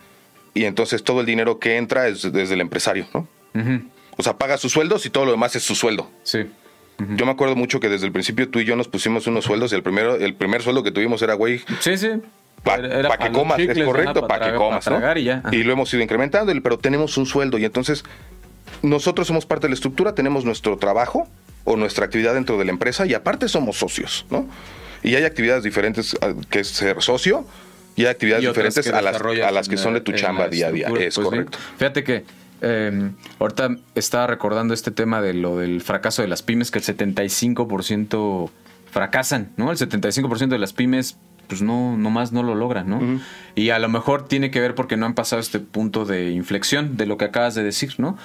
y 0.54 0.66
entonces 0.66 1.04
todo 1.04 1.22
el 1.22 1.26
dinero 1.26 1.60
que 1.60 1.78
entra 1.78 2.08
es 2.08 2.32
desde 2.32 2.54
el 2.54 2.62
empresario, 2.62 3.08
¿no? 3.14 3.28
O 4.18 4.24
sea, 4.24 4.38
paga 4.38 4.58
sus 4.58 4.72
sueldos 4.72 5.06
y 5.06 5.10
todo 5.10 5.26
lo 5.26 5.32
demás 5.32 5.56
es 5.56 5.64
su 5.64 5.76
sueldo. 5.76 6.10
Sí. 6.24 6.46
Yo 7.16 7.26
me 7.28 7.32
acuerdo 7.32 7.56
mucho 7.56 7.80
que 7.80 7.90
desde 7.90 8.08
el 8.08 8.12
principio 8.12 8.50
tú 8.50 8.60
y 8.60 8.66
yo 8.66 8.76
nos 8.76 8.88
pusimos 8.88 9.28
unos 9.28 9.46
sueldos 9.46 9.72
y 9.72 9.76
el 9.76 9.84
primero, 9.84 10.16
el 10.16 10.34
primer 10.34 10.64
sueldo 10.64 10.82
que 10.84 10.92
tuvimos 10.92 11.22
era, 11.22 11.36
güey, 11.36 11.62
Sí, 11.80 11.96
sí. 11.98 12.10
para 12.64 12.88
era 13.00 13.18
que 13.18 13.32
comas, 13.32 13.58
chicles, 13.58 13.78
es 13.78 13.86
correcto, 13.86 14.28
para 14.28 14.46
que 14.46 14.52
tragar- 14.52 14.58
comas, 14.58 14.88
¿no? 14.90 15.18
y 15.20 15.24
ya. 15.26 15.42
Ajá. 15.46 15.56
Y 15.56 15.64
lo 15.64 15.74
hemos 15.74 15.94
ido 15.94 16.02
incrementando, 16.02 16.52
pero 16.64 16.80
tenemos 16.80 17.16
un 17.18 17.28
sueldo 17.28 17.60
y 17.60 17.66
entonces 17.66 18.04
nosotros 18.82 19.28
somos 19.28 19.46
parte 19.46 19.68
de 19.68 19.70
la 19.70 19.76
estructura, 19.76 20.16
tenemos 20.16 20.44
nuestro 20.46 20.78
trabajo 20.78 21.28
o 21.68 21.76
nuestra 21.76 22.06
actividad 22.06 22.34
dentro 22.34 22.58
de 22.58 22.64
la 22.64 22.72
empresa 22.72 23.06
y 23.06 23.14
aparte 23.14 23.50
somos 23.50 23.78
socios, 23.78 24.26
¿no? 24.30 24.48
Y 25.04 25.16
hay 25.16 25.26
actividades 25.26 25.64
diferentes 25.64 26.16
ah, 26.22 26.34
que 26.50 26.62
es 26.62 26.70
ser 26.70 27.02
socio 27.02 27.46
y 27.98 28.04
hay 28.04 28.08
actividades 28.08 28.46
Y 28.46 28.48
diferentes 28.48 28.88
a 28.88 29.02
las, 29.02 29.14
desarrollas 29.14 29.48
a 29.50 29.52
las 29.52 29.68
que 29.68 29.76
son 29.76 29.94
de 29.94 30.00
tu 30.00 30.14
chamba 30.14 30.48
día 30.48 30.68
a 30.68 30.72
día. 30.72 30.88
Es 30.88 31.16
Pues 31.16 31.28
correcto. 31.28 31.58
Fíjate 31.78 32.06
que 32.06 32.24
eh, 32.62 33.12
ahorita 33.38 33.76
estaba 33.96 34.28
recordando 34.28 34.74
este 34.74 34.92
tema 34.92 35.22
de 35.22 35.34
lo 35.34 35.58
del 35.58 35.82
fracaso 35.82 36.22
de 36.22 36.30
las 36.30 36.42
pymes, 36.42 36.72
que 36.72 36.80
el 36.80 36.86
75% 36.86 38.50
fracasan, 38.90 39.52
¿no? 39.58 39.70
El 39.70 39.78
75% 39.78 40.48
de 40.48 40.58
las 40.60 40.72
pymes 40.72 41.18
pues 41.48 41.62
no, 41.62 41.98
nomás 41.98 42.32
no 42.32 42.44
lo 42.44 42.56
logran, 42.56 42.90
¿no? 42.90 43.22
Y 43.56 43.70
a 43.70 43.80
lo 43.80 43.90
mejor 43.90 44.28
tiene 44.28 44.52
que 44.52 44.60
ver 44.60 44.76
porque 44.76 44.98
no 44.98 45.06
han 45.06 45.14
pasado 45.14 45.40
este 45.40 45.60
punto 45.60 46.06
de 46.06 46.32
inflexión 46.32 46.98
de 46.98 47.06
lo 47.06 47.18
que 47.18 47.26
acabas 47.26 47.56
de 47.56 47.64
decir, 47.64 47.96
¿no? 47.98 48.18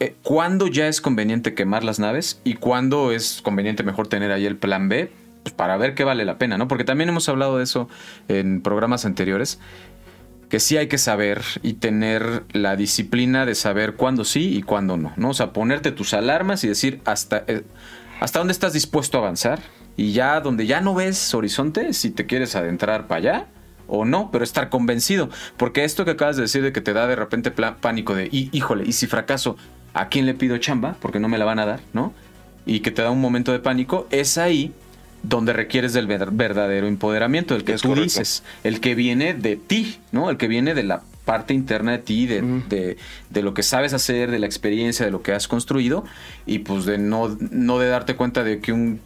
Eh, 0.00 0.14
¿Cuándo 0.22 0.66
ya 0.66 0.86
es 0.88 1.00
conveniente 1.00 1.54
quemar 1.54 1.84
las 1.84 1.98
naves 1.98 2.40
y 2.44 2.54
cuándo 2.54 3.12
es 3.12 3.40
conveniente 3.42 3.82
mejor 3.82 4.08
tener 4.08 4.32
ahí 4.32 4.46
el 4.46 4.56
plan 4.56 4.88
B? 4.88 5.10
Pues 5.42 5.54
para 5.54 5.76
ver 5.76 5.94
qué 5.94 6.04
vale 6.04 6.24
la 6.24 6.36
pena, 6.36 6.58
¿no? 6.58 6.68
Porque 6.68 6.84
también 6.84 7.08
hemos 7.08 7.28
hablado 7.28 7.58
de 7.58 7.64
eso 7.64 7.88
en 8.28 8.60
programas 8.60 9.04
anteriores 9.04 9.58
que 10.48 10.60
sí 10.60 10.76
hay 10.76 10.88
que 10.88 10.98
saber 10.98 11.42
y 11.62 11.74
tener 11.74 12.44
la 12.52 12.76
disciplina 12.76 13.44
de 13.44 13.54
saber 13.54 13.94
cuándo 13.94 14.24
sí 14.24 14.56
y 14.56 14.62
cuándo 14.62 14.96
no, 14.96 15.12
¿no? 15.16 15.30
O 15.30 15.34
sea, 15.34 15.52
ponerte 15.52 15.92
tus 15.92 16.14
alarmas 16.14 16.64
y 16.64 16.68
decir 16.68 17.00
hasta, 17.04 17.44
eh, 17.46 17.64
hasta 18.20 18.38
dónde 18.38 18.52
estás 18.52 18.72
dispuesto 18.72 19.18
a 19.18 19.20
avanzar 19.20 19.60
y 19.98 20.12
ya 20.12 20.40
donde 20.40 20.66
ya 20.66 20.80
no 20.80 20.94
ves 20.94 21.34
horizonte, 21.34 21.92
si 21.92 22.10
te 22.10 22.24
quieres 22.24 22.54
adentrar 22.56 23.06
para 23.06 23.18
allá 23.18 23.46
o 23.86 24.04
no, 24.04 24.30
pero 24.30 24.44
estar 24.44 24.68
convencido. 24.70 25.28
Porque 25.56 25.84
esto 25.84 26.04
que 26.06 26.12
acabas 26.12 26.36
de 26.36 26.42
decir 26.42 26.62
de 26.62 26.72
que 26.72 26.80
te 26.80 26.92
da 26.94 27.06
de 27.06 27.16
repente 27.16 27.50
pánico 27.50 28.14
de, 28.14 28.28
"Hí- 28.30 28.48
híjole, 28.52 28.84
y 28.86 28.92
si 28.92 29.06
fracaso, 29.06 29.56
¿a 29.94 30.08
quién 30.08 30.24
le 30.24 30.34
pido 30.34 30.56
chamba? 30.58 30.96
Porque 31.00 31.18
no 31.20 31.28
me 31.28 31.36
la 31.36 31.44
van 31.44 31.58
a 31.58 31.66
dar, 31.66 31.80
¿no? 31.92 32.12
Y 32.64 32.80
que 32.80 32.90
te 32.90 33.02
da 33.02 33.10
un 33.10 33.20
momento 33.20 33.50
de 33.52 33.58
pánico, 33.58 34.06
es 34.10 34.38
ahí 34.38 34.72
donde 35.24 35.52
requieres 35.52 35.94
del 35.94 36.06
ver- 36.06 36.30
verdadero 36.30 36.86
empoderamiento, 36.86 37.56
el 37.56 37.64
que 37.64 37.72
Es 37.72 37.80
tú 37.82 37.88
correcto. 37.88 38.04
dices, 38.04 38.44
el 38.62 38.78
que 38.80 38.94
viene 38.94 39.34
de 39.34 39.56
ti, 39.56 39.98
¿no? 40.12 40.30
El 40.30 40.36
que 40.36 40.46
viene 40.48 40.74
de 40.74 40.84
la 40.84 41.02
parte 41.24 41.54
interna 41.54 41.92
de 41.92 41.98
ti, 41.98 42.26
de, 42.26 42.40
de- 42.68 42.96
de 43.30 43.42
lo 43.42 43.52
que 43.52 43.62
sabes 43.64 43.94
hacer, 43.94 44.30
de 44.30 44.38
la 44.38 44.46
experiencia, 44.46 45.04
de 45.04 45.10
lo 45.10 45.22
que 45.22 45.32
has 45.32 45.48
construido, 45.48 46.04
y 46.46 46.60
pues 46.60 46.84
de 46.84 46.98
no, 46.98 47.36
no 47.50 47.78
de 47.80 47.88
darte 47.88 48.14
cuenta 48.16 48.44
de 48.44 48.60
que 48.60 48.72
un 48.72 49.00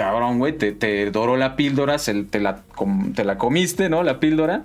cabrón, 0.00 0.38
güey, 0.38 0.56
te, 0.56 0.72
te 0.72 1.10
doró 1.10 1.36
la 1.36 1.56
píldora, 1.56 1.98
se- 1.98 2.24
te, 2.24 2.40
la, 2.40 2.60
com- 2.74 3.12
te 3.12 3.24
la 3.24 3.36
comiste, 3.38 3.88
¿no? 3.88 4.02
La 4.02 4.18
píldora. 4.20 4.62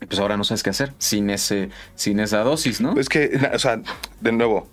Y 0.00 0.06
pues 0.06 0.18
ahora 0.20 0.36
no 0.36 0.44
sabes 0.44 0.62
qué 0.62 0.70
hacer 0.70 0.92
sin, 0.98 1.30
ese, 1.30 1.70
sin 1.94 2.20
esa 2.20 2.38
dosis, 2.40 2.80
¿no? 2.80 2.98
Es 2.98 3.08
que, 3.08 3.38
o 3.52 3.58
sea, 3.58 3.80
de 4.20 4.32
nuevo, 4.32 4.68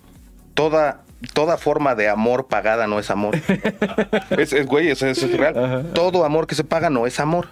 toda, 0.53 1.01
toda 1.33 1.57
forma 1.57 1.95
de 1.95 2.09
amor 2.09 2.47
pagada 2.47 2.87
no 2.87 2.99
es 2.99 3.09
amor. 3.11 3.35
es, 4.37 4.53
es, 4.53 4.65
güey, 4.65 4.89
eso 4.89 5.07
es 5.07 5.37
real. 5.37 5.91
Todo 5.93 6.25
amor 6.25 6.47
que 6.47 6.55
se 6.55 6.63
paga 6.63 6.89
no 6.89 7.05
es 7.07 7.19
amor. 7.19 7.47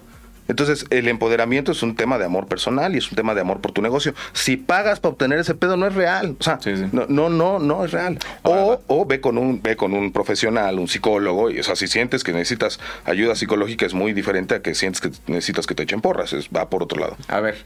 Entonces, 0.47 0.85
el 0.89 1.07
empoderamiento 1.07 1.71
es 1.71 1.83
un 1.83 1.95
tema 1.95 2.17
de 2.17 2.25
amor 2.25 2.47
personal 2.47 2.95
y 2.95 2.97
es 2.97 3.09
un 3.09 3.15
tema 3.15 3.33
de 3.33 3.41
amor 3.41 3.61
por 3.61 3.71
tu 3.71 3.81
negocio. 3.81 4.13
Si 4.33 4.57
pagas 4.57 4.99
para 4.99 5.13
obtener 5.13 5.39
ese 5.39 5.55
pedo, 5.55 5.77
no 5.77 5.87
es 5.87 5.95
real. 5.95 6.35
O 6.39 6.43
sea, 6.43 6.59
Sí, 6.61 6.75
sí. 6.75 6.85
no, 6.91 7.05
no, 7.07 7.29
no, 7.29 7.59
no 7.59 7.85
es 7.85 7.91
real. 7.91 8.19
O, 8.43 8.79
o 8.87 9.05
ve 9.05 9.21
con 9.21 9.37
un, 9.37 9.61
ve 9.61 9.75
con 9.75 9.93
un 9.93 10.11
profesional, 10.11 10.79
un 10.79 10.87
psicólogo, 10.87 11.49
y 11.49 11.59
o 11.59 11.63
sea, 11.63 11.75
si 11.75 11.87
sientes 11.87 12.23
que 12.23 12.33
necesitas 12.33 12.79
ayuda 13.05 13.35
psicológica 13.35 13.85
es 13.85 13.93
muy 13.93 14.13
diferente 14.13 14.55
a 14.55 14.61
que 14.61 14.75
sientes 14.75 15.01
que 15.01 15.11
necesitas 15.27 15.65
que 15.67 15.75
te 15.75 15.83
echen 15.83 16.01
porras. 16.01 16.33
Es- 16.33 16.49
va 16.49 16.69
por 16.69 16.83
otro 16.83 16.99
lado. 16.99 17.15
A 17.27 17.39
ver, 17.39 17.65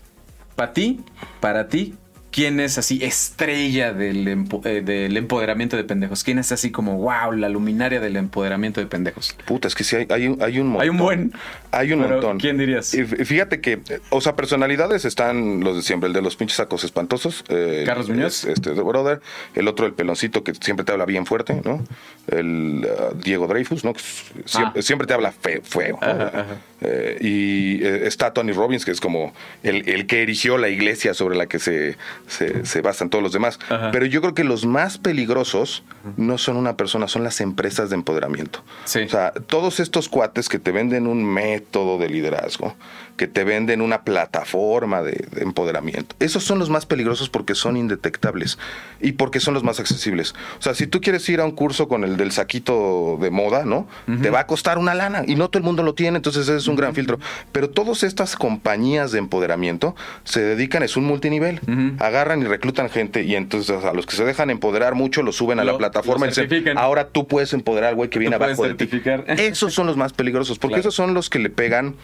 para 0.55 0.73
ti, 0.73 1.01
para 1.39 1.67
ti, 1.67 1.95
¿quién 2.31 2.59
es 2.59 2.77
así 2.77 3.03
estrella 3.03 3.93
del, 3.93 4.27
empo- 4.27 4.65
eh, 4.65 4.81
del 4.81 5.15
empoderamiento 5.17 5.75
de 5.77 5.83
pendejos? 5.83 6.23
¿Quién 6.23 6.39
es 6.39 6.51
así 6.51 6.71
como, 6.71 6.97
wow, 6.97 7.31
la 7.33 7.49
luminaria 7.49 7.99
del 7.99 8.15
empoderamiento 8.15 8.79
de 8.79 8.87
pendejos? 8.87 9.35
Puta, 9.45 9.67
es 9.67 9.75
que 9.75 9.83
sí 9.83 9.95
hay, 9.95 10.07
hay, 10.09 10.27
un, 10.27 10.41
hay 10.41 10.59
un 10.59 10.67
montón. 10.67 10.81
Hay 10.83 10.89
un 10.89 10.97
buen. 10.97 11.33
Hay 11.71 11.91
un 11.93 11.99
Pero, 12.01 12.11
montón. 12.15 12.39
¿quién 12.39 12.57
dirías? 12.57 12.93
Y 12.93 13.03
Fíjate 13.05 13.59
que, 13.61 13.79
o 14.09 14.21
sea, 14.21 14.35
personalidades 14.35 15.05
están 15.05 15.61
los 15.63 15.75
de 15.77 15.81
siempre, 15.81 16.07
el 16.07 16.13
de 16.13 16.21
los 16.21 16.35
pinches 16.35 16.57
sacos 16.57 16.83
espantosos. 16.83 17.43
eh, 17.49 17.83
Carlos 17.85 18.09
Muñoz. 18.09 18.45
Este, 18.45 18.73
de 18.73 18.81
Brother. 18.81 19.21
El 19.55 19.67
otro, 19.67 19.85
el 19.85 19.93
peloncito 19.93 20.43
que 20.43 20.53
siempre 20.55 20.85
te 20.85 20.91
habla 20.91 21.05
bien 21.05 21.25
fuerte, 21.25 21.61
¿no? 21.63 21.83
El 22.27 22.87
ah, 22.99 23.13
Diego 23.23 23.47
Dreyfus, 23.47 23.83
¿no? 23.83 23.93
Que 23.93 23.99
s- 23.99 24.23
siempre, 24.45 24.79
Ah. 24.79 24.81
siempre 24.83 25.07
te 25.07 25.13
habla 25.13 25.31
fe- 25.31 25.61
feo. 25.63 25.97
¿no? 26.01 26.07
Ajá, 26.07 26.27
ajá. 26.27 26.45
Eh, 26.81 27.17
y 27.21 27.83
eh, 27.83 28.07
está 28.07 28.33
Tony 28.33 28.51
Robbins, 28.51 28.85
que 28.85 28.91
es 28.91 29.01
como 29.01 29.33
el, 29.63 29.87
el 29.89 30.05
que 30.05 30.21
erigió 30.21 30.57
la 30.57 30.69
iglesia 30.69 31.13
sobre 31.13 31.35
la 31.35 31.47
que 31.47 31.59
se, 31.59 31.97
se, 32.27 32.65
se 32.65 32.81
basan 32.81 33.09
todos 33.09 33.23
los 33.23 33.33
demás. 33.33 33.59
Ajá. 33.69 33.89
Pero 33.91 34.05
yo 34.05 34.21
creo 34.21 34.33
que 34.33 34.43
los 34.43 34.65
más 34.65 34.97
peligrosos 34.97 35.83
no 36.17 36.37
son 36.37 36.57
una 36.57 36.77
persona, 36.77 37.07
son 37.07 37.23
las 37.23 37.41
empresas 37.41 37.89
de 37.89 37.95
empoderamiento. 37.95 38.63
Sí. 38.85 38.99
O 38.99 39.09
sea, 39.09 39.31
todos 39.31 39.79
estos 39.79 40.07
cuates 40.07 40.49
que 40.49 40.59
te 40.59 40.71
venden 40.71 41.07
un 41.07 41.25
método 41.25 41.97
de 41.97 42.09
liderazgo, 42.09 42.75
que 43.17 43.27
te 43.27 43.43
venden 43.43 43.81
una 43.81 44.03
plataforma 44.03 45.01
de, 45.01 45.25
de 45.31 45.41
empoderamiento, 45.43 46.15
esos 46.19 46.43
son 46.43 46.59
los 46.59 46.69
más 46.69 46.85
peligrosos 46.85 47.29
porque 47.29 47.55
son 47.55 47.75
indetectables 47.75 48.57
y 49.01 49.13
porque 49.13 49.39
son 49.39 49.53
los 49.53 49.63
más 49.63 49.79
accesibles. 49.79 50.33
O 50.59 50.61
sea, 50.61 50.73
si 50.75 50.87
tú 50.87 51.01
quieres 51.01 51.27
ir 51.29 51.39
a 51.41 51.45
un 51.45 51.51
curso 51.51 51.87
con 51.87 52.03
el 52.03 52.15
del 52.17 52.31
saquito 52.31 53.17
de 53.19 53.29
moda, 53.31 53.65
¿no? 53.65 53.87
Te 54.21 54.29
va 54.29 54.41
a 54.41 54.47
costar 54.47 54.77
una 54.77 54.93
lana 54.93 55.23
y 55.27 55.35
no 55.35 55.49
todo 55.49 55.59
el 55.59 55.65
mundo 55.65 55.83
lo 55.83 55.93
tiene, 55.93 56.17
entonces 56.17 56.43
ese 56.43 56.55
es 56.57 56.67
un 56.67 56.75
gran 56.75 56.93
filtro. 56.93 57.19
Pero 57.51 57.69
todas 57.69 58.03
estas 58.03 58.35
compañías 58.35 59.11
de 59.11 59.19
empoderamiento 59.19 59.95
se 60.23 60.41
dedican, 60.41 60.83
es 60.83 60.95
un 60.95 61.05
multinivel, 61.05 61.59
agarran 61.99 62.41
y 62.41 62.45
reclutan 62.45 62.89
gente 62.89 63.23
y 63.23 63.35
entonces 63.35 63.83
a 63.83 63.93
los 63.93 64.05
que 64.05 64.15
se 64.15 64.23
dejan 64.25 64.49
empoderar 64.49 64.95
mucho 64.95 65.23
lo 65.23 65.31
suben 65.31 65.59
a 65.59 65.63
Lo- 65.63 65.73
la 65.73 65.77
plataforma 65.79 66.27
y 66.27 66.29
dicen, 66.29 66.77
ahora 66.77 67.07
tú 67.09 67.27
puedes 67.27 67.53
empoderar 67.53 67.89
al 67.89 67.95
güey 67.95 68.09
que 68.09 68.19
viene 68.19 68.35
abajo 68.35 68.63
de 68.67 68.75
ti. 68.75 68.87
Esos 69.27 69.73
son 69.73 69.87
los 69.87 69.97
más 69.97 70.13
peligrosos, 70.13 70.59
porque 70.59 70.75
Claro. 70.75 70.81
esos 70.81 70.95
son 70.95 71.13
los 71.13 71.29
que 71.29 71.39
le 71.39 71.49
pegan 71.49 71.95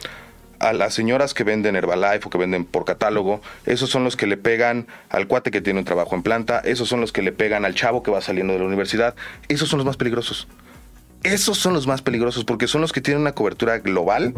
a 0.64 0.74
las 0.74 0.94
señoras 0.94 1.34
que 1.34 1.44
venden 1.44 1.76
Herbalife 1.76 2.26
o 2.26 2.30
que 2.30 2.38
venden 2.38 2.64
por 2.66 2.86
catálogo, 2.86 3.42
esos 3.66 3.90
son 3.90 4.04
los 4.04 4.16
que 4.16 4.28
le 4.28 4.38
pegan 4.38 4.88
al 5.10 5.28
cuate 5.28 5.52
que 5.52 5.62
tiene 5.62 5.80
un 5.80 5.86
trabajo 5.86 6.16
en 6.16 6.24
planta, 6.24 6.60
esos 6.64 6.88
son 6.88 7.02
los 7.02 7.12
que 7.12 7.22
le 7.22 7.34
pegan 7.34 7.66
al 7.66 7.76
chavo 7.76 8.02
que 8.02 8.12
va 8.12 8.22
saliendo 8.22 8.54
de 8.54 8.60
la 8.60 8.66
universidad, 8.66 9.14
esos 9.50 9.70
son 9.70 9.78
los 9.78 9.86
más 9.86 9.98
peligrosos. 9.98 10.48
Esos 11.24 11.58
son 11.58 11.74
los 11.74 11.88
más 11.88 12.02
peligrosos 12.02 12.44
porque 12.44 12.68
son 12.68 12.82
los 12.82 12.92
que 12.92 13.02
tienen 13.02 13.22
una 13.22 13.34
cobertura 13.34 13.80
global. 13.80 14.34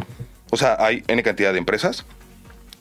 O 0.51 0.57
sea, 0.57 0.77
hay 0.79 1.03
N 1.07 1.21
cantidad 1.23 1.51
de 1.51 1.57
empresas. 1.57 2.05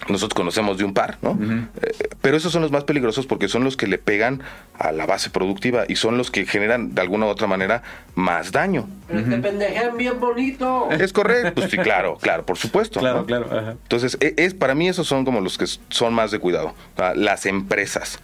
Nosotros 0.08 0.34
conocemos 0.34 0.76
de 0.78 0.84
un 0.84 0.92
par, 0.92 1.18
¿no? 1.22 1.38
Eh, 1.82 2.08
pero 2.20 2.36
esos 2.36 2.52
son 2.52 2.62
los 2.62 2.70
más 2.70 2.84
peligrosos 2.84 3.26
porque 3.26 3.48
son 3.48 3.64
los 3.64 3.76
que 3.76 3.86
le 3.86 3.98
pegan 3.98 4.42
a 4.78 4.92
la 4.92 5.06
base 5.06 5.30
productiva 5.30 5.84
y 5.88 5.96
son 5.96 6.18
los 6.18 6.30
que 6.30 6.44
generan 6.46 6.94
de 6.94 7.00
alguna 7.00 7.26
u 7.26 7.28
otra 7.28 7.46
manera 7.46 7.82
más 8.14 8.52
daño. 8.52 8.86
Pero 9.08 9.24
te 9.24 9.38
pendejean 9.38 9.96
bien 9.96 10.20
bonito. 10.20 10.88
¿Es 10.90 11.12
correcto? 11.12 11.52
Pues 11.54 11.70
sí, 11.70 11.78
claro, 11.78 12.18
claro, 12.20 12.44
por 12.44 12.58
supuesto. 12.58 13.00
Claro, 13.00 13.20
¿no? 13.20 13.26
claro. 13.26 13.46
Ajá. 13.50 13.72
Entonces, 13.82 14.16
e- 14.20 14.34
es, 14.36 14.54
para 14.54 14.74
mí 14.74 14.88
esos 14.88 15.06
son 15.06 15.24
como 15.24 15.40
los 15.40 15.58
que 15.58 15.66
son 15.88 16.14
más 16.14 16.30
de 16.30 16.38
cuidado. 16.38 16.74
O 16.94 16.98
sea, 16.98 17.14
las 17.14 17.46
empresas, 17.46 18.18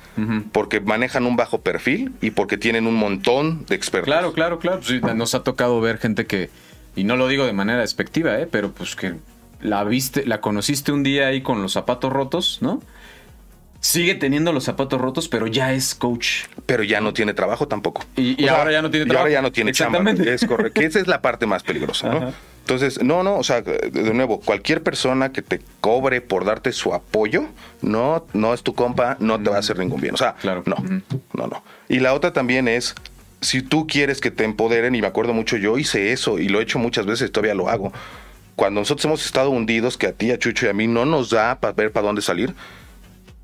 porque 0.53 0.81
manejan 0.81 1.25
un 1.27 1.37
bajo 1.37 1.61
perfil 1.61 2.13
y 2.21 2.31
porque 2.31 2.59
tienen 2.59 2.87
un 2.87 2.95
montón 2.95 3.65
de 3.67 3.75
expertos. 3.75 4.07
Claro, 4.07 4.33
claro, 4.33 4.59
claro. 4.59 4.83
Sí, 4.83 5.01
nos 5.15 5.35
ha 5.35 5.43
tocado 5.43 5.81
ver 5.81 5.99
gente 5.99 6.27
que, 6.27 6.51
y 6.97 7.05
no 7.05 7.17
lo 7.17 7.29
digo 7.29 7.47
de 7.47 7.53
manera 7.53 7.81
despectiva, 7.81 8.39
¿eh? 8.39 8.49
pero 8.51 8.73
pues 8.73 8.97
que 8.97 9.15
la 9.63 9.85
viste, 9.85 10.25
la 10.27 10.41
conociste 10.41 10.93
un 10.93 11.03
día 11.03 11.29
ahí 11.29 11.43
con 11.43 11.63
los 11.63 11.73
zapatos 11.73 12.13
rotos, 12.13 12.59
¿no? 12.61 12.81
Sigue 13.83 14.15
teniendo 14.15 14.53
los 14.53 14.65
zapatos 14.65 15.01
rotos, 15.01 15.29
pero 15.29 15.47
ya 15.47 15.73
es 15.73 15.95
coach. 15.95 16.45
Pero 16.67 16.83
ya 16.83 17.01
no 17.01 17.15
tiene 17.15 17.33
trabajo 17.33 17.67
tampoco. 17.67 18.05
Y- 18.15 18.43
y 18.43 18.47
ahora 18.49 18.71
ya 18.73 18.83
no 18.83 18.91
tiene 18.91 19.05
y 19.07 19.09
trabajo. 19.09 19.23
ahora 19.23 19.33
ya 19.33 19.41
no 19.43 19.53
tiene 19.53 19.73
chamba. 19.73 19.99
Exactamente. 20.01 20.35
Es 20.35 20.45
correcto. 20.45 20.81
Esa 20.83 21.01
es 21.01 21.07
la 21.07 21.23
parte 21.23 21.47
más 21.47 21.63
peligrosa, 21.63 22.11
¿no? 22.13 22.33
Entonces, 22.61 23.03
no, 23.03 23.23
no, 23.23 23.37
o 23.37 23.43
sea, 23.43 23.63
de 23.63 24.13
nuevo, 24.15 24.39
cualquier 24.41 24.83
persona 24.83 25.33
que 25.33 25.41
te 25.41 25.61
cobre 25.81 26.21
por 26.21 26.45
darte 26.45 26.73
su 26.73 26.93
apoyo, 26.93 27.47
no, 27.81 28.27
no 28.35 28.53
es 28.53 28.63
tu 28.63 28.75
compa, 28.75 29.17
no 29.19 29.43
te 29.43 29.49
va 29.49 29.57
a 29.57 29.61
hacer 29.61 29.79
ningún 29.79 30.01
bien. 30.03 30.13
O 30.15 30.19
sea, 30.19 30.35
Claro. 30.35 30.63
no, 30.67 30.77
no, 31.33 31.47
no. 31.47 31.63
Y 31.89 32.01
la 32.01 32.13
otra 32.13 32.35
también 32.35 32.69
es, 32.69 32.95
si 33.41 33.63
tú 33.63 33.87
quieres 33.87 34.21
que 34.21 34.31
te 34.31 34.45
empoderen, 34.45 34.95
y 34.95 35.01
me 35.01 35.07
acuerdo 35.07 35.33
mucho, 35.33 35.57
yo 35.57 35.79
hice 35.79 36.13
eso 36.13 36.39
y 36.39 36.49
lo 36.51 36.61
he 36.61 36.65
hecho 36.65 36.79
muchas 36.79 37.07
veces, 37.07 37.33
todavía 37.33 37.55
lo 37.55 37.71
hago. 37.71 37.93
Cuando 38.61 38.83
nosotros 38.83 39.07
hemos 39.07 39.25
estado 39.25 39.49
hundidos, 39.49 39.97
que 39.97 40.07
a 40.07 40.13
ti, 40.13 40.31
a 40.33 40.39
Chucho 40.39 40.67
y 40.67 40.69
a 40.69 40.75
mí 40.75 40.87
no 40.87 41.07
nos 41.07 41.31
da 41.31 41.59
para 41.61 41.73
ver 41.73 41.93
para 41.93 42.07
dónde 42.07 42.21
salir, 42.21 42.53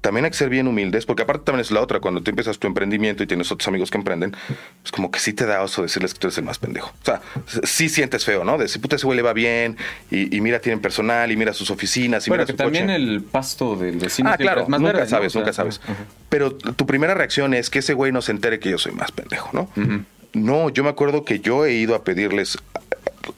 también 0.03 0.27
hay 0.27 0.31
que 0.31 0.37
ser 0.37 0.51
bien 0.51 0.69
humildes, 0.69 1.07
porque 1.07 1.23
aparte 1.23 1.45
también 1.47 1.63
es 1.63 1.71
la 1.71 1.81
otra, 1.81 2.01
cuando 2.01 2.21
tú 2.23 2.29
empiezas 2.31 2.59
tu 2.59 2.67
emprendimiento 2.67 3.23
y 3.23 3.27
tienes 3.27 3.51
otros 3.51 3.67
amigos 3.67 3.91
que 3.91 3.97
emprenden, 3.97 4.37
pues 4.83 4.93
como 4.93 5.11
que 5.11 5.19
sí 5.19 5.33
te 5.33 5.47
da 5.47 5.63
oso 5.63 5.81
decirles 5.81 6.13
que 6.13 6.21
tú 6.21 6.27
eres 6.27 6.37
el 6.37 6.45
más 6.45 6.59
pendejo. 6.59 6.93
O 7.01 7.05
sea, 7.05 7.23
sí 7.65 7.89
sientes 7.89 8.27
feo, 8.27 8.45
¿no? 8.45 8.59
De 8.59 8.65
decir, 8.65 8.83
puta, 8.83 8.97
ese 8.97 9.07
güey 9.07 9.17
le 9.17 9.23
va 9.23 9.33
bien, 9.33 9.79
y, 10.11 10.37
y 10.37 10.41
mira, 10.43 10.61
tienen 10.61 10.81
personal, 10.81 11.33
y 11.33 11.37
mira 11.39 11.55
sus 11.55 11.71
oficinas, 11.71 12.27
y 12.27 12.31
bueno, 12.31 12.43
mira 12.43 12.47
que 12.47 12.53
su 12.53 12.57
también 12.59 12.85
coche. 12.85 12.97
el 12.97 13.23
pasto 13.23 13.75
del 13.75 13.97
vecino 13.97 14.29
Ah, 14.31 14.37
claro, 14.37 14.69
más 14.69 14.81
nunca 14.83 14.93
verde, 14.93 15.05
¿no? 15.07 15.11
sabes, 15.11 15.29
O 15.29 15.31
sea, 15.33 15.41
nunca 15.41 15.53
sabes. 15.55 15.81
ajá. 15.83 15.97
Pero 16.29 16.53
tu 16.55 16.85
primera 16.87 17.15
reacción 17.15 17.55
es 17.55 17.71
que 17.71 17.79
ese 17.79 17.95
güey 17.95 18.13
no 18.13 18.21
se 18.21 18.33
entere 18.33 18.61
que 18.61 18.69
yo 18.71 18.77
soy 18.77 18.93
más 18.93 19.13
pendejo, 19.13 19.49
¿no? 19.55 19.63
Ujú. 19.83 20.03
No, 20.35 20.69
yo 20.69 20.85
me 20.85 20.91
acuerdo 20.91 21.25
que 21.25 21.41
yo 21.41 21.65
he 21.65 21.73
ido 21.73 21.95
a 21.95 22.05
pedirles 22.05 22.59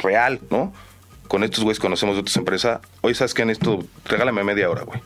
real, 0.00 0.40
¿no? 0.50 0.74
Con 1.28 1.44
estos 1.44 1.62
güeyes 1.62 1.78
que 1.78 1.82
conocemos 1.82 2.16
de 2.16 2.22
otras 2.22 2.36
empresas. 2.36 2.80
Oye, 3.02 3.14
¿sabes 3.14 3.34
qué? 3.34 3.42
En 3.42 3.50
esto, 3.50 3.84
regálame 4.06 4.42
media 4.44 4.70
hora, 4.70 4.82
güey. 4.82 5.00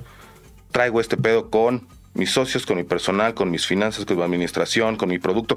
Traigo 0.70 1.00
este 1.00 1.16
pedo 1.16 1.50
con 1.50 1.86
mis 2.14 2.30
socios, 2.30 2.66
con 2.66 2.76
mi 2.76 2.84
personal, 2.84 3.34
con 3.34 3.50
mis 3.50 3.66
finanzas, 3.66 4.04
con 4.04 4.16
mi 4.16 4.22
administración, 4.22 4.96
con 4.96 5.08
mi 5.08 5.18
producto. 5.18 5.56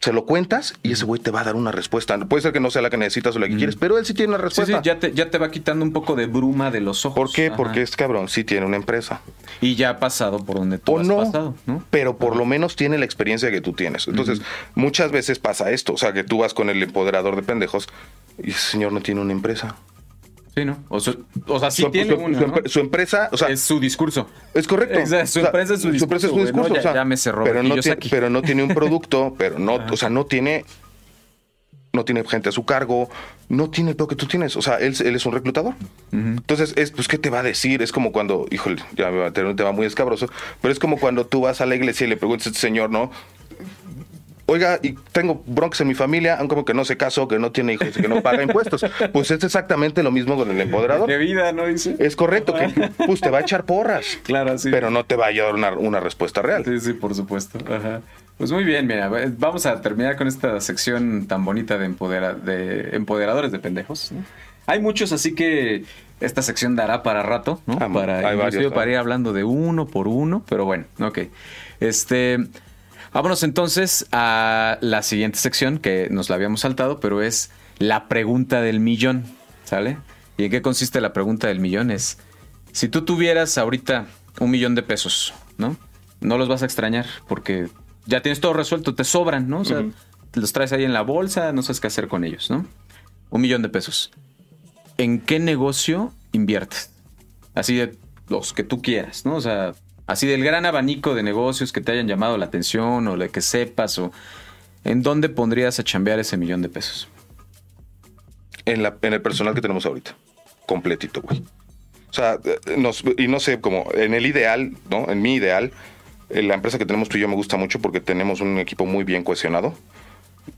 Se 0.00 0.12
lo 0.12 0.26
cuentas 0.26 0.74
y 0.82 0.90
ese 0.90 1.04
güey 1.04 1.20
te 1.20 1.30
va 1.30 1.42
a 1.42 1.44
dar 1.44 1.54
una 1.54 1.70
respuesta. 1.70 2.18
Puede 2.18 2.42
ser 2.42 2.52
que 2.52 2.58
no 2.58 2.72
sea 2.72 2.82
la 2.82 2.90
que 2.90 2.96
necesitas 2.96 3.36
o 3.36 3.38
la 3.38 3.46
que 3.46 3.56
quieres, 3.56 3.76
pero 3.76 3.98
él 3.98 4.04
sí 4.04 4.14
tiene 4.14 4.34
una 4.34 4.42
respuesta. 4.42 4.78
sí, 4.78 4.84
ya 4.84 4.98
te, 4.98 5.12
ya 5.12 5.30
te 5.30 5.38
va 5.38 5.52
quitando 5.52 5.84
un 5.84 5.92
poco 5.92 6.16
de 6.16 6.26
bruma 6.26 6.72
de 6.72 6.80
los 6.80 7.06
ojos. 7.06 7.14
¿Por 7.14 7.30
qué? 7.30 7.46
Ajá. 7.46 7.56
Porque 7.56 7.82
es 7.82 7.94
cabrón, 7.94 8.28
sí 8.28 8.42
tiene 8.42 8.66
una 8.66 8.74
empresa. 8.74 9.20
Y 9.60 9.76
ya 9.76 9.90
ha 9.90 9.98
pasado 10.00 10.44
por 10.44 10.56
donde 10.56 10.78
tú 10.78 10.96
o 10.96 10.98
has 10.98 11.06
no, 11.06 11.18
pasado, 11.18 11.54
¿no? 11.66 11.84
pero 11.90 12.16
por 12.16 12.34
lo 12.34 12.44
menos 12.44 12.74
tiene 12.74 12.98
la 12.98 13.04
experiencia 13.04 13.52
que 13.52 13.60
tú 13.60 13.74
tienes. 13.74 14.08
Entonces, 14.08 14.42
muchas 14.74 15.12
veces 15.12 15.38
pasa 15.38 15.70
esto, 15.70 15.92
o 15.92 15.96
sea, 15.96 16.12
que 16.12 16.24
tú 16.24 16.38
vas 16.38 16.52
con 16.52 16.68
el 16.68 16.82
empoderador 16.82 17.36
de 17.36 17.42
pendejos 17.44 17.88
y 18.42 18.50
ese 18.50 18.60
señor 18.72 18.92
no 18.92 19.00
tiene 19.00 19.20
una 19.20 19.32
empresa. 19.32 19.74
Sí, 20.54 20.64
¿no? 20.66 20.76
O, 20.90 21.00
su- 21.00 21.24
o 21.46 21.58
sea, 21.58 21.70
sí 21.70 21.80
su, 21.82 21.90
tiene 21.90 22.14
su- 22.14 22.20
una, 22.20 22.38
su 22.38 22.46
¿no? 22.46 22.54
empre- 22.54 22.68
su 22.68 22.80
empresa, 22.80 23.28
o 23.32 23.36
sea, 23.38 23.48
es 23.48 23.60
su 23.62 23.80
discurso. 23.80 24.28
es 24.52 24.66
correcto. 24.68 24.98
Exacto, 24.98 25.26
su 25.26 25.38
O 25.38 25.42
sea, 25.42 25.48
empresa 25.48 25.74
es 25.74 25.80
su 25.80 25.90
discurso, 25.90 26.30
güey, 26.30 26.52
¿no? 26.52 26.68
Ya- 26.68 26.78
o 26.78 26.82
sea, 26.82 26.94
llámese 26.94 27.32
Robert 27.32 27.50
pero 27.56 27.62
no, 27.62 27.74
tiene, 27.80 27.96
pero 28.10 28.28
no 28.30 28.42
tiene 28.42 28.62
un 28.62 28.68
producto, 28.74 29.34
pero 29.38 29.58
no, 29.58 29.76
o 29.90 29.96
sea, 29.96 30.10
no 30.10 30.26
tiene 30.26 30.64
no 31.94 32.06
tiene 32.06 32.24
gente 32.24 32.48
a 32.48 32.52
su 32.52 32.64
cargo, 32.64 33.10
no 33.50 33.68
tiene 33.68 33.94
lo 33.98 34.08
que 34.08 34.16
tú 34.16 34.26
tienes. 34.26 34.56
O 34.56 34.62
sea, 34.62 34.76
él, 34.76 34.94
él 35.04 35.14
es 35.14 35.26
un 35.26 35.32
reclutador. 35.34 35.74
Entonces, 36.10 36.72
es, 36.76 36.90
pues, 36.90 37.06
¿qué 37.06 37.18
te 37.18 37.28
va 37.28 37.40
a 37.40 37.42
decir? 37.42 37.82
Es 37.82 37.92
como 37.92 38.12
cuando, 38.12 38.46
híjole, 38.50 38.82
ya 38.96 39.10
me 39.10 39.18
va 39.18 39.26
a 39.26 39.32
tener 39.34 39.50
un 39.50 39.56
tema 39.56 39.72
muy 39.72 39.84
escabroso, 39.84 40.26
pero 40.62 40.72
es 40.72 40.78
como 40.78 40.98
cuando 40.98 41.26
tú 41.26 41.42
vas 41.42 41.60
a 41.60 41.66
la 41.66 41.74
iglesia 41.74 42.06
y 42.06 42.08
le 42.10 42.16
preguntas 42.16 42.46
a 42.46 42.50
este 42.50 42.60
señor, 42.60 42.88
¿no? 42.88 43.10
Oiga, 44.46 44.80
y 44.82 44.92
tengo 45.12 45.42
broncas 45.46 45.80
en 45.82 45.88
mi 45.88 45.94
familia, 45.94 46.34
aunque 46.38 46.54
como 46.54 46.64
que 46.64 46.74
no 46.74 46.84
se 46.84 46.96
casó, 46.96 47.28
que 47.28 47.38
no 47.38 47.52
tiene 47.52 47.74
hijos 47.74 47.96
y 47.96 48.02
que 48.02 48.08
no 48.08 48.20
paga 48.22 48.42
impuestos. 48.42 48.84
Pues 49.12 49.30
es 49.30 49.42
exactamente 49.44 50.02
lo 50.02 50.10
mismo 50.10 50.36
con 50.36 50.50
el 50.50 50.60
empoderador. 50.60 51.08
De 51.08 51.16
vida, 51.16 51.52
¿no? 51.52 51.66
Dice. 51.66 51.96
Es 51.98 52.16
correcto, 52.16 52.54
que 52.54 52.90
pues 53.06 53.20
te 53.20 53.30
va 53.30 53.38
a 53.38 53.40
echar 53.42 53.64
porras, 53.64 54.18
Claro, 54.24 54.58
sí. 54.58 54.70
pero 54.70 54.90
no 54.90 55.04
te 55.04 55.16
va 55.16 55.26
a 55.28 55.32
dar 55.32 55.54
una, 55.54 55.72
una 55.72 56.00
respuesta 56.00 56.42
real. 56.42 56.64
Sí, 56.64 56.80
sí, 56.80 56.92
por 56.92 57.14
supuesto. 57.14 57.58
Ajá. 57.72 58.00
Pues 58.38 58.50
muy 58.50 58.64
bien, 58.64 58.86
mira, 58.86 59.08
vamos 59.38 59.66
a 59.66 59.80
terminar 59.80 60.16
con 60.16 60.26
esta 60.26 60.60
sección 60.60 61.26
tan 61.28 61.44
bonita 61.44 61.78
de, 61.78 61.86
empodera- 61.86 62.34
de 62.34 62.96
empoderadores 62.96 63.52
de 63.52 63.58
pendejos. 63.60 64.10
¿no? 64.10 64.24
Hay 64.66 64.80
muchos, 64.80 65.12
así 65.12 65.34
que 65.34 65.84
esta 66.20 66.42
sección 66.42 66.74
dará 66.74 67.02
para 67.04 67.22
rato, 67.22 67.60
¿no? 67.66 67.78
Ah, 67.80 67.88
para, 67.92 68.28
hay 68.28 68.36
varios, 68.36 68.72
para 68.72 68.86
¿no? 68.86 68.92
ir 68.92 68.96
hablando 68.98 69.32
de 69.32 69.44
uno 69.44 69.86
por 69.86 70.08
uno, 70.08 70.44
pero 70.48 70.64
bueno, 70.64 70.84
ok. 71.00 71.18
Este, 71.80 72.38
vámonos 73.12 73.42
entonces 73.42 74.06
a 74.12 74.78
la 74.80 75.02
siguiente 75.02 75.38
sección 75.38 75.78
que 75.78 76.08
nos 76.10 76.28
la 76.30 76.36
habíamos 76.36 76.60
saltado, 76.60 77.00
pero 77.00 77.22
es 77.22 77.50
la 77.78 78.08
pregunta 78.08 78.60
del 78.60 78.80
millón, 78.80 79.24
¿sale? 79.64 79.98
¿Y 80.36 80.44
en 80.44 80.50
qué 80.50 80.62
consiste 80.62 81.00
la 81.00 81.12
pregunta 81.12 81.48
del 81.48 81.60
millón? 81.60 81.90
Es, 81.90 82.18
si 82.72 82.88
tú 82.88 83.04
tuvieras 83.04 83.58
ahorita 83.58 84.06
un 84.40 84.50
millón 84.50 84.74
de 84.74 84.82
pesos, 84.82 85.34
¿no? 85.58 85.76
No 86.20 86.38
los 86.38 86.48
vas 86.48 86.62
a 86.62 86.64
extrañar 86.64 87.06
porque 87.28 87.68
ya 88.06 88.22
tienes 88.22 88.40
todo 88.40 88.52
resuelto, 88.52 88.94
te 88.94 89.04
sobran, 89.04 89.48
¿no? 89.48 89.60
O 89.60 89.64
sea, 89.64 89.84
los 90.34 90.52
traes 90.52 90.72
ahí 90.72 90.84
en 90.84 90.92
la 90.92 91.02
bolsa, 91.02 91.52
no 91.52 91.62
sabes 91.62 91.80
qué 91.80 91.88
hacer 91.88 92.08
con 92.08 92.24
ellos, 92.24 92.50
¿no? 92.50 92.66
Un 93.30 93.40
millón 93.40 93.62
de 93.62 93.68
pesos. 93.68 94.12
¿En 94.98 95.20
qué 95.20 95.38
negocio 95.38 96.12
inviertes? 96.32 96.90
Así 97.54 97.76
de 97.76 97.96
los 98.28 98.52
que 98.52 98.62
tú 98.62 98.80
quieras, 98.80 99.26
¿no? 99.26 99.36
O 99.36 99.40
sea, 99.40 99.72
así 100.06 100.26
del 100.26 100.44
gran 100.44 100.66
abanico 100.66 101.14
de 101.14 101.22
negocios 101.22 101.72
que 101.72 101.80
te 101.80 101.92
hayan 101.92 102.08
llamado 102.08 102.36
la 102.38 102.46
atención 102.46 103.06
o 103.08 103.16
de 103.16 103.28
que 103.30 103.40
sepas 103.40 103.98
o 103.98 104.12
¿en 104.84 105.02
dónde 105.02 105.28
pondrías 105.28 105.78
a 105.78 105.84
chambear 105.84 106.18
ese 106.18 106.36
millón 106.36 106.62
de 106.62 106.68
pesos? 106.68 107.08
En, 108.64 108.82
la, 108.82 108.96
en 109.02 109.12
el 109.12 109.22
personal 109.22 109.54
que 109.54 109.60
tenemos 109.60 109.86
ahorita. 109.86 110.14
Completito, 110.66 111.20
güey. 111.22 111.42
O 112.10 112.12
sea, 112.12 112.38
eh, 112.44 112.76
nos- 112.76 113.02
y 113.16 113.26
no 113.26 113.40
sé, 113.40 113.60
como 113.60 113.86
en 113.94 114.14
el 114.14 114.26
ideal, 114.26 114.72
¿no? 114.90 115.10
En 115.10 115.22
mi 115.22 115.34
ideal, 115.34 115.72
eh, 116.30 116.42
la 116.42 116.54
empresa 116.54 116.78
que 116.78 116.86
tenemos 116.86 117.08
tú 117.08 117.16
y 117.18 117.20
yo 117.20 117.28
me 117.28 117.34
gusta 117.34 117.56
mucho 117.56 117.80
porque 117.80 118.00
tenemos 118.00 118.40
un 118.40 118.58
equipo 118.58 118.86
muy 118.86 119.02
bien 119.04 119.24
cohesionado 119.24 119.74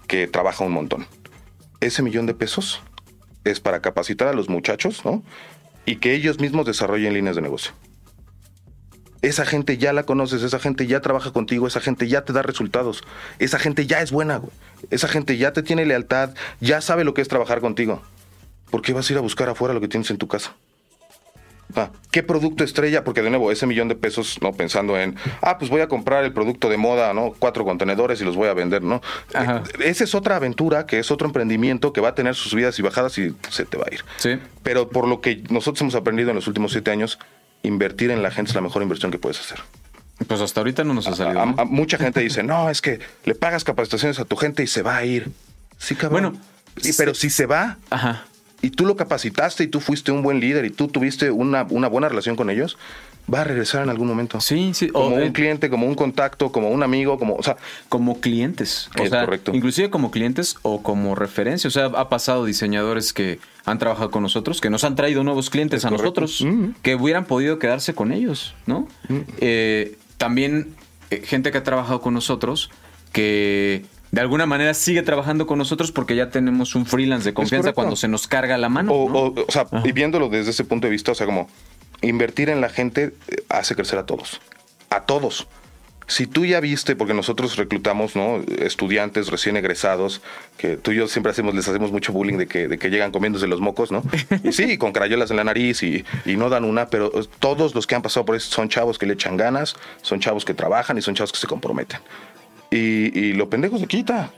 que 0.07 0.27
trabaja 0.27 0.65
un 0.65 0.73
montón. 0.73 1.07
Ese 1.81 2.03
millón 2.03 2.27
de 2.27 2.35
pesos 2.35 2.83
es 3.45 3.61
para 3.61 3.81
capacitar 3.81 4.29
a 4.29 4.33
los 4.33 4.49
muchachos, 4.49 5.05
¿no? 5.05 5.23
Y 5.87 5.97
que 5.97 6.15
ellos 6.15 6.41
mismos 6.41 6.67
desarrollen 6.67 7.15
líneas 7.15 7.37
de 7.37 7.43
negocio. 7.43 7.73
Esa 9.25 9.47
gente 9.47 9.79
ya 9.79 9.93
la 9.95 10.03
conoces, 10.03 10.43
esa 10.43 10.59
gente 10.59 10.87
ya 10.87 11.01
trabaja 11.01 11.33
contigo, 11.33 11.67
esa 11.67 11.81
gente 11.81 12.09
ya 12.09 12.25
te 12.25 12.35
da 12.35 12.43
resultados, 12.43 13.03
esa 13.39 13.59
gente 13.59 13.87
ya 13.87 14.03
es 14.03 14.13
buena, 14.13 14.37
güey. 14.37 14.53
Esa 14.91 15.09
gente 15.09 15.39
ya 15.39 15.53
te 15.55 15.63
tiene 15.63 15.87
lealtad, 15.87 16.35
ya 16.61 16.83
sabe 16.83 17.05
lo 17.05 17.15
que 17.15 17.23
es 17.23 17.29
trabajar 17.29 17.61
contigo. 17.61 18.03
¿Por 18.71 18.83
qué 18.83 18.93
vas 18.93 19.09
a 19.09 19.13
ir 19.15 19.19
a 19.19 19.23
buscar 19.23 19.49
afuera 19.49 19.73
lo 19.73 19.81
que 19.81 19.89
tienes 19.89 20.11
en 20.11 20.19
tu 20.19 20.29
casa? 20.29 20.55
Ah, 21.75 21.91
¿Qué 22.11 22.23
producto 22.23 22.63
estrella? 22.63 23.03
Porque 23.03 23.23
de 23.23 23.31
nuevo, 23.31 23.51
ese 23.51 23.67
millón 23.67 23.89
de 23.89 23.95
pesos, 23.95 24.39
¿no? 24.43 24.53
Pensando 24.53 24.99
en, 24.99 25.17
ah, 25.41 25.59
pues 25.59 25.71
voy 25.71 25.81
a 25.81 25.89
comprar 25.89 26.23
el 26.25 26.33
producto 26.33 26.69
de 26.69 26.77
moda, 26.77 27.15
¿no? 27.15 27.33
Cuatro 27.39 27.65
contenedores 27.65 28.21
y 28.21 28.25
los 28.25 28.37
voy 28.37 28.49
a 28.49 28.55
vender, 28.55 28.83
¿no? 28.83 29.01
Ajá. 29.33 29.63
Eh, 29.81 29.89
Esa 29.89 30.05
es 30.05 30.15
otra 30.15 30.37
aventura, 30.37 30.87
que 30.87 30.99
es 30.99 31.11
otro 31.11 31.27
emprendimiento 31.27 31.93
que 31.93 32.01
va 32.01 32.09
a 32.11 32.15
tener 32.15 32.35
sus 32.35 32.51
subidas 32.51 32.79
y 32.79 32.83
bajadas 32.83 33.17
y 33.19 33.35
se 33.49 33.65
te 33.65 33.77
va 33.79 33.87
a 33.91 33.95
ir. 33.95 34.05
Sí. 34.19 34.39
Pero 34.63 34.89
por 34.89 35.09
lo 35.09 35.21
que 35.21 35.43
nosotros 35.51 35.81
hemos 35.81 35.95
aprendido 35.95 36.31
en 36.31 36.37
los 36.37 36.47
últimos 36.47 36.73
siete 36.73 36.91
años, 36.91 37.19
invertir 37.65 38.11
en 38.11 38.23
la 38.23 38.31
gente 38.31 38.51
es 38.51 38.55
la 38.55 38.61
mejor 38.61 38.83
inversión 38.83 39.11
que 39.11 39.19
puedes 39.19 39.41
hacer. 39.41 39.59
Pues 40.29 40.41
hasta 40.41 40.61
ahorita 40.61 40.85
no 40.85 40.95
nos 40.95 41.09
ha 41.09 41.17
salido. 41.17 41.41
A- 41.41 41.47
¿no? 41.47 41.55
a- 41.59 41.65
mucha 41.65 41.99
gente 41.99 42.21
dice, 42.21 42.43
no, 42.45 42.71
es 42.71 42.81
que 42.81 43.01
le 43.25 43.35
pagas 43.35 43.65
capacitaciones 43.65 44.21
a 44.21 44.25
tu 44.25 44.37
gente 44.37 44.63
y 44.63 44.67
se 44.69 44.83
va 44.83 44.97
a 44.97 45.05
ir. 45.05 45.31
Sí, 45.79 45.97
cabrón. 45.97 46.23
Bueno, 46.33 46.41
Sí, 46.81 46.93
pero 46.97 47.15
si 47.15 47.31
se 47.31 47.47
va 47.47 47.79
Ajá. 47.91 48.25
y 48.61 48.71
tú 48.71 48.85
lo 48.85 48.97
capacitaste 48.97 49.63
y 49.63 49.69
tú 49.69 49.81
fuiste 49.81 50.11
un 50.11 50.23
buen 50.23 50.41
líder 50.41 50.65
y 50.65 50.71
tú 50.71 50.89
tuviste 50.89 51.31
una, 51.31 51.63
una 51.71 51.87
buena 51.89 52.09
relación 52.09 52.35
con 52.35 52.51
ellos, 52.51 52.77
va 53.33 53.41
a 53.41 53.45
regresar 53.45 53.83
en 53.83 53.89
algún 53.91 54.07
momento. 54.09 54.41
Sí, 54.41 54.73
sí. 54.75 54.89
Como 54.89 55.17
o, 55.17 55.23
un 55.23 55.33
cliente, 55.33 55.71
como 55.71 55.87
un 55.87 55.95
contacto, 55.95 56.53
como 56.53 56.69
un 56.71 56.83
amigo, 56.83 57.19
como, 57.19 57.37
o 57.37 57.43
sea, 57.43 57.57
como 57.89 58.21
clientes. 58.21 58.91
O 58.99 59.03
Es 59.03 59.11
sea, 59.11 59.25
correcto. 59.25 59.53
inclusive 59.55 59.89
como 59.91 60.11
clientes 60.11 60.57
o 60.63 60.83
como 60.83 61.15
referencia. 61.15 61.69
O 61.69 61.71
sea, 61.71 61.87
ha 61.87 62.09
pasado 62.09 62.45
diseñadores 62.45 63.13
que 63.13 63.39
han 63.65 63.79
trabajado 63.79 64.11
con 64.11 64.23
nosotros, 64.23 64.61
que 64.61 64.69
nos 64.69 64.85
han 64.85 64.95
traído 64.95 65.25
nuevos 65.25 65.49
clientes 65.49 65.79
Es 65.79 65.85
a 65.87 65.89
correcto. 65.89 66.21
nosotros, 66.21 66.43
Mm. 66.45 66.71
que 66.83 66.95
hubieran 66.97 67.25
podido 67.25 67.59
quedarse 67.59 67.95
con 67.95 68.13
ellos, 68.13 68.55
¿no? 68.67 68.87
Eh, 69.39 69.97
también 70.19 70.75
eh, 71.11 71.23
gente 71.25 71.51
que 71.51 71.59
ha 71.59 71.63
trabajado 71.63 72.01
con 72.01 72.13
nosotros, 72.15 72.71
que 73.13 73.85
de 74.13 74.21
alguna 74.21 74.47
manera 74.47 74.75
sigue 74.75 75.03
trabajando 75.03 75.47
con 75.47 75.59
nosotros 75.59 75.91
porque 75.93 76.15
ya 76.15 76.31
tenemos 76.31 76.75
un 76.75 76.87
freelance 76.87 77.25
de 77.25 77.35
confianza 77.35 77.73
cuando 77.73 77.97
se 77.97 78.07
nos 78.09 78.27
carga 78.29 78.57
la 78.59 78.69
mano. 78.69 78.93
o, 78.93 79.09
¿no? 79.11 79.19
o- 79.19 79.45
o 79.49 79.51
sea, 79.51 79.67
y 79.85 79.93
viéndolo 79.93 80.29
desde 80.29 80.51
ese 80.51 80.65
punto 80.65 80.87
de 80.87 80.91
vista, 80.93 81.13
o 81.13 81.15
sea, 81.15 81.27
como 81.27 81.49
invertir 82.07 82.49
en 82.49 82.61
la 82.61 82.69
gente 82.69 83.13
eh, 83.29 83.43
hace 83.49 83.75
crecer 83.75 83.99
a 83.99 84.07
todos. 84.07 84.41
A 84.91 85.03
todos. 85.03 85.47
Si 86.07 86.27
tú 86.27 86.45
ya 86.45 86.61
viste, 86.61 86.97
porque 86.97 87.15
nosotros 87.15 87.57
reclutamos, 87.57 88.15
¿no? 88.15 88.43
Estudiantes 88.59 89.29
recién 89.29 89.57
egresados, 89.57 90.21
que 90.59 90.77
tú 90.77 90.93
y 90.93 90.97
yo 90.97 91.09
siempre 91.09 91.33
hacemos, 91.33 91.55
les 91.55 91.67
hacemos 91.67 91.93
mucho 91.93 92.13
bullying 92.13 92.37
de 92.37 92.47
que, 92.47 92.69
de 92.69 92.79
que 92.79 92.91
llegan 92.91 93.11
comiéndose 93.11 93.47
los 93.47 93.61
mocos, 93.61 93.91
¿no? 93.91 94.03
Y 94.45 94.53
sí, 94.53 94.77
con 94.77 94.93
crayolas 94.93 95.31
en 95.31 95.39
la 95.39 95.45
nariz 95.45 95.83
y, 95.83 96.05
no 96.27 96.51
dan 96.51 96.65
una, 96.65 96.89
pero 96.91 97.11
eh, 97.19 97.27
todos 97.39 97.75
los 97.75 97.87
que 97.87 97.95
han 97.95 98.03
pasado 98.03 98.27
por 98.27 98.37
eso 98.37 98.51
son 98.51 98.69
chavos 98.69 98.99
que 98.99 99.07
le 99.07 99.15
echan 99.15 99.39
ganas, 99.39 99.77
son 100.03 100.21
chavos 100.21 100.45
que 100.45 100.53
trabajan 100.53 100.99
y 100.99 101.03
son 101.03 101.15
chavos 101.15 101.33
que 101.33 101.39
se 101.39 101.47
comprometen. 101.47 102.01
Y, 102.71 103.19
y 103.19 103.33
lo 103.33 103.49
pendejo 103.49 103.79
se 103.79 103.87
quita, 103.87 104.31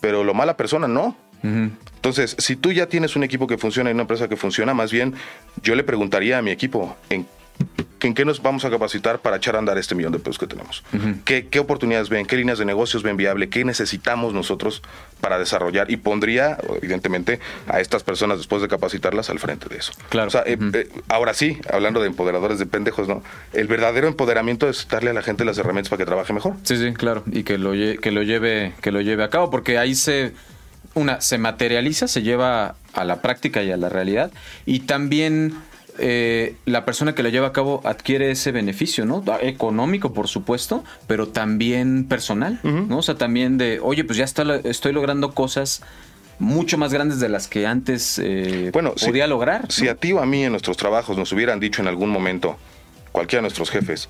pero 0.00 0.22
lo 0.22 0.34
mala 0.34 0.56
persona 0.56 0.86
no. 0.86 1.16
Entonces, 1.42 2.36
si 2.38 2.56
tú 2.56 2.72
ya 2.72 2.86
tienes 2.86 3.16
un 3.16 3.24
equipo 3.24 3.46
que 3.46 3.58
funciona 3.58 3.90
y 3.90 3.92
una 3.92 4.02
empresa 4.02 4.28
que 4.28 4.36
funciona, 4.36 4.74
más 4.74 4.92
bien 4.92 5.14
yo 5.62 5.74
le 5.74 5.84
preguntaría 5.84 6.38
a 6.38 6.42
mi 6.42 6.50
equipo 6.50 6.96
en, 7.10 7.26
en 8.00 8.14
qué 8.14 8.24
nos 8.24 8.40
vamos 8.40 8.64
a 8.64 8.70
capacitar 8.70 9.18
para 9.18 9.36
echar 9.36 9.56
a 9.56 9.58
andar 9.58 9.78
este 9.78 9.94
millón 9.94 10.12
de 10.12 10.18
pesos 10.20 10.38
que 10.38 10.46
tenemos. 10.46 10.84
¿Qué, 11.24 11.48
qué 11.48 11.58
oportunidades 11.58 12.08
ven? 12.08 12.24
¿Qué 12.26 12.36
líneas 12.36 12.58
de 12.58 12.64
negocios 12.64 13.02
ven 13.02 13.16
viable? 13.16 13.48
¿Qué 13.48 13.64
necesitamos 13.64 14.32
nosotros 14.32 14.82
para 15.20 15.38
desarrollar? 15.38 15.90
Y 15.90 15.96
pondría, 15.96 16.56
evidentemente, 16.80 17.40
a 17.66 17.80
estas 17.80 18.04
personas 18.04 18.38
después 18.38 18.62
de 18.62 18.68
capacitarlas 18.68 19.30
al 19.30 19.40
frente 19.40 19.68
de 19.68 19.78
eso. 19.78 19.92
Claro. 20.08 20.28
O 20.28 20.30
sea, 20.30 20.44
eh, 20.46 20.56
eh, 20.74 20.88
ahora 21.08 21.34
sí, 21.34 21.58
hablando 21.70 22.00
de 22.00 22.06
empoderadores 22.06 22.60
de 22.60 22.66
pendejos, 22.66 23.08
¿no? 23.08 23.22
El 23.52 23.66
verdadero 23.66 24.06
empoderamiento 24.06 24.68
es 24.68 24.86
darle 24.88 25.10
a 25.10 25.14
la 25.14 25.22
gente 25.22 25.44
las 25.44 25.58
herramientas 25.58 25.90
para 25.90 25.98
que 25.98 26.06
trabaje 26.06 26.32
mejor. 26.32 26.54
Sí, 26.62 26.76
sí, 26.76 26.92
claro. 26.94 27.24
Y 27.30 27.42
que 27.42 27.58
lo, 27.58 27.72
que 27.72 28.12
lo 28.12 28.22
lleve, 28.22 28.74
que 28.80 28.92
lo 28.92 29.00
lleve 29.00 29.24
a 29.24 29.30
cabo, 29.30 29.50
porque 29.50 29.78
ahí 29.78 29.96
se, 29.96 30.32
una, 30.98 31.20
se 31.20 31.38
materializa, 31.38 32.08
se 32.08 32.22
lleva 32.22 32.74
a 32.92 33.04
la 33.04 33.22
práctica 33.22 33.62
y 33.62 33.70
a 33.70 33.76
la 33.76 33.88
realidad. 33.88 34.30
Y 34.66 34.80
también 34.80 35.54
eh, 35.98 36.54
la 36.64 36.84
persona 36.84 37.14
que 37.14 37.22
lo 37.22 37.28
lleva 37.28 37.48
a 37.48 37.52
cabo 37.52 37.80
adquiere 37.84 38.30
ese 38.30 38.52
beneficio, 38.52 39.04
¿no? 39.04 39.24
Económico, 39.40 40.12
por 40.12 40.28
supuesto, 40.28 40.84
pero 41.06 41.28
también 41.28 42.04
personal, 42.06 42.60
¿no? 42.62 42.98
O 42.98 43.02
sea, 43.02 43.16
también 43.16 43.58
de, 43.58 43.80
oye, 43.82 44.04
pues 44.04 44.18
ya 44.18 44.24
está, 44.24 44.44
estoy 44.64 44.92
logrando 44.92 45.32
cosas 45.34 45.82
mucho 46.38 46.78
más 46.78 46.92
grandes 46.92 47.18
de 47.18 47.28
las 47.28 47.48
que 47.48 47.66
antes 47.66 48.20
eh, 48.22 48.70
Bueno, 48.72 48.92
si- 48.96 49.06
podía 49.06 49.26
lograr. 49.26 49.62
¿no? 49.62 49.70
Si 49.70 49.88
a 49.88 49.96
ti 49.96 50.12
o 50.12 50.20
a 50.20 50.26
mí 50.26 50.44
en 50.44 50.52
nuestros 50.52 50.76
trabajos 50.76 51.16
nos 51.18 51.32
hubieran 51.32 51.58
dicho 51.58 51.82
en 51.82 51.88
algún 51.88 52.10
momento, 52.10 52.56
cualquiera 53.10 53.40
de 53.40 53.42
nuestros 53.42 53.70
jefes, 53.70 54.08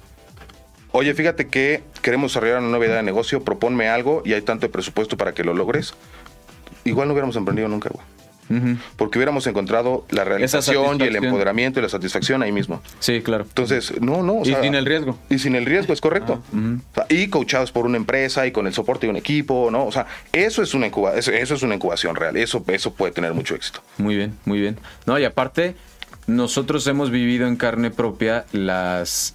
oye, 0.93 1.15
fíjate 1.15 1.47
que 1.49 1.83
queremos 2.03 2.33
desarrollar 2.33 2.59
una 2.59 2.69
nueva 2.69 2.85
idea 2.85 2.97
de 2.97 3.03
negocio, 3.03 3.43
proponme 3.45 3.89
algo 3.89 4.21
y 4.27 4.35
hay 4.35 4.43
tanto 4.43 4.67
de 4.67 4.71
presupuesto 4.73 5.17
para 5.17 5.33
que 5.33 5.43
lo 5.43 5.55
logres, 5.55 5.95
igual 6.89 7.09
no 7.09 7.15
hubiéramos 7.15 7.37
emprendido 7.37 7.69
nunca, 7.69 7.91
güey. 7.91 8.05
Porque 8.97 9.19
hubiéramos 9.19 9.47
encontrado 9.47 10.07
la 10.09 10.25
realización 10.25 10.99
y 10.99 11.05
el 11.05 11.17
empoderamiento 11.17 11.81
y 11.81 11.83
la 11.83 11.91
satisfacción 11.91 12.43
ahí 12.43 12.51
mismo. 12.51 12.81
Sí, 12.99 13.21
claro. 13.21 13.45
Entonces, 13.47 13.93
no, 14.01 14.23
no. 14.23 14.37
o 14.37 14.43
Y 14.43 14.47
sea, 14.47 14.63
sin 14.63 14.75
el 14.75 14.87
riesgo. 14.87 15.19
Y 15.29 15.39
sin 15.39 15.55
el 15.55 15.67
riesgo, 15.67 15.93
es 15.93 16.01
correcto. 16.01 16.43
Ah, 16.47 16.57
ujú. 16.57 16.79
O 16.93 16.95
sea, 16.95 17.07
y 17.11 17.29
coachados 17.29 17.73
por 17.73 17.85
una 17.85 17.99
empresa 17.99 18.47
y 18.47 18.53
con 18.53 18.67
el 18.67 18.73
soporte 18.73 19.07
de 19.07 19.11
un 19.11 19.17
equipo, 19.17 19.69
¿no? 19.71 19.85
O 19.85 19.93
sea, 19.93 20.07
eso 20.33 20.63
es 20.63 20.73
una, 20.73 20.87
incuba- 20.87 21.15
eso, 21.15 21.31
eso 21.31 21.57
es 21.57 21.63
una 21.63 21.75
incubación 21.75 22.17
real. 22.17 22.39
Eso, 22.39 22.65
eso 22.69 22.95
puede 22.95 23.13
tener 23.13 23.35
mucho 23.35 23.55
éxito. 23.55 23.83
Muy 23.99 24.17
bien, 24.17 24.33
muy 24.47 24.59
bien. 24.61 24.79
No, 25.05 25.19
y 25.19 25.25
aparte, 25.27 25.77
nosotros 26.27 26.87
hemos 26.87 27.11
vivido 27.11 27.47
en 27.49 27.57
carne 27.57 27.91
propia 27.91 28.47
las 28.53 29.35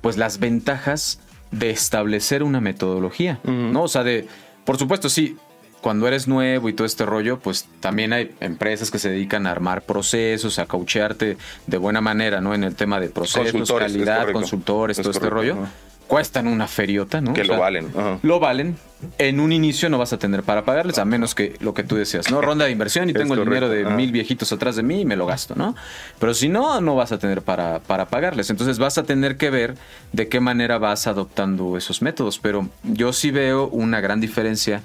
pues 0.00 0.16
las 0.16 0.40
ventajas 0.40 1.20
de 1.52 1.70
establecer 1.70 2.42
una 2.42 2.60
metodología, 2.60 3.38
¿no? 3.44 3.84
O 3.84 3.88
sea, 3.88 4.02
de 4.02 4.26
por 4.64 4.78
supuesto, 4.78 5.08
sí, 5.08 5.36
cuando 5.82 6.08
eres 6.08 6.28
nuevo 6.28 6.68
y 6.68 6.72
todo 6.72 6.86
este 6.86 7.04
rollo, 7.04 7.38
pues 7.40 7.66
también 7.80 8.12
hay 8.14 8.30
empresas 8.40 8.90
que 8.90 8.98
se 8.98 9.10
dedican 9.10 9.46
a 9.46 9.50
armar 9.50 9.82
procesos, 9.82 10.58
a 10.58 10.66
coachearte 10.66 11.36
de 11.66 11.76
buena 11.76 12.00
manera, 12.00 12.40
¿no? 12.40 12.54
En 12.54 12.64
el 12.64 12.74
tema 12.74 13.00
de 13.00 13.08
procesos, 13.10 13.52
Consultores, 13.52 13.92
calidad, 13.92 14.32
consultores, 14.32 14.98
Es 14.98 15.02
todo 15.02 15.12
este 15.12 15.28
rollo. 15.28 15.54
ajá. 15.54 15.70
Cuestan 16.08 16.46
una 16.46 16.68
feriota, 16.68 17.22
¿no? 17.22 17.32
Que 17.32 17.42
lo 17.44 17.58
valen, 17.58 17.88
ajá. 17.96 18.18
Lo 18.22 18.38
valen. 18.38 18.76
En 19.18 19.40
un 19.40 19.50
inicio 19.50 19.88
no 19.88 19.96
vas 19.96 20.12
a 20.12 20.18
tener 20.18 20.42
para 20.42 20.62
pagarles, 20.64 20.98
a 20.98 21.04
menos 21.06 21.34
que 21.34 21.56
lo 21.60 21.72
que 21.72 21.84
tú 21.84 21.96
decías, 21.96 22.30
¿no? 22.30 22.42
Ronda 22.42 22.66
de 22.66 22.70
inversión 22.70 23.08
y 23.08 23.12
Es 23.12 23.18
tengo 23.18 23.32
el 23.34 23.44
dinero 23.44 23.68
de 23.70 23.86
ajá. 23.86 23.96
mil 23.96 24.12
viejitos 24.12 24.52
atrás 24.52 24.76
de 24.76 24.82
mí 24.82 25.00
y 25.00 25.04
me 25.06 25.16
lo 25.16 25.24
gasto, 25.26 25.54
¿no? 25.56 25.74
Pero 26.18 26.34
si 26.34 26.48
no, 26.50 26.80
no 26.82 26.96
vas 26.96 27.12
a 27.12 27.18
tener 27.18 27.40
para, 27.40 27.78
para 27.80 28.06
pagarles. 28.08 28.50
Entonces 28.50 28.78
vas 28.78 28.98
a 28.98 29.04
tener 29.04 29.38
que 29.38 29.48
ver 29.48 29.74
de 30.12 30.28
qué 30.28 30.38
manera 30.38 30.76
vas 30.78 31.06
adoptando 31.06 31.78
esos 31.78 32.02
métodos. 32.02 32.38
Pero 32.38 32.68
yo 32.82 33.12
sí 33.14 33.30
veo 33.30 33.68
una 33.68 34.00
gran 34.02 34.20
diferencia 34.20 34.82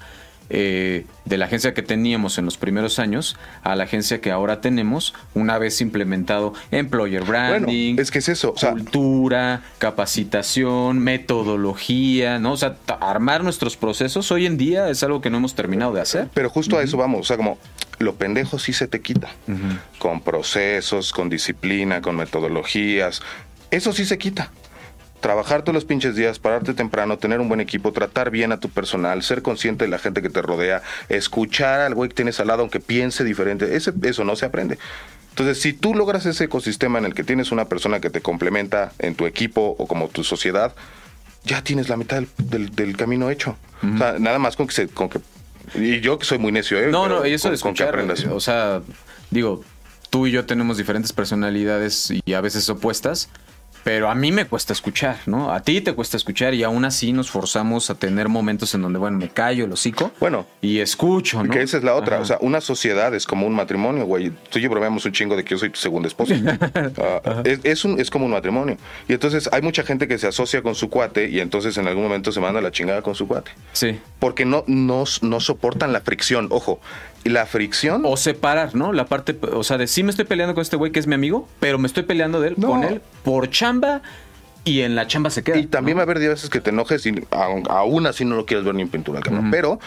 eh, 0.50 1.04
de 1.24 1.36
la 1.36 1.46
agencia 1.46 1.74
que 1.74 1.82
teníamos 1.82 2.38
en 2.38 2.44
los 2.44 2.56
primeros 2.56 2.98
años 2.98 3.36
a 3.62 3.76
la 3.76 3.84
agencia 3.84 4.20
que 4.20 4.30
ahora 4.30 4.60
tenemos 4.60 5.14
una 5.34 5.58
vez 5.58 5.80
implementado 5.80 6.54
employer 6.70 7.24
branding, 7.24 7.94
Bueno, 7.94 8.02
es 8.02 8.10
que 8.10 8.18
es 8.18 8.28
eso. 8.28 8.52
O 8.52 8.58
sea, 8.58 8.72
cultura, 8.72 9.62
capacitación, 9.78 11.00
metodología, 11.00 12.38
¿no? 12.38 12.52
O 12.52 12.56
sea, 12.56 12.76
armar 13.00 13.44
nuestros 13.44 13.76
procesos 13.76 14.30
hoy 14.32 14.46
en 14.46 14.56
día 14.56 14.88
es 14.88 15.02
algo 15.02 15.20
que 15.20 15.30
no 15.30 15.38
hemos 15.38 15.54
terminado 15.54 15.92
de 15.92 16.00
hacer. 16.00 16.28
Pero 16.32 16.48
justo 16.48 16.78
a 16.78 16.82
eso 16.82 16.96
vamos, 16.96 17.20
o 17.20 17.24
sea, 17.24 17.36
como 17.36 17.58
lo 17.98 18.14
pendejo 18.14 18.58
sí 18.58 18.72
se 18.72 18.86
te 18.88 19.00
quita. 19.00 19.28
Con 19.98 20.20
procesos, 20.20 21.12
con 21.12 21.28
disciplina, 21.28 22.00
con 22.00 22.16
metodologías. 22.16 23.20
Eso 23.70 23.92
sí 23.92 24.04
se 24.04 24.18
quita. 24.18 24.50
Trabajar 25.20 25.62
todos 25.62 25.74
los 25.74 25.84
pinches 25.84 26.14
días, 26.16 26.38
pararte 26.38 26.74
temprano, 26.74 27.18
tener 27.18 27.40
un 27.40 27.48
buen 27.48 27.60
equipo, 27.60 27.92
tratar 27.92 28.30
bien 28.30 28.52
a 28.52 28.60
tu 28.60 28.68
personal, 28.68 29.22
ser 29.22 29.42
consciente 29.42 29.84
de 29.84 29.90
la 29.90 29.98
gente 29.98 30.22
que 30.22 30.30
te 30.30 30.42
rodea, 30.42 30.82
escuchar 31.08 31.80
al 31.80 31.94
güey 31.94 32.08
que 32.08 32.14
tienes 32.16 32.38
al 32.40 32.46
lado 32.48 32.62
aunque 32.62 32.80
piense 32.80 33.24
diferente, 33.24 33.76
ese- 33.76 33.92
eso 34.02 34.24
no 34.24 34.36
se 34.36 34.46
aprende. 34.46 34.78
Entonces, 35.30 35.60
si 35.60 35.72
tú 35.72 35.94
logras 35.94 36.26
ese 36.26 36.44
ecosistema 36.44 36.98
en 36.98 37.04
el 37.04 37.14
que 37.14 37.22
tienes 37.24 37.52
una 37.52 37.66
persona 37.66 38.00
que 38.00 38.10
te 38.10 38.20
complementa 38.20 38.92
en 38.98 39.14
tu 39.14 39.26
equipo 39.26 39.76
o 39.78 39.86
como 39.86 40.08
tu 40.08 40.24
sociedad, 40.24 40.74
ya 41.44 41.62
tienes 41.62 41.88
la 41.88 41.96
mitad 41.96 42.16
del, 42.16 42.28
del- 42.38 42.70
del 42.74 42.96
camino 42.96 43.30
hecho. 43.30 43.56
O 43.82 43.98
sea, 43.98 44.18
nada 44.18 44.38
más 44.40 44.56
con 44.56 44.66
que 44.66 44.74
se... 44.74 44.88
Con 44.88 45.08
que, 45.08 45.20
y 45.74 46.00
yo 46.00 46.18
que 46.18 46.24
soy 46.24 46.38
muy 46.38 46.50
necio, 46.50 46.78
¿eh? 46.80 46.88
No, 46.90 47.04
Pero 47.04 47.18
no, 47.20 47.24
eso 47.24 47.48
con, 47.48 47.56
de 47.56 47.60
con 47.62 47.74
que 47.74 47.84
escuchar, 47.84 48.32
o 48.32 48.40
sea, 48.40 48.80
digo, 49.30 49.62
tú 50.10 50.26
y 50.26 50.32
yo 50.32 50.44
tenemos 50.46 50.76
diferentes 50.78 51.12
personalidades 51.12 52.10
y 52.24 52.32
a 52.32 52.40
veces 52.40 52.68
opuestas, 52.68 53.28
pero 53.84 54.10
a 54.10 54.14
mí 54.14 54.32
me 54.32 54.46
cuesta 54.46 54.72
escuchar, 54.72 55.18
¿no? 55.26 55.52
A 55.52 55.60
ti 55.62 55.80
te 55.80 55.92
cuesta 55.94 56.16
escuchar 56.16 56.54
y 56.54 56.62
aún 56.62 56.84
así 56.84 57.12
nos 57.12 57.30
forzamos 57.30 57.90
a 57.90 57.94
tener 57.94 58.28
momentos 58.28 58.74
en 58.74 58.82
donde, 58.82 58.98
bueno, 58.98 59.18
me 59.18 59.28
callo 59.28 59.64
el 59.64 59.72
hocico 59.72 60.12
Bueno. 60.20 60.46
y 60.60 60.78
escucho, 60.80 61.42
¿no? 61.42 61.52
Que 61.52 61.62
esa 61.62 61.78
es 61.78 61.84
la 61.84 61.94
otra. 61.94 62.16
Ajá. 62.16 62.22
O 62.22 62.26
sea, 62.26 62.38
una 62.40 62.60
sociedad 62.60 63.14
es 63.14 63.26
como 63.26 63.46
un 63.46 63.54
matrimonio, 63.54 64.04
güey. 64.04 64.30
Tú 64.50 64.58
y 64.58 64.62
yo 64.62 64.70
bromeamos 64.70 65.04
un 65.04 65.12
chingo 65.12 65.36
de 65.36 65.44
que 65.44 65.50
yo 65.50 65.58
soy 65.58 65.70
tu 65.70 65.78
segunda 65.78 66.08
esposa. 66.08 66.34
Ah, 67.00 67.42
es, 67.44 67.60
es 67.64 67.84
un, 67.84 68.00
es 68.00 68.10
como 68.10 68.24
un 68.26 68.32
matrimonio. 68.32 68.76
Y 69.08 69.12
entonces 69.12 69.48
hay 69.52 69.62
mucha 69.62 69.82
gente 69.82 70.08
que 70.08 70.18
se 70.18 70.26
asocia 70.26 70.62
con 70.62 70.74
su 70.74 70.88
cuate 70.90 71.28
y 71.28 71.40
entonces 71.40 71.76
en 71.78 71.86
algún 71.86 72.02
momento 72.04 72.32
se 72.32 72.40
manda 72.40 72.60
la 72.60 72.70
chingada 72.70 73.02
con 73.02 73.14
su 73.14 73.26
cuate. 73.28 73.50
Sí. 73.72 73.98
Porque 74.18 74.44
no, 74.44 74.64
no, 74.66 75.04
no 75.22 75.40
soportan 75.40 75.92
la 75.92 76.00
fricción. 76.00 76.48
Ojo, 76.50 76.80
la 77.24 77.46
fricción. 77.46 78.02
O 78.04 78.16
separar, 78.16 78.74
¿no? 78.74 78.92
La 78.92 79.06
parte, 79.06 79.36
o 79.52 79.62
sea, 79.64 79.78
de 79.78 79.86
sí 79.86 80.02
me 80.02 80.10
estoy 80.10 80.24
peleando 80.24 80.54
con 80.54 80.62
este 80.62 80.76
güey 80.76 80.92
que 80.92 80.98
es 81.00 81.06
mi 81.06 81.14
amigo, 81.14 81.48
pero 81.60 81.78
me 81.78 81.86
estoy 81.86 82.02
peleando 82.04 82.40
de 82.40 82.48
él, 82.48 82.54
No. 82.56 82.68
con 82.68 82.84
él 82.84 83.00
por 83.24 83.50
chamba 83.50 84.02
y 84.64 84.80
en 84.82 84.94
la 84.94 85.06
chamba 85.06 85.30
se 85.30 85.42
queda. 85.42 85.58
Y 85.58 85.66
también 85.66 85.96
va 85.98 86.02
a 86.02 86.04
haber 86.04 86.18
veces 86.18 86.50
que 86.50 86.60
te 86.60 86.70
enojes 86.70 87.04
y 87.06 87.14
aún 87.30 88.06
así 88.06 88.24
no 88.24 88.36
lo 88.36 88.46
quieres 88.46 88.64
ver 88.64 88.74
ni 88.74 88.82
en 88.82 88.88
pintura, 88.88 89.20
cabrón. 89.20 89.50
Pero 89.50 89.78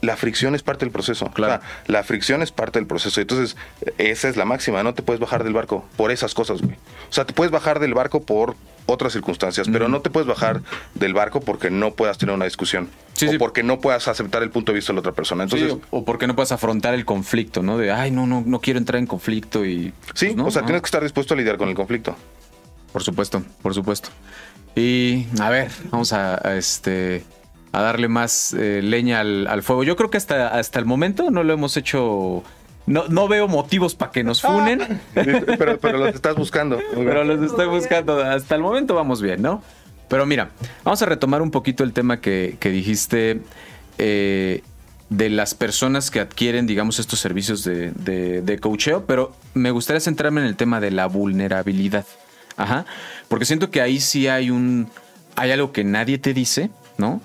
la 0.00 0.16
fricción 0.16 0.54
es 0.54 0.62
parte 0.62 0.84
del 0.84 0.92
proceso. 0.92 1.30
Claro. 1.32 1.54
O 1.54 1.58
sea, 1.58 1.68
la 1.86 2.02
fricción 2.04 2.42
es 2.42 2.52
parte 2.52 2.78
del 2.78 2.86
proceso. 2.86 3.20
Entonces, 3.20 3.56
esa 3.98 4.28
es 4.28 4.36
la 4.36 4.44
máxima. 4.44 4.82
No 4.82 4.94
te 4.94 5.02
puedes 5.02 5.20
bajar 5.20 5.44
del 5.44 5.52
barco 5.52 5.84
por 5.96 6.10
esas 6.12 6.34
cosas, 6.34 6.62
güey. 6.62 6.76
O 7.10 7.12
sea, 7.12 7.24
te 7.24 7.32
puedes 7.32 7.50
bajar 7.50 7.80
del 7.80 7.94
barco 7.94 8.22
por 8.22 8.54
otras 8.88 9.12
circunstancias, 9.12 9.68
pero 9.70 9.88
no 9.88 10.00
te 10.00 10.08
puedes 10.08 10.26
bajar 10.26 10.62
del 10.94 11.12
barco 11.12 11.40
porque 11.40 11.70
no 11.70 11.92
puedas 11.92 12.16
tener 12.16 12.34
una 12.34 12.46
discusión. 12.46 12.88
Sí, 13.12 13.26
o 13.26 13.30
sí. 13.32 13.38
porque 13.38 13.62
no 13.62 13.80
puedas 13.80 14.08
aceptar 14.08 14.42
el 14.42 14.50
punto 14.50 14.72
de 14.72 14.76
vista 14.76 14.92
de 14.92 14.94
la 14.94 15.00
otra 15.00 15.12
persona. 15.12 15.46
Sí, 15.46 15.56
Entonces, 15.56 15.86
o 15.90 16.04
porque 16.04 16.26
no 16.26 16.34
puedes 16.34 16.52
afrontar 16.52 16.94
el 16.94 17.04
conflicto, 17.04 17.62
¿no? 17.62 17.76
De, 17.76 17.92
ay, 17.92 18.10
no, 18.10 18.26
no, 18.26 18.42
no 18.46 18.60
quiero 18.60 18.78
entrar 18.78 18.98
en 18.98 19.06
conflicto 19.06 19.66
y... 19.66 19.92
sí, 20.14 20.26
pues, 20.26 20.36
¿no? 20.36 20.46
o 20.46 20.50
sea, 20.50 20.62
tienes 20.62 20.80
que 20.80 20.86
estar 20.86 21.02
dispuesto 21.02 21.34
a 21.34 21.36
lidiar 21.36 21.58
con 21.58 21.68
el 21.68 21.74
conflicto. 21.74 22.16
Por 22.92 23.02
supuesto, 23.02 23.42
por 23.60 23.74
supuesto. 23.74 24.08
Y 24.74 25.26
a 25.38 25.50
ver, 25.50 25.70
vamos 25.90 26.12
a, 26.12 26.34
a, 26.48 26.56
este 26.56 27.24
a 27.72 27.82
darle 27.82 28.08
más 28.08 28.54
eh, 28.54 28.80
leña 28.82 29.20
al, 29.20 29.46
al 29.46 29.62
fuego. 29.62 29.84
Yo 29.84 29.96
creo 29.96 30.08
que 30.10 30.16
hasta, 30.16 30.48
hasta 30.48 30.78
el 30.78 30.86
momento 30.86 31.30
no 31.30 31.42
lo 31.42 31.52
hemos 31.52 31.76
hecho. 31.76 32.42
No, 32.88 33.06
no 33.08 33.28
veo 33.28 33.48
motivos 33.48 33.94
para 33.94 34.10
que 34.10 34.24
nos 34.24 34.42
funen, 34.42 35.00
pero, 35.14 35.78
pero 35.78 35.98
los 35.98 36.14
estás 36.14 36.36
buscando. 36.36 36.78
pero 36.94 37.24
los 37.24 37.42
estoy 37.42 37.66
buscando. 37.66 38.22
Hasta 38.22 38.54
el 38.54 38.62
momento 38.62 38.94
vamos 38.94 39.20
bien, 39.20 39.42
¿no? 39.42 39.62
Pero 40.08 40.24
mira, 40.24 40.50
vamos 40.84 41.02
a 41.02 41.06
retomar 41.06 41.42
un 41.42 41.50
poquito 41.50 41.84
el 41.84 41.92
tema 41.92 42.20
que, 42.20 42.56
que 42.58 42.70
dijiste 42.70 43.42
eh, 43.98 44.62
de 45.10 45.28
las 45.28 45.54
personas 45.54 46.10
que 46.10 46.20
adquieren, 46.20 46.66
digamos, 46.66 46.98
estos 46.98 47.20
servicios 47.20 47.62
de, 47.64 47.92
de, 47.92 48.40
de 48.40 48.58
coacheo, 48.58 49.04
pero 49.06 49.32
me 49.54 49.70
gustaría 49.70 50.00
centrarme 50.00 50.40
en 50.40 50.46
el 50.46 50.56
tema 50.56 50.80
de 50.80 50.90
la 50.90 51.06
vulnerabilidad. 51.06 52.06
Ajá. 52.56 52.86
Porque 53.28 53.44
siento 53.44 53.70
que 53.70 53.80
ahí 53.80 54.00
sí 54.00 54.28
hay 54.28 54.50
un. 54.50 54.88
hay 55.36 55.52
algo 55.52 55.72
que 55.72 55.84
nadie 55.84 56.18
te 56.18 56.34
dice, 56.34 56.70
¿no? 56.96 57.20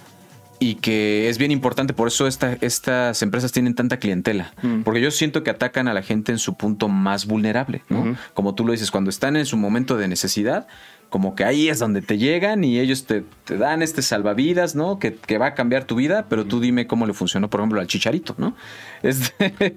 Y 0.63 0.75
que 0.75 1.27
es 1.27 1.37
bien 1.37 1.51
importante, 1.51 1.93
por 1.93 2.07
eso 2.07 2.25
esta- 2.25 2.57
estas 2.61 3.21
empresas 3.21 3.51
tienen 3.51 3.75
tanta 3.75 3.97
clientela. 3.97 4.53
Porque 4.85 5.01
yo 5.01 5.11
siento 5.11 5.43
que 5.43 5.49
atacan 5.49 5.89
a 5.89 5.93
la 5.93 6.01
gente 6.03 6.31
en 6.31 6.37
su 6.39 6.55
punto 6.55 6.87
más 6.87 7.25
vulnerable, 7.25 7.83
¿no? 7.89 8.15
Como 8.33 8.55
tú 8.55 8.65
lo 8.65 8.71
dices, 8.71 8.89
cuando 8.89 9.09
están 9.09 9.35
en 9.35 9.45
su 9.45 9.57
momento 9.57 9.97
de 9.97 10.07
necesidad, 10.07 10.67
como 11.09 11.35
que 11.35 11.43
ahí 11.43 11.67
es 11.67 11.79
donde 11.79 12.01
te 12.01 12.17
llegan 12.17 12.63
y 12.63 12.79
ellos 12.79 13.05
te, 13.05 13.23
te 13.43 13.57
dan 13.57 13.81
este 13.81 14.01
salvavidas, 14.01 14.73
¿no? 14.73 14.99
Que, 14.99 15.13
que 15.15 15.37
va 15.37 15.47
a 15.47 15.53
cambiar 15.53 15.83
tu 15.83 15.95
vida, 15.95 16.27
pero 16.29 16.45
tú 16.45 16.59
dime 16.61 16.87
cómo 16.87 17.05
le 17.05 17.13
funcionó, 17.13 17.49
por 17.49 17.59
ejemplo, 17.59 17.81
al 17.81 17.87
chicharito, 17.87 18.33
¿no? 18.37 18.55
Este- 19.03 19.75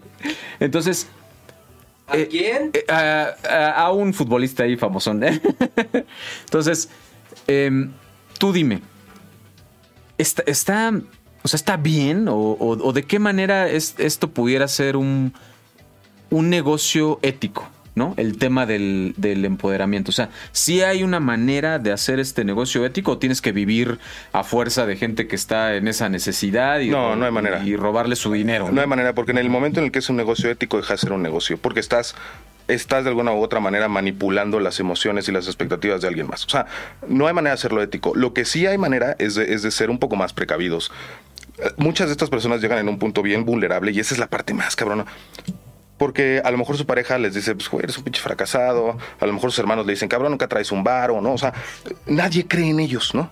entonces, 0.61 1.09
¿A 2.07 2.17
Eh, 2.17 2.29
quién? 2.31 2.71
eh, 2.75 2.85
a, 2.89 3.31
a- 3.51 3.71
a 3.87 3.93
un 3.93 4.15
futbolista 4.15 4.63
ahí 4.63 4.77
famosón. 4.77 5.25
¿eh? 5.25 5.41
Entonces, 6.45 6.89
em, 7.49 7.91
tú 8.39 8.53
dime, 8.53 8.81
¿está, 10.19 10.43
está, 10.47 10.93
o 11.43 11.49
sea, 11.49 11.57
¿está 11.57 11.77
bien? 11.77 12.29
¿O, 12.29 12.35
o- 12.35 12.89
o 12.89 12.93
de 12.93 13.03
qué 13.05 13.19
manera 13.19 13.69
es- 13.69 13.95
esto 13.99 14.31
pudiera 14.31 14.69
ser 14.69 14.97
un, 14.97 15.33
un 16.31 16.51
negocio 16.51 17.19
ético? 17.23 17.69
¿No? 17.95 18.13
El 18.19 18.37
tema 18.37 18.67
del, 18.67 19.15
del 19.17 19.47
empoderamiento. 19.47 20.11
O 20.11 20.13
sea, 20.13 20.29
si 20.53 20.83
hay 20.83 21.03
una 21.03 21.19
manera 21.19 21.79
de 21.79 21.93
hacer 21.93 22.21
este 22.21 22.45
negocio 22.45 22.85
ético 22.85 23.13
o 23.13 23.17
tienes 23.19 23.41
que 23.41 23.53
vivir 23.53 23.99
a 24.35 24.45
fuerza 24.45 24.85
de 24.85 24.97
gente 24.97 25.27
que 25.27 25.35
está 25.35 25.77
en 25.77 25.89
esa 25.89 26.11
necesidad 26.11 26.81
y, 26.81 26.91
No, 26.91 27.17
no 27.17 27.25
hay 27.25 27.33
manera. 27.33 27.65
y 27.65 27.75
robarle 27.75 28.15
su 28.15 28.31
dinero. 28.35 28.71
No 28.71 28.83
hay 28.83 28.87
manera, 28.87 29.15
porque 29.15 29.31
en 29.33 29.39
el 29.39 29.49
momento 29.49 29.81
en 29.81 29.87
el 29.87 29.93
que 29.93 30.01
es 30.01 30.11
un 30.11 30.17
negocio 30.17 30.51
ético, 30.51 30.77
deja 30.77 30.93
de 30.93 30.99
ser 30.99 31.13
un 31.15 31.23
negocio, 31.23 31.57
porque 31.57 31.81
estás, 31.81 32.15
estás 32.69 33.05
de 33.05 33.11
alguna 33.11 33.33
u 33.33 33.43
otra 33.43 33.61
manera 33.61 33.89
manipulando 33.89 34.61
las 34.61 34.81
emociones 34.81 35.29
y 35.29 35.33
las 35.33 35.47
expectativas 35.47 36.01
de 36.01 36.09
alguien 36.09 36.27
más. 36.27 36.45
O 36.45 36.49
sea, 36.49 36.67
no 37.09 37.27
hay 37.27 37.35
manera 37.35 37.53
de 37.53 37.59
hacerlo 37.59 37.83
ético. 37.83 38.13
Lo 38.15 38.33
que 38.33 38.45
sí 38.45 38.67
hay 38.67 38.79
manera 38.79 39.17
es 39.19 39.35
de, 39.35 39.55
es 39.55 39.63
de 39.63 39.71
ser 39.71 39.91
un 39.91 39.99
poco 39.99 40.17
más 40.17 40.33
precavidos. 40.33 40.91
Eh, 41.59 41.71
Muchas 41.77 42.09
de 42.09 42.13
estas 42.13 42.31
personas 42.31 42.61
llegan 42.61 42.79
en 42.79 42.89
un 42.89 42.99
punto 42.99 43.23
bien 43.23 43.45
vulnerable 43.45 43.93
y 43.93 44.01
esa 44.01 44.15
es 44.15 44.19
la 44.19 44.27
parte 44.29 44.55
más 44.55 44.77
cabrona. 44.77 45.07
Porque 45.99 46.43
a 46.45 46.51
lo 46.51 46.59
mejor 46.59 46.77
su 46.77 46.85
pareja 46.85 47.19
les 47.19 47.35
dice, 47.35 47.55
pues, 47.55 47.71
güey, 47.71 47.85
eres 47.85 47.97
un 47.97 48.05
pinche 48.05 48.21
fracasado. 48.21 48.99
A 49.19 49.27
lo 49.27 49.33
mejor 49.33 49.51
sus 49.51 49.61
hermanos 49.61 49.87
le 49.87 49.93
dicen, 49.95 50.09
cabrón, 50.09 50.33
nunca 50.33 50.47
traes 50.47 50.71
un 50.71 50.85
bar 50.85 51.11
o 51.11 51.21
no. 51.23 51.33
O 51.33 51.39
sea, 51.39 51.55
nadie 52.05 52.47
cree 52.47 52.69
en 52.69 52.81
ellos, 52.81 53.15
¿no? 53.15 53.31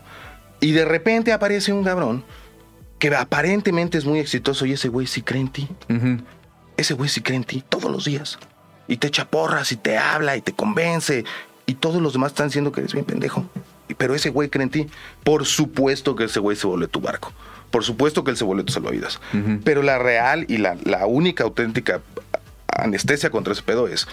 Y 0.61 0.73
de 0.73 0.87
repente 0.87 1.33
aparece 1.33 1.73
un 1.75 1.85
cabrón 1.85 2.25
que 2.99 3.15
aparentemente 3.15 3.99
es 3.99 4.07
muy 4.07 4.19
exitoso 4.19 4.65
y 4.65 4.73
ese 4.73 4.89
güey 4.89 5.07
sí 5.07 5.21
cree 5.21 5.43
en 5.43 5.49
ti. 5.49 5.69
Ese 6.79 6.95
güey 6.95 7.11
sí 7.11 7.21
cree 7.21 7.37
en 7.37 7.45
ti 7.45 7.63
todos 7.69 7.91
los 7.91 8.07
días. 8.07 8.39
Y 8.89 8.99
te 8.99 9.09
echa 9.09 9.27
porras 9.27 9.73
y 9.73 9.77
te 9.77 9.99
habla 9.99 10.37
y 10.37 10.41
te 10.41 10.53
convence. 10.53 11.25
Y 11.67 11.75
todos 11.75 12.03
los 12.03 12.13
demás 12.13 12.33
están 12.33 12.49
diciendo 12.49 12.73
que 12.73 12.81
eres 12.81 12.93
bien 12.93 13.05
pendejo. 13.05 13.45
Pero 13.99 14.15
ese 14.15 14.31
güey 14.31 14.49
cree 14.49 14.65
en 14.65 14.71
ti. 14.71 14.87
Por 15.23 15.47
supuesto 15.47 16.17
que 16.17 16.25
ese 16.25 16.41
güey 16.41 16.57
se 16.57 16.67
vuelve 16.67 16.89
tu 16.89 17.01
barco. 17.01 17.33
Por 17.71 17.85
supuesto 17.85 18.23
que 18.25 18.31
él 18.31 18.37
se 18.37 18.45
vuelve 18.45 18.65
tu 18.65 18.73
salvavidas. 18.73 19.21
Pero 19.65 19.83
la 19.83 19.99
real 19.99 20.47
y 20.49 20.59
la, 20.59 20.77
la 20.85 21.07
única 21.07 21.45
auténtica 21.45 22.01
anestesia 22.69 23.31
contra 23.31 23.53
ese 23.53 23.63
pedo 23.63 23.89
es 23.89 24.07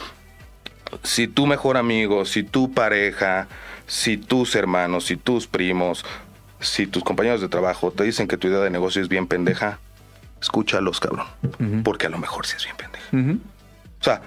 si 1.04 1.28
tu 1.28 1.48
mejor 1.48 1.78
amigo, 1.78 2.26
si 2.26 2.44
tu 2.44 2.74
pareja, 2.74 3.48
si 3.88 4.18
tus 4.18 4.56
hermanos, 4.56 5.06
si 5.06 5.18
tus 5.18 5.48
primos, 5.48 6.06
si 6.60 6.88
tus 6.88 7.04
compañeros 7.04 7.42
de 7.42 7.50
trabajo 7.50 7.92
te 7.92 8.04
dicen 8.04 8.28
que 8.28 8.38
tu 8.38 8.48
idea 8.48 8.60
de 8.60 8.70
negocio 8.70 9.02
es 9.02 9.10
bien 9.10 9.28
pendeja, 9.28 9.80
escúchalos, 10.42 11.00
cabrón. 11.00 11.28
Porque 11.84 12.08
a 12.08 12.10
lo 12.10 12.18
mejor 12.18 12.46
sí 12.46 12.56
es 12.58 12.64
bien 12.66 12.76
pendeja. 12.78 13.40
O 14.00 14.04
sea, 14.04 14.22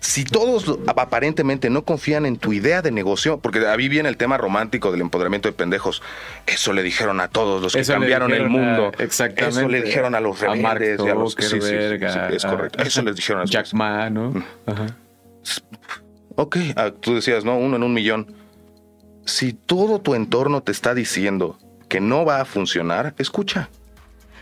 si 0.00 0.24
todos 0.24 0.78
aparentemente 0.86 1.68
no 1.70 1.84
confían 1.84 2.24
en 2.26 2.38
tu 2.38 2.52
idea 2.52 2.80
de 2.82 2.90
negocio, 2.90 3.38
porque 3.38 3.66
ahí 3.66 3.88
viene 3.88 4.08
el 4.08 4.16
tema 4.16 4.38
romántico 4.38 4.90
del 4.92 5.02
empoderamiento 5.02 5.48
de 5.48 5.52
pendejos, 5.52 6.02
eso 6.46 6.72
le 6.72 6.82
dijeron 6.82 7.20
a 7.20 7.28
todos 7.28 7.60
los 7.62 7.74
que 7.74 7.80
Eso 7.80 7.92
cambiaron 7.92 8.32
el 8.32 8.46
a- 8.46 8.48
mundo. 8.48 8.92
exactamente. 8.98 9.58
Eso 9.60 9.68
le 9.68 9.82
dijeron 9.82 10.14
a 10.14 10.20
los 10.20 10.42
A 10.42 10.54
rebeldes 10.54 11.00
y 11.04 11.08
a 11.10 11.14
los 11.14 11.32
Zuckerberg, 11.32 11.62
sí, 11.62 12.08
sí, 12.08 12.12
sí, 12.12 12.34
es 12.36 12.44
a- 12.44 12.50
correcto. 12.50 12.82
Eso 12.82 13.02
les 13.02 13.14
dijeron 13.16 13.42
a 13.42 13.44
esos 13.44 13.52
Jack 13.52 13.72
Ma, 13.74 14.08
¿no? 14.10 14.32
Ajá. 14.66 14.86
Ok, 16.36 16.56
ah, 16.76 16.90
tú 16.98 17.14
decías, 17.14 17.44
¿no? 17.44 17.58
Uno 17.58 17.76
en 17.76 17.82
un 17.82 17.92
millón. 17.92 18.34
Si 19.26 19.52
todo 19.52 20.00
tu 20.00 20.14
entorno 20.14 20.62
te 20.62 20.72
está 20.72 20.94
diciendo 20.94 21.58
que 21.88 22.00
no 22.00 22.24
va 22.24 22.40
a 22.40 22.44
funcionar, 22.44 23.14
escucha. 23.18 23.68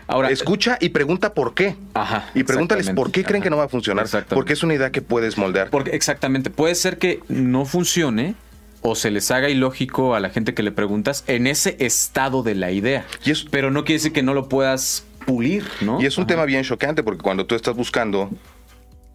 Ahora, 0.08 0.30
Escucha 0.30 0.78
y 0.80 0.88
pregunta 0.88 1.34
por 1.34 1.54
qué. 1.54 1.76
Ajá, 1.94 2.30
Y 2.34 2.42
pregúntales 2.42 2.90
por 2.90 3.12
qué 3.12 3.22
creen 3.22 3.36
Ajá. 3.36 3.44
que 3.44 3.50
no 3.50 3.56
va 3.58 3.64
a 3.64 3.68
funcionar. 3.68 4.04
Exactamente. 4.06 4.34
Porque 4.34 4.52
es 4.54 4.62
una 4.62 4.74
idea 4.74 4.90
que 4.90 5.02
puedes 5.02 5.36
moldear. 5.38 5.70
Porque 5.70 5.90
exactamente, 5.90 6.50
puede 6.50 6.74
ser 6.74 6.98
que 6.98 7.20
no 7.28 7.64
funcione 7.66 8.34
o 8.80 8.94
se 8.94 9.10
les 9.10 9.30
haga 9.30 9.48
ilógico 9.50 10.14
a 10.14 10.20
la 10.20 10.30
gente 10.30 10.54
que 10.54 10.62
le 10.62 10.72
preguntas 10.72 11.24
en 11.26 11.46
ese 11.46 11.76
estado 11.80 12.42
de 12.42 12.54
la 12.54 12.70
idea. 12.70 13.04
Y 13.24 13.30
es- 13.32 13.44
Pero 13.50 13.70
no 13.70 13.84
quiere 13.84 13.98
decir 13.98 14.12
que 14.12 14.22
no 14.22 14.34
lo 14.34 14.48
puedas 14.48 15.04
pulir, 15.26 15.64
¿no? 15.82 16.00
Y 16.00 16.06
es 16.06 16.16
un 16.16 16.22
Ajá. 16.22 16.28
tema 16.28 16.44
bien 16.46 16.62
chocante 16.64 17.02
porque 17.02 17.20
cuando 17.22 17.44
tú 17.44 17.54
estás 17.54 17.76
buscando, 17.76 18.30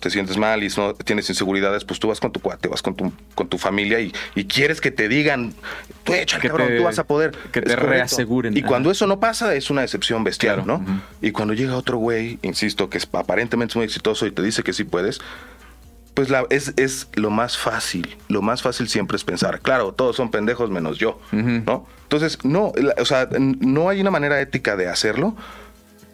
te 0.04 0.10
sientes 0.12 0.38
mal 0.38 0.62
y 0.64 0.68
no 0.78 0.94
tienes 0.94 1.30
inseguridades, 1.30 1.86
pues 1.86 2.00
tú 2.00 2.10
vas 2.10 2.20
con 2.20 2.32
tu 2.32 2.42
cuate, 2.42 2.68
vas 2.68 2.82
con 2.82 2.94
tu, 2.94 3.12
con 3.34 3.48
tu 3.48 3.58
familia 3.58 4.00
y, 4.02 4.14
y 4.36 4.44
quieres 4.46 4.82
que 4.82 4.92
te 4.92 5.08
digan, 5.08 5.54
tú 6.04 6.12
Que 6.12 6.26
cabrón, 6.50 6.68
te- 6.68 6.78
tú 6.78 6.84
vas 6.84 7.00
a 7.00 7.06
poder. 7.08 7.32
que 7.52 7.62
te 7.62 7.76
reaseguren. 7.76 8.56
Y 8.58 8.62
cuando 8.62 8.92
eso 8.92 9.08
no 9.08 9.20
pasa, 9.20 9.56
es 9.56 9.70
una 9.70 9.82
decepción 9.82 10.24
bestial, 10.24 10.64
Claro, 10.64 10.84
¿no? 10.86 11.02
Y 11.22 11.32
cuando 11.32 11.54
llega 11.54 11.76
otro 11.78 11.98
güey, 11.98 12.38
insisto, 12.42 12.90
que 12.90 12.98
es, 12.98 13.08
aparentemente 13.14 13.72
es 13.72 13.76
muy 13.78 13.86
exitoso 13.86 14.28
y 14.28 14.32
te 14.32 14.42
dice 14.42 14.62
que 14.62 14.74
sí 14.74 14.84
puedes, 14.84 15.22
Pues 16.14 16.30
la, 16.30 16.46
es, 16.52 16.74
es 16.78 17.08
lo 17.16 17.32
más 17.32 17.58
fácil. 17.58 18.18
Lo 18.28 18.42
más 18.44 18.62
fácil 18.62 18.88
siempre 18.88 19.16
es 19.18 19.24
pensar, 19.24 19.62
claro, 19.62 19.94
todos 19.94 20.16
son 20.16 20.30
pendejos 20.30 20.70
menos 20.70 21.00
yo, 21.00 21.20
¿no? 21.32 21.88
Entonces, 22.04 22.38
no, 22.44 22.72
la- 22.76 22.94
o 23.02 23.06
sea, 23.06 23.28
no 23.40 23.90
hay 23.90 24.00
una 24.02 24.12
manera 24.12 24.40
ética 24.40 24.76
de 24.76 24.88
hacerlo. 24.90 25.36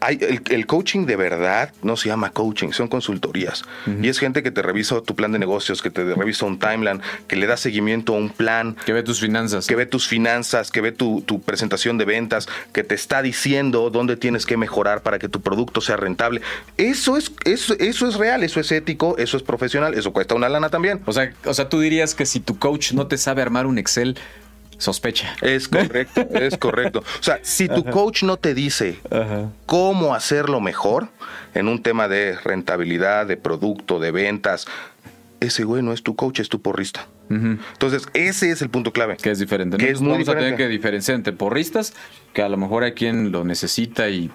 Hay, 0.01 0.17
el, 0.21 0.41
el 0.49 0.65
coaching 0.65 1.05
de 1.05 1.15
verdad 1.15 1.73
no 1.83 1.97
se 1.97 2.09
llama 2.09 2.31
coaching, 2.31 2.71
son 2.71 2.87
consultorías. 2.87 3.63
Y 4.01 4.07
es 4.07 4.19
gente 4.19 4.43
que 4.43 4.51
te 4.51 4.61
revisa 4.61 5.01
tu 5.01 5.15
plan 5.15 5.31
de 5.31 5.39
negocios, 5.39 5.81
que 5.81 5.89
te 5.89 6.03
revisa 6.15 6.45
un 6.45 6.59
timeline, 6.59 7.01
que 7.27 7.35
le 7.35 7.47
da 7.47 7.57
seguimiento 7.57 8.13
a 8.15 8.17
un 8.17 8.29
plan, 8.29 8.75
Que 8.85 8.93
ve 8.93 9.03
tus 9.03 9.19
finanzas. 9.19 9.67
que 9.67 9.75
ve 9.75 9.85
tus 9.85 10.07
finanzas, 10.07 10.71
que 10.71 10.81
ve 10.81 10.91
tu, 10.91 11.21
tu 11.21 11.41
presentación 11.41 11.97
de 11.97 12.05
ventas, 12.05 12.47
que 12.73 12.83
te 12.83 12.95
está 12.95 13.21
diciendo 13.21 13.89
dónde 13.89 14.15
tienes 14.17 14.45
que 14.45 14.57
mejorar 14.57 15.01
para 15.01 15.19
que 15.19 15.29
tu 15.29 15.41
producto 15.41 15.81
sea 15.81 15.97
rentable. 15.97 16.41
Eso 16.77 17.17
es, 17.17 17.31
eso, 17.45 17.73
eso 17.79 18.07
es 18.07 18.15
real, 18.15 18.43
eso 18.43 18.59
es 18.59 18.71
ético, 18.71 19.17
eso 19.17 19.37
es 19.37 19.43
profesional, 19.43 19.93
eso 19.93 20.13
cuesta 20.13 20.35
una 20.35 20.49
lana 20.49 20.69
también. 20.69 21.01
O 21.05 21.13
sea, 21.13 21.33
o 21.45 21.53
sea, 21.53 21.69
tú 21.69 21.79
dirías 21.79 22.15
que 22.15 22.25
si 22.25 22.39
tu 22.39 22.57
coach 22.57 22.93
no 22.93 23.07
te 23.07 23.17
sabe 23.17 23.41
armar 23.41 23.65
un 23.65 23.77
Excel, 23.77 24.17
sospecha. 24.79 25.35
Es 25.41 25.67
correcto, 25.67 26.21
es 26.31 26.57
correcto. 26.57 27.03
O 27.19 27.23
sea, 27.23 27.39
si 27.43 27.67
tu 27.67 27.83
coach 27.85 28.23
no 28.23 28.37
te 28.37 28.55
dice 28.55 28.97
cómo 29.67 30.15
hacerlo 30.15 30.59
mejor 30.59 31.09
en 31.53 31.67
un 31.67 31.83
tema 31.83 32.07
de 32.07 32.35
rentabilidad, 32.43 33.27
de 33.27 33.37
producto, 33.37 33.99
de 33.99 34.09
ventas, 34.09 34.65
ese 35.39 35.63
güey 35.63 35.83
no 35.83 35.93
es 35.93 36.01
tu 36.01 36.15
coach, 36.15 36.39
es 36.39 36.49
tu 36.49 36.61
porrista. 36.61 37.07
Entonces, 37.29 38.07
ese 38.15 38.49
es 38.49 38.63
el 38.63 38.71
punto 38.71 38.91
clave. 38.91 39.15
Que 39.17 39.29
es 39.29 39.37
diferente. 39.37 39.77
¿no? 39.77 39.83
Que 39.83 39.91
es 39.91 40.01
muy 40.01 40.13
vamos 40.13 40.29
a 40.29 40.31
tener 40.31 40.45
diferente. 40.45 40.63
que 40.63 40.69
diferenciar 40.69 41.15
entre 41.15 41.33
porristas, 41.33 41.93
que 42.33 42.41
a 42.41 42.49
lo 42.49 42.57
mejor 42.57 42.83
hay 42.83 42.93
quien 42.93 43.31
lo 43.31 43.43
necesita 43.43 44.09
y. 44.09 44.31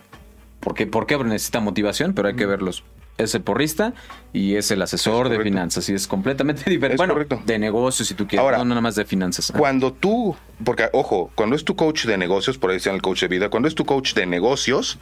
Porque, 0.61 0.87
¿Por 0.87 1.07
qué 1.07 1.19
necesita 1.19 1.59
motivación? 1.59 2.15
Pero 2.15 2.29
hay 2.29 2.37
que 2.37 2.47
verlos. 2.47 2.85
Es 3.17 3.35
el 3.35 3.43
porrista 3.43 3.95
y 4.33 4.57
es 4.57 4.71
el 4.71 4.83
asesor 4.83 5.27
Es 5.27 5.33
de 5.33 5.45
finanzas. 5.45 5.89
Y 5.89 5.95
es 5.95 6.07
completamente 6.07 6.63
diferente. 6.71 6.95
Es 6.95 6.99
bueno, 6.99 7.15
correcto. 7.15 7.41
de 7.45 7.59
negocios, 7.59 8.09
si 8.09 8.15
tú 8.15 8.27
quieres. 8.27 8.43
Ahora, 8.43 8.59
no, 8.59 8.65
nada 8.65 8.81
más 8.81 8.97
de 8.97 9.05
finanzas. 9.05 9.53
Cuando 9.57 9.93
tú, 9.93 10.37
porque 10.65 10.89
ojo, 10.93 11.31
cuando 11.35 11.55
es 11.57 11.65
tu 11.65 11.77
coach 11.77 12.07
de 12.07 12.19
negocios, 12.19 12.59
por 12.59 12.71
ahí 12.71 12.77
decían 12.77 12.97
el 12.97 13.03
coach 13.03 13.21
de 13.21 13.29
vida, 13.29 13.49
cuando 13.51 13.69
es 13.69 13.75
tu 13.75 13.85
coach 13.85 14.15
de 14.15 14.27
negocios 14.27 14.99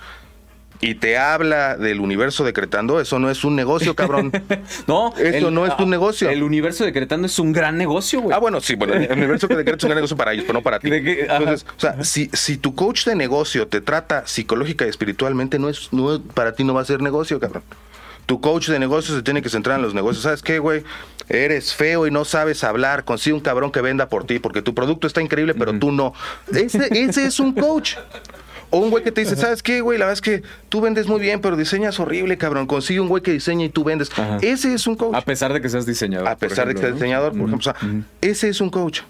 y 0.82 0.96
te 0.96 1.16
habla 1.16 1.76
del 1.76 2.00
universo 2.00 2.44
decretando, 2.44 3.00
eso 3.00 3.20
no 3.20 3.30
es 3.30 3.44
un 3.44 3.54
negocio, 3.54 3.94
cabrón. 3.94 4.32
No, 4.88 5.14
Eso 5.16 5.50
no 5.50 5.64
es 5.64 5.76
tu 5.76 5.86
negocio. 5.86 6.28
El 6.28 6.42
universo 6.42 6.84
decretando 6.84 7.26
es 7.26 7.38
un 7.38 7.52
gran 7.52 7.78
negocio, 7.78 8.20
güey. 8.20 8.34
Ah, 8.34 8.40
bueno, 8.40 8.60
sí, 8.60 8.74
bueno, 8.74 8.94
el 8.94 9.12
universo 9.12 9.46
que 9.46 9.54
decreta 9.54 9.76
es 9.76 9.84
un 9.84 9.88
gran 9.88 9.96
negocio 9.96 10.16
para 10.16 10.32
ellos, 10.32 10.44
pero 10.44 10.58
no 10.58 10.62
para 10.62 10.80
ti. 10.80 10.90
Ajá. 10.90 11.36
Entonces, 11.36 11.66
o 11.76 11.80
sea, 11.80 12.02
si, 12.02 12.28
si 12.32 12.56
tu 12.56 12.74
coach 12.74 13.04
de 13.04 13.14
negocio 13.14 13.68
te 13.68 13.80
trata 13.80 14.26
psicológica 14.26 14.84
y 14.84 14.88
espiritualmente, 14.88 15.58
no 15.58 15.68
es, 15.68 15.92
no, 15.92 16.20
para 16.20 16.54
ti 16.54 16.64
no 16.64 16.74
va 16.74 16.80
a 16.80 16.84
ser 16.84 17.00
negocio, 17.00 17.38
cabrón. 17.38 17.62
Tu 18.26 18.40
coach 18.40 18.68
de 18.68 18.78
negocios 18.78 19.16
se 19.16 19.22
tiene 19.22 19.42
que 19.42 19.48
centrar 19.48 19.76
en 19.76 19.82
los 19.82 19.94
negocios. 19.94 20.22
¿Sabes 20.22 20.42
qué, 20.42 20.58
güey? 20.58 20.84
Eres 21.28 21.74
feo 21.74 22.06
y 22.06 22.10
no 22.10 22.24
sabes 22.24 22.64
hablar. 22.64 23.04
Consigue 23.04 23.34
un 23.34 23.40
cabrón 23.40 23.72
que 23.72 23.80
venda 23.80 24.08
por 24.08 24.24
ti 24.24 24.38
porque 24.38 24.62
tu 24.62 24.74
producto 24.74 25.06
está 25.06 25.20
increíble, 25.20 25.54
pero 25.54 25.78
tú 25.78 25.92
no. 25.92 26.14
Ese, 26.52 26.88
ese 26.90 27.26
es 27.26 27.40
un 27.40 27.52
coach. 27.52 27.96
O 28.70 28.78
un 28.78 28.90
güey 28.90 29.04
que 29.04 29.12
te 29.12 29.20
dice, 29.20 29.36
¿sabes 29.36 29.62
qué, 29.62 29.82
güey? 29.82 29.98
La 29.98 30.06
verdad 30.06 30.14
es 30.14 30.22
que 30.22 30.42
tú 30.70 30.80
vendes 30.80 31.06
muy 31.06 31.20
bien, 31.20 31.42
pero 31.42 31.56
diseñas 31.56 32.00
horrible, 32.00 32.38
cabrón. 32.38 32.66
Consigue 32.66 33.00
un 33.00 33.08
güey 33.08 33.22
que 33.22 33.30
diseña 33.30 33.66
y 33.66 33.68
tú 33.68 33.84
vendes. 33.84 34.10
Ajá. 34.12 34.38
Ese 34.40 34.72
es 34.72 34.86
un 34.86 34.96
coach. 34.96 35.14
A 35.14 35.20
pesar 35.20 35.52
de 35.52 35.60
que 35.60 35.68
seas 35.68 35.84
diseñador. 35.84 36.26
A 36.26 36.36
pesar 36.36 36.66
de 36.68 36.74
que 36.74 36.80
ejemplo, 36.80 36.80
sea 36.80 36.90
¿no? 36.90 36.94
diseñador, 36.96 37.32
por 37.32 37.48
ejemplo. 37.48 37.58
O 37.58 37.62
sea, 37.62 38.04
ese 38.22 38.48
es 38.48 38.62
un 38.62 38.70
coach. 38.70 39.02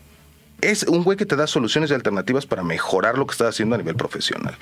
Es 0.63 0.85
un 0.85 1.03
güey 1.05 1.19
que 1.19 1.27
te 1.27 1.37
da 1.37 1.47
soluciones 1.47 1.91
y 1.91 1.95
alternativas 1.95 2.47
para 2.47 2.63
mejorar 2.63 3.19
lo 3.19 3.27
que 3.27 3.33
estás 3.33 3.49
haciendo 3.49 3.75
a 3.75 3.79
nivel 3.79 3.97
profesional. 3.97 4.55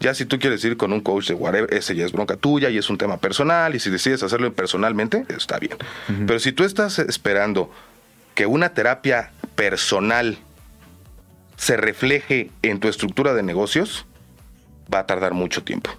Ya 0.00 0.14
si 0.14 0.24
tú 0.24 0.38
quieres 0.38 0.64
ir 0.64 0.76
con 0.78 0.92
un 0.92 1.00
coach 1.00 1.28
de 1.28 1.34
whatever, 1.34 1.74
ese 1.74 1.94
ya 1.96 2.06
es 2.06 2.12
bronca 2.12 2.36
tuya 2.36 2.70
y 2.70 2.78
es 2.78 2.88
un 2.88 2.96
tema 2.96 3.16
personal. 3.18 3.74
Y 3.74 3.80
si 3.80 3.90
decides 3.90 4.22
hacerlo 4.22 4.50
personalmente, 4.54 5.26
está 5.36 5.58
bien. 5.58 5.76
Pero 6.26 6.38
si 6.38 6.52
tú 6.52 6.64
estás 6.64 6.98
esperando 7.00 7.70
que 8.34 8.46
una 8.46 8.70
terapia 8.70 9.32
personal 9.56 10.38
se 11.56 11.76
refleje 11.76 12.50
en 12.62 12.78
tu 12.78 12.86
estructura 12.88 13.34
de 13.34 13.42
negocios, 13.42 14.06
va 14.94 15.00
a 15.00 15.06
tardar 15.06 15.34
mucho 15.34 15.64
tiempo. 15.64 15.90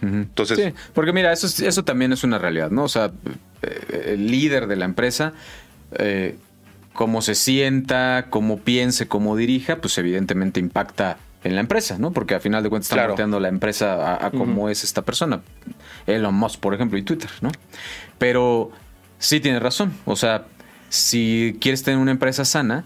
Entonces, 0.00 0.58
Sí, 0.58 0.72
porque 0.94 1.12
mira, 1.12 1.30
eso, 1.32 1.46
es- 1.46 1.60
eso 1.60 1.84
también 1.84 2.12
es 2.14 2.24
una 2.24 2.38
realidad, 2.38 2.70
¿no? 2.70 2.84
O 2.84 2.88
sea, 2.88 3.12
eh, 3.62 4.12
el 4.14 4.26
líder 4.30 4.66
de 4.66 4.76
la 4.76 4.86
empresa, 4.86 5.34
eh, 5.98 6.36
cómo 6.94 7.20
se 7.20 7.34
sienta, 7.34 8.26
cómo 8.30 8.58
piense, 8.58 9.06
cómo 9.08 9.36
dirija, 9.36 9.76
pues 9.76 9.98
evidentemente 9.98 10.60
impacta 10.60 11.18
en 11.42 11.54
la 11.56 11.60
empresa, 11.60 11.98
¿no? 11.98 12.10
Porque 12.12 12.34
al 12.34 12.40
final 12.40 12.62
de 12.62 12.70
cuentas 12.70 12.86
está 12.86 12.96
Claro. 12.96 13.10
volteando 13.10 13.38
la 13.40 13.48
empresa 13.48 14.14
a, 14.14 14.26
a 14.26 14.30
cómo 14.30 14.70
es 14.70 14.82
esta 14.82 15.02
persona. 15.02 15.42
Elon 16.06 16.34
Musk, 16.34 16.58
por 16.60 16.72
ejemplo, 16.72 16.96
y 16.96 17.02
Twitter, 17.02 17.28
¿no? 17.42 17.50
Pero 18.18 18.70
sí 19.18 19.40
tienes 19.40 19.60
razón. 19.62 19.92
O 20.06 20.16
sea, 20.16 20.44
si 20.88 21.58
quieres 21.60 21.82
tener 21.82 21.98
una 22.00 22.12
empresa 22.12 22.44
sana, 22.46 22.84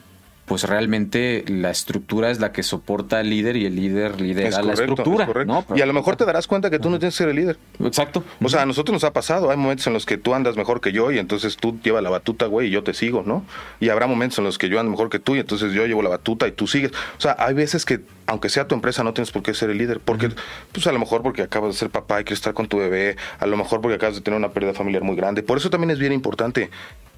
pues 0.48 0.64
realmente 0.64 1.44
la 1.46 1.70
estructura 1.70 2.30
es 2.30 2.40
la 2.40 2.52
que 2.52 2.62
soporta 2.62 3.18
al 3.18 3.28
líder 3.28 3.56
y 3.56 3.66
el 3.66 3.76
líder 3.76 4.20
lidera 4.20 4.48
es 4.48 4.64
la 4.64 4.72
estructura. 4.72 5.24
es 5.24 5.28
correcto. 5.28 5.64
¿no? 5.68 5.76
Y 5.76 5.82
a 5.82 5.86
lo 5.86 5.92
mejor 5.92 6.16
te 6.16 6.24
darás 6.24 6.46
cuenta 6.46 6.70
que 6.70 6.78
tú 6.78 6.88
no 6.88 6.98
tienes 6.98 7.14
que 7.14 7.18
ser 7.18 7.28
el 7.28 7.36
líder. 7.36 7.58
Exacto. 7.80 8.24
O 8.42 8.48
sea, 8.48 8.62
a 8.62 8.66
nosotros 8.66 8.92
nos 8.94 9.04
ha 9.04 9.12
pasado, 9.12 9.50
hay 9.50 9.56
momentos 9.56 9.86
en 9.86 9.92
los 9.92 10.06
que 10.06 10.16
tú 10.16 10.34
andas 10.34 10.56
mejor 10.56 10.80
que 10.80 10.90
yo 10.90 11.12
y 11.12 11.18
entonces 11.18 11.56
tú 11.56 11.78
llevas 11.82 12.02
la 12.02 12.10
batuta, 12.10 12.46
güey, 12.46 12.68
y 12.68 12.70
yo 12.70 12.82
te 12.82 12.94
sigo, 12.94 13.22
¿no? 13.24 13.44
Y 13.78 13.90
habrá 13.90 14.06
momentos 14.06 14.38
en 14.38 14.44
los 14.44 14.58
que 14.58 14.68
yo 14.68 14.80
ando 14.80 14.90
mejor 14.90 15.10
que 15.10 15.18
tú 15.18 15.36
y 15.36 15.40
entonces 15.40 15.72
yo 15.72 15.86
llevo 15.86 16.02
la 16.02 16.08
batuta 16.08 16.48
y 16.48 16.52
tú 16.52 16.66
sigues. 16.66 16.92
O 16.92 17.20
sea, 17.20 17.36
hay 17.38 17.54
veces 17.54 17.84
que, 17.84 18.00
aunque 18.26 18.48
sea 18.48 18.66
tu 18.66 18.74
empresa, 18.74 19.04
no 19.04 19.12
tienes 19.12 19.30
por 19.30 19.42
qué 19.42 19.52
ser 19.52 19.70
el 19.70 19.78
líder. 19.78 20.00
Porque, 20.00 20.30
pues 20.72 20.86
a 20.86 20.92
lo 20.92 20.98
mejor 20.98 21.22
porque 21.22 21.42
acabas 21.42 21.74
de 21.74 21.78
ser 21.78 21.90
papá 21.90 22.20
y 22.20 22.24
quieres 22.24 22.38
estar 22.38 22.54
con 22.54 22.68
tu 22.68 22.78
bebé, 22.78 23.16
a 23.38 23.46
lo 23.46 23.56
mejor 23.56 23.80
porque 23.80 23.96
acabas 23.96 24.16
de 24.16 24.22
tener 24.22 24.38
una 24.38 24.50
pérdida 24.50 24.72
familiar 24.72 25.02
muy 25.02 25.16
grande. 25.16 25.42
Por 25.42 25.58
eso 25.58 25.68
también 25.68 25.90
es 25.90 25.98
bien 25.98 26.12
importante. 26.12 26.70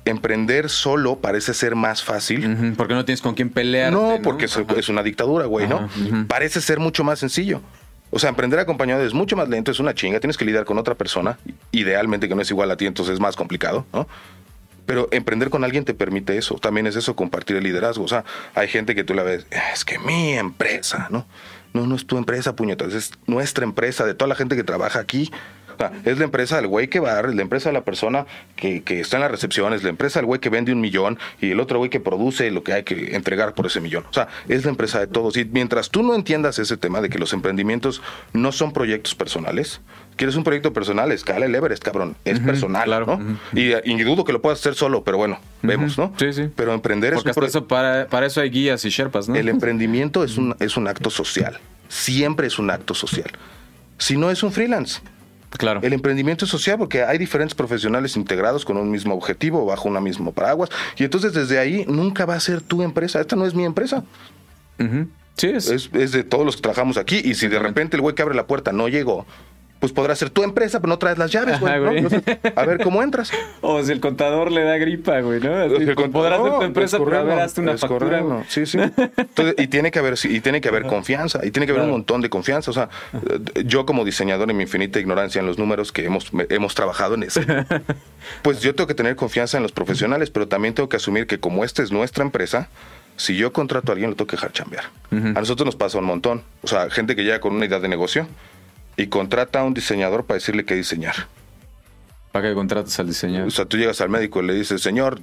Emprender 0.04 0.70
solo 0.70 1.16
parece 1.20 1.52
ser 1.54 1.74
más 1.76 2.02
fácil. 2.02 2.74
Porque 2.76 2.94
no 2.94 3.04
tienes 3.04 3.20
con 3.20 3.34
quién 3.34 3.50
pelear. 3.50 3.92
No, 3.92 4.18
porque 4.22 4.46
es, 4.46 4.58
es 4.76 4.88
una 4.88 5.02
dictadura, 5.02 5.46
güey, 5.46 5.68
¿no? 5.68 5.88
Parece 6.26 6.60
ser 6.60 6.78
mucho 6.80 7.04
más 7.04 7.18
sencillo. 7.18 7.60
O 8.10 8.18
sea, 8.18 8.28
emprender 8.30 8.58
acompañado 8.58 9.04
es 9.04 9.14
mucho 9.14 9.36
más 9.36 9.48
lento, 9.48 9.70
es 9.70 9.78
una 9.78 9.94
chinga, 9.94 10.18
tienes 10.18 10.36
que 10.36 10.44
lidiar 10.44 10.64
con 10.64 10.78
otra 10.78 10.96
persona, 10.96 11.38
idealmente 11.70 12.28
que 12.28 12.34
no 12.34 12.42
es 12.42 12.50
igual 12.50 12.68
a 12.72 12.76
ti, 12.76 12.86
entonces 12.86 13.14
es 13.14 13.20
más 13.20 13.36
complicado, 13.36 13.86
¿no? 13.92 14.08
Pero 14.84 15.06
emprender 15.12 15.48
con 15.50 15.62
alguien 15.62 15.84
te 15.84 15.94
permite 15.94 16.36
eso, 16.36 16.56
también 16.56 16.88
es 16.88 16.96
eso, 16.96 17.14
compartir 17.14 17.54
el 17.56 17.62
liderazgo. 17.62 18.02
O 18.02 18.08
sea, 18.08 18.24
hay 18.56 18.66
gente 18.66 18.96
que 18.96 19.04
tú 19.04 19.14
la 19.14 19.22
ves, 19.22 19.46
"Ah, 19.54 19.70
es 19.72 19.84
que 19.84 20.00
mi 20.00 20.32
empresa, 20.32 21.06
¿no? 21.10 21.24
No, 21.72 21.86
no 21.86 21.94
es 21.94 22.04
tu 22.04 22.18
empresa, 22.18 22.56
puñetas, 22.56 22.94
es 22.94 23.12
nuestra 23.28 23.62
empresa, 23.62 24.04
de 24.04 24.14
toda 24.14 24.28
la 24.28 24.34
gente 24.34 24.56
que 24.56 24.64
trabaja 24.64 24.98
aquí. 24.98 25.30
Es 26.04 26.18
la 26.18 26.24
empresa 26.24 26.56
del 26.56 26.66
güey 26.66 26.88
que 26.88 27.00
va, 27.00 27.20
es 27.20 27.34
la 27.34 27.42
empresa 27.42 27.68
de 27.68 27.72
la 27.72 27.82
persona 27.82 28.26
que, 28.56 28.82
que 28.82 29.00
está 29.00 29.16
en 29.16 29.22
la 29.22 29.28
recepción, 29.28 29.72
es 29.72 29.82
la 29.82 29.90
empresa 29.90 30.18
del 30.18 30.26
güey 30.26 30.40
que 30.40 30.50
vende 30.50 30.72
un 30.72 30.80
millón 30.80 31.18
y 31.40 31.50
el 31.50 31.60
otro 31.60 31.78
güey 31.78 31.90
que 31.90 32.00
produce 32.00 32.50
lo 32.50 32.62
que 32.62 32.72
hay 32.72 32.82
que 32.82 33.14
entregar 33.14 33.54
por 33.54 33.66
ese 33.66 33.80
millón. 33.80 34.04
O 34.10 34.12
sea, 34.12 34.28
es 34.48 34.64
la 34.64 34.70
empresa 34.70 35.00
de 35.00 35.06
todos. 35.06 35.36
Y 35.36 35.44
mientras 35.44 35.90
tú 35.90 36.02
no 36.02 36.14
entiendas 36.14 36.58
ese 36.58 36.76
tema 36.76 37.00
de 37.00 37.08
que 37.08 37.18
los 37.18 37.32
emprendimientos 37.32 38.02
no 38.32 38.52
son 38.52 38.72
proyectos 38.72 39.14
personales, 39.14 39.80
quieres 40.16 40.36
un 40.36 40.44
proyecto 40.44 40.72
personal, 40.72 41.12
escala 41.12 41.46
el 41.46 41.54
Everest, 41.54 41.82
cabrón. 41.82 42.16
Es 42.24 42.40
personal, 42.40 42.84
claro, 42.84 43.06
¿no? 43.06 43.38
y, 43.58 43.72
y 43.84 44.02
dudo 44.02 44.24
que 44.24 44.32
lo 44.32 44.42
puedas 44.42 44.60
hacer 44.60 44.74
solo, 44.74 45.02
pero 45.02 45.16
bueno, 45.16 45.38
vemos, 45.62 45.96
¿no? 45.96 46.12
Sí, 46.18 46.32
sí. 46.32 46.50
Pero 46.54 46.74
emprender 46.74 47.14
Porque 47.14 47.30
es 47.30 47.36
un 47.36 47.44
hasta 47.44 47.58
eso 47.58 47.66
para, 47.66 48.06
para 48.06 48.26
eso 48.26 48.40
hay 48.40 48.50
guías 48.50 48.84
y 48.84 48.90
sherpas, 48.90 49.28
¿no? 49.28 49.34
el 49.36 49.48
emprendimiento 49.48 50.22
es 50.24 50.36
un, 50.36 50.54
es 50.60 50.76
un 50.76 50.88
acto 50.88 51.10
social. 51.10 51.58
Siempre 51.88 52.46
es 52.46 52.58
un 52.58 52.70
acto 52.70 52.94
social. 52.94 53.30
Si 53.98 54.16
no 54.16 54.30
es 54.30 54.42
un 54.42 54.52
freelance. 54.52 55.00
Claro. 55.50 55.80
El 55.82 55.92
emprendimiento 55.92 56.44
es 56.44 56.50
social 56.50 56.78
porque 56.78 57.02
hay 57.02 57.18
diferentes 57.18 57.54
profesionales 57.54 58.16
integrados 58.16 58.64
con 58.64 58.76
un 58.76 58.90
mismo 58.90 59.14
objetivo, 59.14 59.66
bajo 59.66 59.88
una 59.88 60.00
mismo 60.00 60.32
paraguas. 60.32 60.70
Y 60.96 61.04
entonces 61.04 61.32
desde 61.32 61.58
ahí 61.58 61.84
nunca 61.88 62.24
va 62.24 62.34
a 62.34 62.40
ser 62.40 62.60
tu 62.60 62.82
empresa. 62.82 63.20
Esta 63.20 63.36
no 63.36 63.46
es 63.46 63.54
mi 63.54 63.64
empresa. 63.64 64.04
Sí, 65.36 65.48
es. 65.48 65.68
Es, 65.68 65.90
es 65.92 66.12
de 66.12 66.24
todos 66.24 66.46
los 66.46 66.56
que 66.56 66.62
trabajamos 66.62 66.96
aquí. 66.96 67.20
Y 67.24 67.34
si 67.34 67.48
de 67.48 67.58
repente 67.58 67.96
el 67.96 68.02
güey 68.02 68.14
que 68.14 68.22
abre 68.22 68.34
la 68.34 68.46
puerta 68.46 68.72
no 68.72 68.88
llegó, 68.88 69.26
pues 69.80 69.92
podrá 69.92 70.14
ser 70.14 70.30
tu 70.30 70.42
empresa, 70.44 70.78
pero 70.80 70.90
no 70.90 70.98
traes 70.98 71.18
las 71.18 71.32
llaves, 71.32 71.58
güey. 71.58 71.72
Ajá, 71.72 71.80
¿no? 71.80 71.86
güey. 71.86 71.98
Entonces, 71.98 72.38
a 72.54 72.64
ver 72.64 72.80
cómo 72.82 73.02
entras. 73.02 73.32
O 73.62 73.82
si 73.82 73.92
el 73.92 74.00
contador 74.00 74.52
le 74.52 74.62
da 74.62 74.76
gripa, 74.78 75.20
güey, 75.20 75.40
¿no? 75.40 75.54
Así, 75.54 75.74
El 75.74 75.94
contador, 75.94 76.10
podrás 76.12 76.40
hacer 76.40 76.52
tu 76.52 76.60
es 76.60 76.66
empresa, 76.66 76.98
pero 76.98 77.18
a 77.18 77.22
ver, 77.22 77.40
hazte 77.40 77.60
una 77.60 77.76
factura. 77.76 78.20
güey. 78.20 78.44
Sí, 78.48 78.66
sí. 78.66 78.78
Entonces, 78.78 79.54
y 79.58 79.66
tiene 79.66 79.90
que 79.90 79.98
haber, 79.98 80.14
y 80.24 80.40
tiene 80.40 80.60
que 80.60 80.68
haber 80.68 80.84
confianza, 80.84 81.40
y 81.44 81.50
tiene 81.50 81.66
que 81.66 81.72
haber 81.72 81.84
un 81.84 81.90
montón 81.90 82.20
de 82.20 82.30
confianza. 82.30 82.70
O 82.70 82.74
sea, 82.74 82.88
yo 83.64 83.86
como 83.86 84.04
diseñador 84.04 84.50
en 84.50 84.56
mi 84.56 84.64
infinita 84.64 84.98
ignorancia 84.98 85.40
en 85.40 85.46
los 85.46 85.58
números 85.58 85.92
que 85.92 86.04
hemos, 86.04 86.30
hemos 86.48 86.74
trabajado 86.74 87.14
en 87.14 87.22
eso, 87.22 87.40
pues 88.42 88.60
yo 88.60 88.74
tengo 88.74 88.86
que 88.86 88.94
tener 88.94 89.16
confianza 89.16 89.56
en 89.56 89.62
los 89.62 89.72
profesionales, 89.72 90.30
pero 90.30 90.48
también 90.48 90.74
tengo 90.74 90.88
que 90.88 90.96
asumir 90.96 91.26
que 91.26 91.38
como 91.40 91.64
esta 91.64 91.82
es 91.82 91.90
nuestra 91.90 92.24
empresa, 92.24 92.68
si 93.16 93.36
yo 93.36 93.52
contrato 93.52 93.92
a 93.92 93.94
alguien, 93.94 94.10
lo 94.10 94.16
tengo 94.16 94.28
que 94.28 94.36
dejar 94.36 94.52
chambear. 94.52 94.84
A 95.10 95.40
nosotros 95.40 95.66
nos 95.66 95.76
pasa 95.76 95.98
un 95.98 96.04
montón. 96.04 96.42
O 96.62 96.66
sea, 96.68 96.88
gente 96.90 97.14
que 97.16 97.22
llega 97.24 97.40
con 97.40 97.54
una 97.54 97.66
idea 97.66 97.78
de 97.80 97.88
negocio 97.88 98.26
y 98.96 99.06
contrata 99.08 99.60
a 99.60 99.64
un 99.64 99.74
diseñador 99.74 100.24
para 100.24 100.36
decirle 100.36 100.64
qué 100.64 100.74
diseñar. 100.74 101.14
¿Para 102.32 102.48
qué 102.48 102.54
contratas 102.54 102.98
al 103.00 103.08
diseñador? 103.08 103.48
O 103.48 103.50
sea, 103.50 103.64
tú 103.64 103.76
llegas 103.76 104.00
al 104.00 104.08
médico 104.08 104.42
y 104.42 104.46
le 104.46 104.54
dices, 104.54 104.80
señor, 104.82 105.20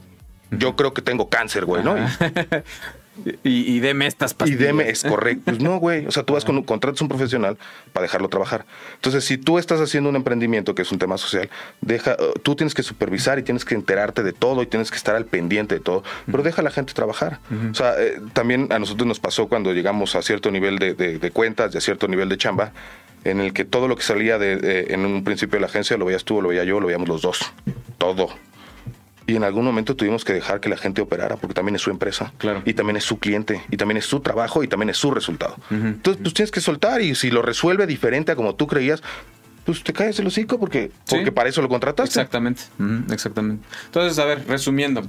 yo 0.52 0.76
creo 0.76 0.94
que 0.94 1.02
tengo 1.02 1.30
cáncer, 1.30 1.66
güey, 1.66 1.84
¿no? 1.84 1.98
Y- 1.98 2.02
Y, 3.44 3.74
y 3.74 3.80
deme 3.80 4.06
estas 4.06 4.34
Y 4.34 4.36
pastillas. 4.36 4.60
deme, 4.62 4.90
es 4.92 5.02
correcto. 5.02 5.42
Pues 5.46 5.60
no, 5.60 5.78
güey. 5.80 6.06
O 6.06 6.12
sea, 6.12 6.22
tú 6.22 6.34
vas 6.34 6.46
con 6.46 6.56
un 6.56 6.62
contratas 6.64 7.02
a 7.02 7.04
un 7.04 7.10
profesional 7.10 7.58
para 7.92 8.04
dejarlo 8.04 8.30
trabajar. 8.30 8.68
Entonces, 8.94 9.26
si 9.26 9.40
tú 9.40 9.58
estás 9.58 9.82
haciendo 9.82 10.08
un 10.12 10.16
emprendimiento 10.16 10.76
que 10.76 10.84
es 10.84 10.92
un 10.92 11.00
tema 11.00 11.18
social, 11.18 11.50
deja, 11.82 12.12
eh, 12.12 12.18
tú 12.44 12.56
tienes 12.56 12.76
que 12.76 12.84
supervisar 12.84 13.40
y 13.40 13.42
tienes 13.42 13.66
que 13.66 13.74
enterarte 13.74 14.22
de 14.22 14.34
todo 14.34 14.62
y 14.62 14.68
tienes 14.68 14.92
que 14.92 14.98
estar 14.98 15.16
al 15.16 15.26
pendiente 15.26 15.74
de 15.74 15.82
todo, 15.82 16.04
pero 16.28 16.44
deja 16.44 16.62
a 16.62 16.64
la 16.64 16.70
gente 16.70 16.94
trabajar. 16.94 17.40
O 17.72 17.74
sea, 17.74 17.96
eh, 17.98 18.22
también 18.34 18.68
a 18.72 18.78
nosotros 18.78 19.08
nos 19.08 19.20
pasó 19.20 19.48
cuando 19.48 19.74
llegamos 19.74 20.16
a 20.16 20.22
cierto 20.22 20.52
nivel 20.52 20.78
de, 20.78 20.94
de- 20.94 21.18
de 21.18 21.32
cuentas 21.32 21.74
y 21.74 21.80
a 21.80 21.82
cierto 21.82 22.08
nivel 22.08 22.30
de 22.30 22.38
chamba, 22.38 22.72
en 23.24 23.40
el 23.40 23.54
que 23.54 23.66
todo 23.66 23.88
lo 23.88 23.96
que 23.96 24.04
salía 24.04 24.38
de, 24.38 24.58
de- 24.58 24.94
en 24.94 25.06
un 25.06 25.24
principio 25.24 25.58
de 25.58 25.62
la 25.62 25.68
agencia 25.68 25.98
lo 25.98 26.06
veías 26.06 26.24
tú, 26.24 26.42
lo 26.42 26.50
veía 26.50 26.64
yo, 26.64 26.80
lo 26.80 26.88
veíamos 26.88 27.08
los 27.10 27.22
dos. 27.22 27.40
Todo. 27.98 28.30
Y 29.26 29.36
en 29.36 29.44
algún 29.44 29.66
momento 29.66 29.96
tuvimos 29.98 30.24
que 30.24 30.32
dejar 30.32 30.62
que 30.62 30.70
la 30.70 30.78
gente 30.78 31.02
operara 31.02 31.36
porque 31.36 31.54
también 31.54 31.76
es 31.76 31.82
su 31.82 31.90
empresa. 31.90 32.32
Claro. 32.38 32.62
Y 32.64 32.74
también 32.76 32.96
es 32.96 33.04
su 33.04 33.20
cliente. 33.20 33.62
Y 33.70 33.76
también 33.76 33.98
es 33.98 34.06
su 34.06 34.22
trabajo 34.22 34.64
y 34.64 34.70
también 34.70 34.90
es 34.90 34.96
su 34.98 35.12
resultado. 35.12 35.58
Entonces, 35.70 36.22
pues 36.22 36.34
tienes 36.34 36.52
que 36.52 36.62
soltar 36.62 37.02
y 37.02 37.14
si 37.16 37.30
lo 37.30 37.42
resuelve 37.42 37.86
diferente 37.88 38.32
a 38.32 38.36
como 38.38 38.56
tú 38.56 38.68
creías, 38.68 39.04
pues 39.66 39.84
te 39.84 39.92
caes 39.92 40.18
el 40.20 40.28
hocico 40.28 40.58
porque, 40.62 40.92
Sí. 41.04 41.16
porque 41.16 41.34
para 41.34 41.50
eso 41.50 41.62
lo 41.62 41.68
contrataste. 41.68 42.22
Exactamente, 42.22 42.62
ujú, 42.80 43.12
exactamente. 43.14 43.68
Entonces, 43.88 44.18
a 44.18 44.24
ver, 44.24 44.46
resumiendo. 44.48 45.04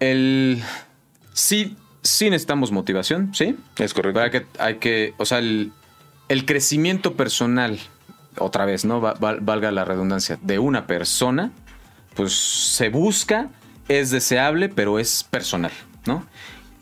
El 0.00 0.62
sí, 1.32 1.76
sí 2.02 2.30
necesitamos 2.30 2.72
motivación, 2.72 3.34
¿sí? 3.34 3.56
Es 3.78 3.94
correcto. 3.94 4.20
Hay 4.20 4.30
que, 4.30 4.46
hay 4.58 4.74
que, 4.76 5.14
o 5.18 5.24
sea, 5.26 5.38
el, 5.40 5.72
el 6.28 6.44
crecimiento 6.46 7.14
personal, 7.14 7.78
otra 8.38 8.64
vez, 8.64 8.84
¿no? 8.84 9.00
Va- 9.00 9.14
val- 9.14 9.40
valga 9.40 9.70
la 9.70 9.84
redundancia, 9.84 10.38
de 10.42 10.58
una 10.58 10.86
persona, 10.86 11.50
pues 12.14 12.32
se 12.34 12.88
busca, 12.88 13.50
es 13.88 14.10
deseable, 14.10 14.68
pero 14.68 14.98
es 14.98 15.24
personal, 15.24 15.72
¿no? 16.06 16.26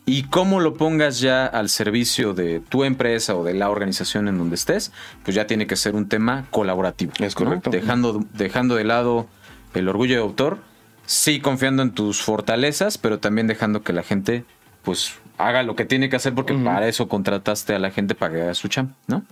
Y 0.07 0.25
cómo 0.25 0.59
lo 0.61 0.75
pongas 0.75 1.21
ya 1.21 1.47
al 1.47 1.69
servicio 1.69 2.35
de 2.35 2.61
tu 2.61 2.83
empresa 2.85 3.37
o 3.37 3.45
de 3.45 3.55
la 3.55 3.71
organización 3.71 4.27
en 4.29 4.39
donde 4.39 4.57
estés, 4.57 4.93
pues 5.25 5.35
ya 5.37 5.47
tiene 5.47 5.67
que 5.69 5.77
ser 5.77 5.95
un 5.95 6.09
tema 6.09 6.47
colaborativo. 6.51 7.13
Es 7.21 7.39
¿no? 7.39 7.45
correcto. 7.47 7.71
Dejando, 7.71 8.25
dejando 8.33 8.75
de 8.75 8.85
lado 8.85 9.29
el 9.75 9.89
orgullo 9.89 10.17
de 10.17 10.23
autor, 10.23 10.59
sí 11.07 11.39
confiando 11.41 11.83
en 11.83 11.93
tus 11.93 12.23
fortalezas, 12.23 12.99
pero 12.99 13.21
también 13.21 13.47
dejando 13.47 13.83
que 13.83 13.93
la 13.93 14.03
gente 14.03 14.45
pues 14.83 15.13
haga 15.47 15.63
lo 15.63 15.75
que 15.77 15.85
tiene 15.85 16.09
que 16.09 16.17
hacer 16.17 16.35
porque 16.35 16.55
para 16.55 16.87
eso 16.89 17.09
contrataste 17.09 17.75
a 17.75 17.79
la 17.79 17.91
gente 17.91 18.15
para 18.15 18.35
que 18.35 18.43
haga 18.43 18.55
su 18.55 18.69
chamba, 18.69 18.93
¿no? 19.07 19.23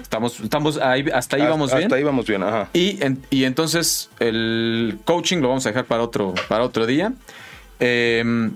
Estamos, 0.00 0.40
estamos 0.40 0.76
ahí, 0.78 1.04
hasta 1.14 1.36
ahí 1.36 1.42
Hasta- 1.42 1.50
vamos 1.50 1.70
bien. 1.72 1.84
Hasta 1.84 1.94
ahí 1.96 2.02
vamos 2.02 2.26
bien, 2.26 2.42
ajá. 2.42 2.68
Y, 2.72 3.02
en- 3.04 3.22
y 3.30 3.44
entonces 3.44 4.10
el 4.18 4.98
coaching 5.04 5.38
lo 5.38 5.48
vamos 5.48 5.64
a 5.66 5.68
dejar 5.68 5.84
para 5.84 6.02
otro, 6.02 6.34
para 6.48 6.64
otro 6.64 6.84
día. 6.86 7.12
Eh, 7.80 8.50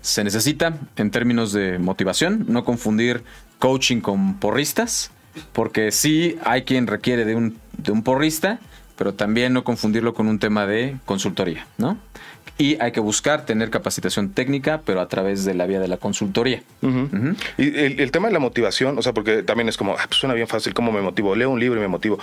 se 0.00 0.24
necesita 0.24 0.74
en 0.96 1.10
términos 1.10 1.52
de 1.52 1.78
motivación, 1.78 2.44
no 2.48 2.64
confundir 2.64 3.22
coaching 3.58 4.00
con 4.00 4.38
porristas, 4.38 5.10
porque 5.52 5.92
sí 5.92 6.38
hay 6.44 6.62
quien 6.62 6.86
requiere 6.86 7.24
de 7.24 7.34
un, 7.34 7.58
de 7.76 7.92
un 7.92 8.02
porrista, 8.02 8.60
pero 9.00 9.14
también 9.14 9.54
no 9.54 9.64
confundirlo 9.64 10.12
con 10.12 10.28
un 10.28 10.38
tema 10.38 10.66
de 10.66 10.98
consultoría, 11.06 11.66
¿no? 11.78 11.96
Y 12.58 12.76
hay 12.82 12.92
que 12.92 13.00
buscar 13.00 13.46
tener 13.46 13.70
capacitación 13.70 14.28
técnica, 14.34 14.82
pero 14.84 15.00
a 15.00 15.08
través 15.08 15.46
de 15.46 15.54
la 15.54 15.64
vía 15.64 15.80
de 15.80 15.88
la 15.88 15.96
consultoría. 15.96 16.62
Ujú. 16.82 17.08
Ujú. 17.10 17.34
Y 17.56 17.68
el, 17.78 17.98
el 17.98 18.10
tema 18.10 18.28
de 18.28 18.34
la 18.34 18.40
motivación, 18.40 18.98
o 18.98 19.02
sea, 19.02 19.14
porque 19.14 19.42
también 19.42 19.70
es 19.70 19.78
como, 19.78 19.94
ah, 19.94 20.04
pues 20.06 20.20
suena 20.20 20.34
bien 20.34 20.48
fácil, 20.48 20.74
¿cómo 20.74 20.92
me 20.92 21.00
motivo? 21.00 21.34
Leo 21.34 21.48
un 21.48 21.58
libro 21.58 21.78
y 21.78 21.80
me 21.80 21.88
motivo. 21.88 22.18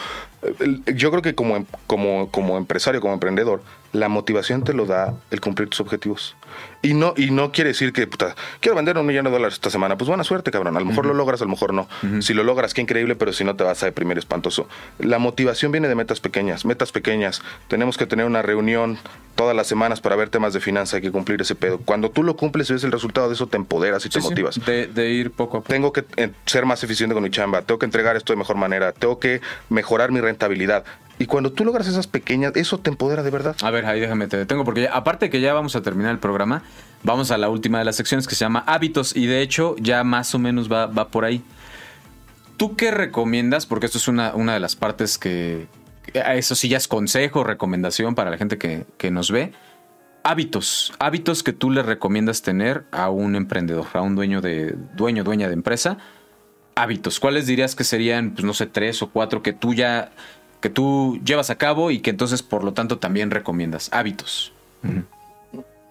Yo 0.85 1.09
creo 1.09 1.23
que 1.23 1.33
como, 1.33 1.55
em- 1.57 1.65
como, 1.87 2.29
como 2.29 2.59
empresario, 2.59 3.01
como 3.01 3.15
emprendedor, 3.15 3.63
la 3.91 4.07
motivación 4.07 4.63
te 4.63 4.73
lo 4.73 4.85
da 4.85 5.15
el 5.31 5.41
cumplir 5.41 5.69
tus 5.69 5.79
objetivos. 5.79 6.35
Y 6.81 6.93
no, 6.93 7.13
y 7.17 7.31
no 7.31 7.51
quiere 7.51 7.69
decir 7.69 7.91
que, 7.91 8.05
puta, 8.07 8.35
quiero 8.59 8.75
vender 8.75 8.97
un 8.97 9.05
millón 9.05 9.25
de 9.25 9.31
dólares 9.31 9.55
esta 9.55 9.69
semana. 9.69 9.97
Pues 9.97 10.07
buena 10.07 10.23
suerte, 10.23 10.51
cabrón. 10.51 10.77
A 10.77 10.79
lo 10.79 10.85
mejor 10.85 11.05
lo 11.05 11.13
logras, 11.13 11.41
a 11.41 11.45
lo 11.45 11.49
mejor 11.51 11.73
no. 11.73 11.87
Si 12.21 12.33
lo 12.33 12.43
logras, 12.43 12.73
qué 12.73 12.81
increíble, 12.81 13.15
pero 13.15 13.33
si 13.33 13.43
no 13.43 13.55
te 13.55 13.63
vas 13.63 13.81
a 13.83 13.87
deprimir 13.87 14.17
espantoso. 14.17 14.67
La 14.99 15.17
motivación 15.19 15.71
viene 15.71 15.87
de 15.87 15.95
metas 15.95 16.19
pequeñas, 16.19 16.65
metas 16.65 16.91
pequeñas. 16.91 17.41
Tenemos 17.67 17.97
que 17.97 18.05
tener 18.05 18.25
una 18.25 18.41
reunión 18.41 18.97
todas 19.35 19.55
las 19.55 19.67
semanas 19.67 20.01
para 20.01 20.15
ver 20.15 20.29
temas 20.29 20.53
de 20.53 20.59
finanzas, 20.59 20.95
hay 20.95 21.01
que 21.01 21.11
cumplir 21.11 21.39
ese 21.41 21.53
pedo. 21.53 21.77
Cuando 21.77 22.09
tú 22.09 22.23
lo 22.23 22.35
cumples 22.35 22.69
y 22.71 22.73
ves 22.73 22.83
el 22.83 22.91
resultado 22.91 23.27
de 23.27 23.35
eso, 23.35 23.45
te 23.45 23.55
empoderas 23.57 24.03
y 24.05 24.09
te 24.09 24.13
Sí, 24.19 24.21
sí, 24.21 24.29
motivas 24.29 24.59
de, 24.65 24.87
de 24.87 25.09
ir 25.11 25.29
poco 25.29 25.57
a 25.57 25.59
poco. 25.61 25.71
tengo 25.71 25.93
que 25.93 26.05
eh, 26.15 26.31
ser 26.47 26.65
más 26.65 26.83
eficiente 26.83 27.13
con 27.13 27.21
mi 27.21 27.29
chamba, 27.29 27.61
tengo 27.61 27.77
que 27.77 27.85
entregar 27.85 28.15
esto 28.15 28.33
de 28.33 28.37
mejor 28.37 28.55
manera, 28.55 28.93
tengo 28.93 29.19
que 29.19 29.41
mejorar 29.69 30.11
mi 30.11 30.21
rentabilidad. 30.21 30.85
Y 31.19 31.25
cuando 31.25 31.51
tú 31.51 31.65
logras 31.65 31.87
esas 31.87 32.05
pequeñas, 32.07 32.51
eso 32.55 32.77
te 32.77 32.89
empodera 32.89 33.23
de 33.23 33.31
verdad. 33.31 33.55
A 33.63 33.71
ver, 33.71 33.85
ahí 33.85 33.99
déjame 33.99 34.27
te 34.27 34.37
detengo, 34.37 34.63
porque 34.63 34.83
ya- 34.83 34.93
aparte 34.93 35.29
que 35.29 35.41
ya 35.41 35.53
vamos 35.53 35.75
a 35.75 35.81
terminar 35.81 36.11
el 36.11 36.19
programa, 36.19 36.61
vamos 37.03 37.31
a 37.31 37.37
la 37.37 37.49
última 37.49 37.79
de 37.79 37.85
las 37.85 37.95
secciones 37.95 38.27
que 38.27 38.35
se 38.35 38.45
llama 38.45 38.63
hábitos 38.67 39.15
y 39.15 39.25
de 39.25 39.41
hecho 39.41 39.75
ya 39.79 40.03
más 40.03 40.35
o 40.35 40.39
menos 40.39 40.71
va, 40.71 40.85
va 40.85 41.07
por 41.07 41.25
ahí. 41.25 41.43
¿Tú 42.57 42.75
qué 42.75 42.91
recomiendas? 42.91 43.65
Porque 43.65 43.85
esto 43.87 43.97
es 43.97 44.07
una, 44.07 44.33
una 44.35 44.53
de 44.53 44.59
las 44.59 44.75
partes 44.75 45.17
que, 45.17 45.67
que- 46.03 46.23
eso 46.37 46.53
sí 46.55 46.69
ya 46.69 46.77
es 46.77 46.87
consejo, 46.87 47.43
recomendación 47.43 48.13
para 48.15 48.29
la 48.29 48.37
gente 48.37 48.57
que, 48.57 48.85
que 48.97 49.09
nos 49.11 49.31
ve. 49.31 49.53
Hábitos, 50.23 50.91
hábitos 50.99 51.41
que 51.41 51.53
tú 51.53 51.71
le 51.71 51.83
recomiendas 51.83 52.41
tener 52.41 52.83
a 52.91 53.09
un 53.09 53.35
emprendedor, 53.35 53.87
a 53.93 54.01
un 54.01 54.15
dueño 54.15 54.41
de 54.41 54.75
dueño, 54.95 55.23
dueña 55.23 55.47
de 55.47 55.53
empresa. 55.53 55.97
Hábitos, 56.75 57.19
¿cuáles 57.19 57.47
dirías 57.47 57.75
que 57.75 57.83
serían, 57.83 58.31
pues 58.31 58.43
no 58.43 58.53
sé, 58.53 58.67
tres 58.67 59.01
o 59.01 59.09
cuatro 59.09 59.41
que 59.41 59.53
tú 59.53 59.73
ya 59.73 60.11
que 60.61 60.69
tú 60.69 61.19
llevas 61.23 61.49
a 61.49 61.57
cabo 61.57 61.91
y 61.91 61.99
que 61.99 62.09
entonces 62.09 62.43
por 62.43 62.63
lo 62.63 62.73
tanto 62.73 62.97
también 62.97 63.31
recomiendas? 63.31 63.89
Hábitos. 63.91 64.53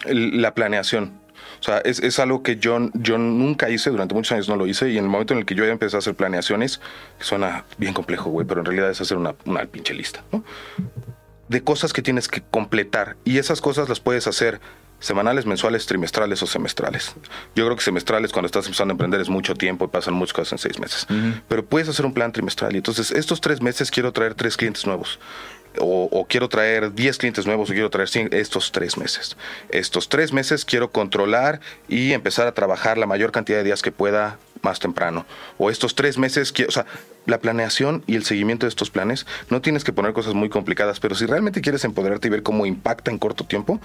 La 0.05 0.55
planeación. 0.55 1.13
O 1.61 1.63
sea, 1.63 1.79
es, 1.79 2.01
es 2.01 2.19
algo 2.19 2.43
que 2.43 2.57
yo, 2.57 2.91
yo 2.95 3.19
nunca 3.19 3.71
hice, 3.71 3.91
durante 3.91 4.15
muchos 4.15 4.33
años 4.33 4.49
no 4.49 4.57
lo 4.57 4.67
hice, 4.67 4.91
y 4.91 4.99
en 4.99 5.05
el 5.05 5.11
momento 5.11 5.33
en 5.33 5.41
el 5.41 5.47
que 5.47 5.55
yo 5.55 5.65
ya 5.65 5.73
empecé 5.73 5.97
a 5.97 6.01
hacer 6.01 6.15
planeaciones, 6.15 6.81
que 7.19 7.25
suena 7.25 7.65
bien 7.79 7.95
complejo, 7.95 8.31
güey, 8.31 8.47
pero 8.47 8.61
en 8.61 8.67
realidad 8.67 8.91
es 8.91 9.01
hacer 9.01 9.17
una, 9.17 9.35
una 9.47 9.65
pinche 9.65 9.95
lista, 9.95 10.23
¿no? 10.33 10.45
De 11.49 11.63
cosas 11.63 11.93
que 11.93 12.03
tienes 12.03 12.29
que 12.29 12.43
completar, 12.43 13.17
y 13.25 13.39
esas 13.39 13.61
cosas 13.61 13.89
las 13.89 14.01
puedes 14.01 14.27
hacer 14.27 14.61
semanales, 15.01 15.47
mensuales, 15.47 15.87
trimestrales 15.87 16.43
o 16.43 16.47
semestrales. 16.47 17.15
Yo 17.55 17.65
creo 17.65 17.77
que 17.77 17.83
semestrales 17.83 18.33
cuando 18.33 18.47
estás 18.47 18.67
empezando 18.67 18.93
a 18.93 18.95
emprender 18.95 19.21
es 19.21 19.29
mucho 19.29 19.55
tiempo 19.55 19.85
y 19.85 19.89
pasan 19.89 20.15
muchas 20.15 20.33
cosas 20.33 20.53
en 20.53 20.59
seis 20.59 20.79
meses. 20.79 21.07
Pero 21.49 21.65
puedes 21.65 21.89
hacer 21.89 22.07
un 22.07 22.15
plan 22.15 22.33
trimestral 22.33 22.75
y 22.75 22.79
entonces 22.79 23.11
estos 23.11 23.41
tres 23.41 23.61
meses 23.61 23.91
quiero 23.91 24.13
traer 24.13 24.35
tres 24.35 24.57
clientes 24.57 24.87
nuevos. 24.87 25.19
O, 25.79 26.09
o 26.11 26.25
quiero 26.25 26.49
traer 26.49 26.95
10 26.95 27.19
clientes 27.19 27.45
nuevos 27.45 27.69
o 27.69 27.75
quiero 27.75 27.91
traer 27.91 28.09
100 28.09 28.31
estos 28.33 28.73
tres 28.73 28.97
meses. 28.97 29.37
Estos 29.69 30.09
tres 30.09 30.33
meses 30.33 30.65
quiero 30.65 30.91
controlar 30.91 31.61
y 31.87 32.15
empezar 32.15 32.47
a 32.47 32.53
trabajar 32.53 32.97
la 32.97 33.05
mayor 33.05 33.31
cantidad 33.31 33.59
de 33.59 33.65
días 33.65 33.83
que 33.83 33.93
pueda 33.93 34.39
más 34.63 34.79
temprano. 34.79 35.27
O 35.59 35.71
estos 35.71 35.95
tres 35.95 36.17
meses, 36.17 36.51
quiero, 36.51 36.71
o 36.71 36.73
sea, 36.73 36.87
la 37.27 37.39
planeación 37.39 38.03
y 38.07 38.17
el 38.17 38.25
seguimiento 38.25 38.67
de 38.67 38.69
estos 38.69 38.91
planes, 38.91 39.27
no 39.51 39.61
tienes 39.61 39.85
que 39.85 39.93
poner 39.93 40.13
cosas 40.13 40.35
muy 40.35 40.49
complicadas, 40.49 41.01
pero 41.01 41.15
si 41.15 41.27
realmente 41.27 41.61
quieres 41.61 41.85
empoderarte 41.85 42.29
y 42.29 42.31
ver 42.31 42.43
cómo 42.43 42.67
impacta 42.67 43.11
en 43.11 43.19
corto 43.19 43.45
tiempo, 43.45 43.81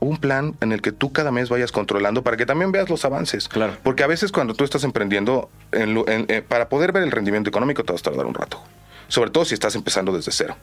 un 0.00 0.16
plan 0.16 0.54
en 0.60 0.72
el 0.72 0.80
que 0.82 0.92
tú 0.92 1.12
cada 1.12 1.30
mes 1.30 1.48
vayas 1.50 1.72
controlando 1.72 2.22
para 2.22 2.36
que 2.36 2.46
también 2.46 2.72
veas 2.72 2.88
los 2.90 3.04
avances. 3.04 3.48
Claro. 3.48 3.76
Porque 3.82 4.02
a 4.02 4.06
veces 4.06 4.32
cuando 4.32 4.54
tú 4.54 4.64
estás 4.64 4.82
emprendiendo, 4.84 5.50
en 5.72 5.94
lo- 5.94 6.08
en- 6.08 6.24
eh, 6.28 6.42
para 6.42 6.68
poder 6.68 6.92
ver 6.92 7.02
el 7.02 7.10
rendimiento 7.12 7.48
económico 7.50 7.84
te 7.84 7.92
vas 7.92 8.00
a 8.00 8.04
tardar 8.04 8.26
un 8.26 8.34
rato. 8.34 8.60
Sobre 9.08 9.30
todo 9.30 9.44
si 9.44 9.54
estás 9.54 9.74
empezando 9.74 10.12
desde 10.12 10.30
cero. 10.32 10.56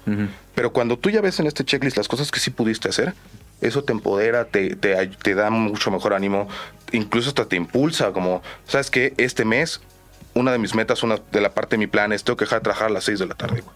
Pero 0.55 0.71
cuando 0.71 0.97
tú 0.97 1.09
ya 1.09 1.21
ves 1.21 1.39
en 1.39 1.47
este 1.47 1.63
checklist 1.65 1.97
las 1.97 2.07
cosas 2.07 2.31
que 2.31 2.39
sí 2.39 2.49
pudiste 2.49 2.87
hacer, 2.89 3.13
eso 3.61 3.83
te 3.83 3.91
empodera, 3.91 4.45
te, 4.45 4.75
te, 4.75 5.35
da 5.35 5.49
mucho 5.49 5.91
mejor 5.91 6.13
ánimo, 6.13 6.47
incluso 6.93 7.27
hasta 7.29 7.45
te 7.45 7.57
impulsa, 7.57 8.11
como, 8.13 8.41
¿sabes 8.65 8.89
qué? 8.89 9.13
Este 9.17 9.43
mes, 9.43 9.81
una 10.33 10.51
de 10.53 10.59
mis 10.59 10.75
metas, 10.75 11.03
una 11.03 11.17
de 11.31 11.41
la 11.41 11.49
parte 11.53 11.75
de 11.75 11.79
mi 11.79 11.87
plan 11.87 12.13
es 12.13 12.23
tengo 12.23 12.37
que 12.37 12.45
dejar 12.45 12.59
de 12.59 12.63
trabajar 12.63 12.87
a 12.87 12.91
las 12.91 13.03
6 13.03 13.19
de 13.19 13.25
la 13.25 13.35
tarde, 13.35 13.61
güey. 13.61 13.75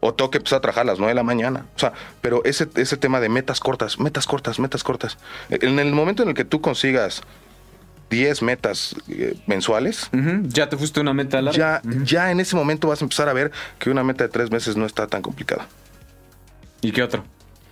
O 0.00 0.12
tengo 0.14 0.30
que 0.30 0.38
empezar 0.38 0.58
a 0.58 0.60
trabajar 0.60 0.82
a 0.82 0.84
las 0.86 0.98
9 0.98 1.10
de 1.10 1.14
la 1.14 1.22
mañana. 1.22 1.66
O 1.74 1.78
sea, 1.78 1.92
pero 2.20 2.44
ese, 2.44 2.68
ese 2.76 2.96
tema 2.96 3.18
de 3.20 3.28
metas 3.28 3.60
cortas, 3.60 3.98
metas 3.98 4.26
cortas, 4.26 4.58
metas 4.58 4.84
cortas. 4.84 5.16
En 5.48 5.78
el 5.78 5.92
momento 5.92 6.22
en 6.22 6.28
el 6.28 6.34
que 6.34 6.44
tú 6.44 6.60
consigas 6.60 7.22
10 8.10 8.42
metas 8.42 8.94
eh, 9.08 9.34
mensuales, 9.46 10.10
Ya 10.44 10.68
te 10.68 10.76
fuiste 10.76 11.00
una 11.00 11.12
meta 11.14 11.40
larga. 11.42 11.80
ya, 11.82 11.90
ya 12.04 12.30
en 12.30 12.40
ese 12.40 12.54
momento 12.56 12.88
vas 12.88 13.00
a 13.00 13.04
empezar 13.04 13.28
a 13.28 13.32
ver 13.32 13.50
que 13.78 13.90
una 13.90 14.04
meta 14.04 14.24
de 14.24 14.28
tres 14.30 14.50
meses 14.50 14.76
no 14.76 14.86
está 14.86 15.06
tan 15.06 15.22
complicada. 15.22 15.66
¿Y 16.82 16.92
qué 16.92 17.02
otro? 17.02 17.24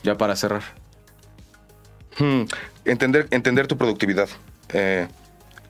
Ya 0.02 0.16
para 0.16 0.34
cerrar. 0.34 0.62
Hmm, 2.18 2.42
Entender, 2.84 3.26
entender 3.30 3.66
tu 3.66 3.76
productividad. 3.76 4.28
Eh, 4.70 5.08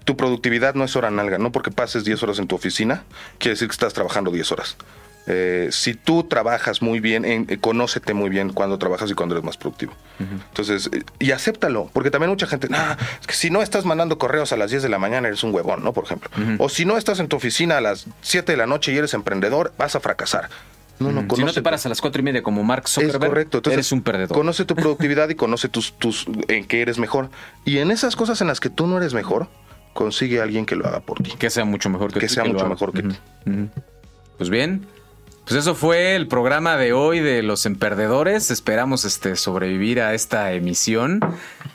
tu 0.05 0.17
productividad 0.17 0.75
no 0.75 0.85
es 0.85 0.95
hora 0.97 1.11
nalga. 1.11 1.39
No 1.39 1.53
porque 1.53 1.71
pases 1.71 2.05
10 2.05 2.23
horas 2.23 2.39
en 2.39 2.47
tu 2.47 2.55
oficina, 2.55 3.05
quiere 3.39 3.55
decir 3.55 3.69
que 3.69 3.73
estás 3.73 3.93
trabajando 3.95 4.31
10 4.31 4.53
horas. 4.53 4.77
Eh, 5.27 5.69
si 5.73 5.95
tú 5.95 6.25
trabajas 6.25 6.83
muy 6.83 7.01
bien, 7.01 7.25
en- 7.25 7.47
eh, 7.49 7.57
conócete 7.59 8.13
muy 8.13 8.29
bien 8.29 8.53
cuando 8.53 8.79
trabajas 8.79 9.11
y 9.11 9.15
cuando 9.15 9.35
eres 9.35 9.45
más 9.45 9.57
productivo. 9.57 9.95
Entonces, 10.21 10.91
eh, 10.93 11.03
y 11.19 11.31
acéptalo, 11.31 11.89
porque 11.95 12.11
también 12.11 12.29
mucha 12.31 12.47
gente, 12.47 12.69
"Nah, 12.69 12.97
es 13.21 13.27
que 13.27 13.33
si 13.35 13.49
no 13.49 13.63
estás 13.63 13.85
mandando 13.87 14.19
correos 14.19 14.53
a 14.53 14.57
las 14.59 14.71
10 14.71 14.83
de 14.83 14.89
la 14.91 14.99
mañana, 14.99 15.29
eres 15.29 15.43
un 15.43 15.55
huevón, 15.55 15.83
¿no? 15.83 15.93
Por 15.95 16.05
ejemplo. 16.05 16.29
O 16.59 16.69
si 16.69 16.85
no 16.85 16.99
estás 16.99 17.21
en 17.21 17.29
tu 17.29 17.37
oficina 17.37 17.79
a 17.79 17.81
las 17.81 18.07
7 18.21 18.53
de 18.53 18.59
la 18.59 18.67
noche 18.67 18.93
y 18.93 18.99
eres 18.99 19.15
emprendedor, 19.15 19.73
vas 19.79 19.97
a 19.97 20.01
fracasar. 20.01 20.51
No, 21.01 21.11
no, 21.11 21.27
si 21.35 21.43
no 21.43 21.53
te 21.53 21.61
paras 21.63 21.85
a 21.87 21.89
las 21.89 22.01
cuatro 22.01 22.21
y 22.21 22.25
media 22.25 22.43
como 22.45 22.63
Mark 22.63 22.85
Es 22.85 22.93
Zuckerberg, 22.93 23.29
correcto. 23.31 23.59
Entonces, 23.59 23.79
eres 23.79 23.93
un 23.93 24.03
perdedor. 24.03 24.37
Conoce 24.37 24.65
tu 24.65 24.75
productividad 24.77 25.29
y 25.29 25.35
conoce 25.35 25.69
tus, 25.69 25.93
tus, 25.99 26.27
en 26.49 26.65
qué 26.67 26.83
eres 26.83 26.99
mejor. 26.99 27.31
Y 27.65 27.79
en 27.79 27.91
esas 27.91 28.15
cosas 28.15 28.41
en 28.43 28.47
las 28.47 28.61
que 28.61 28.71
tú 28.71 28.87
no 28.87 28.99
eres 28.99 29.13
mejor, 29.15 29.49
consigue 29.93 30.39
a 30.41 30.45
alguien 30.45 30.67
que 30.67 30.77
lo 30.77 30.87
haga 30.87 31.01
por 31.01 31.21
ti. 31.23 31.33
que 31.39 31.51
sea 31.51 31.65
mucho 31.65 31.89
mejor 31.91 32.13
que 32.13 32.21
Que 32.21 32.29
tú, 32.29 32.35
sea 32.35 32.45
mucho 32.45 32.69
mejor 32.69 32.93
que 32.93 33.03
tú. 33.03 33.15
Pues 34.39 34.51
bien, 34.51 34.87
pues 35.45 35.61
eso 35.61 35.75
fue 35.75 36.17
el 36.17 36.27
programa 36.27 36.77
de 36.77 36.93
hoy 36.93 37.21
de 37.21 37.43
los 37.43 37.67
emperdedores. 37.67 38.51
Esperamos 38.51 39.05
este 39.05 39.37
sobrevivir 39.37 40.01
a 40.01 40.15
esta 40.15 40.53
emisión. 40.53 41.21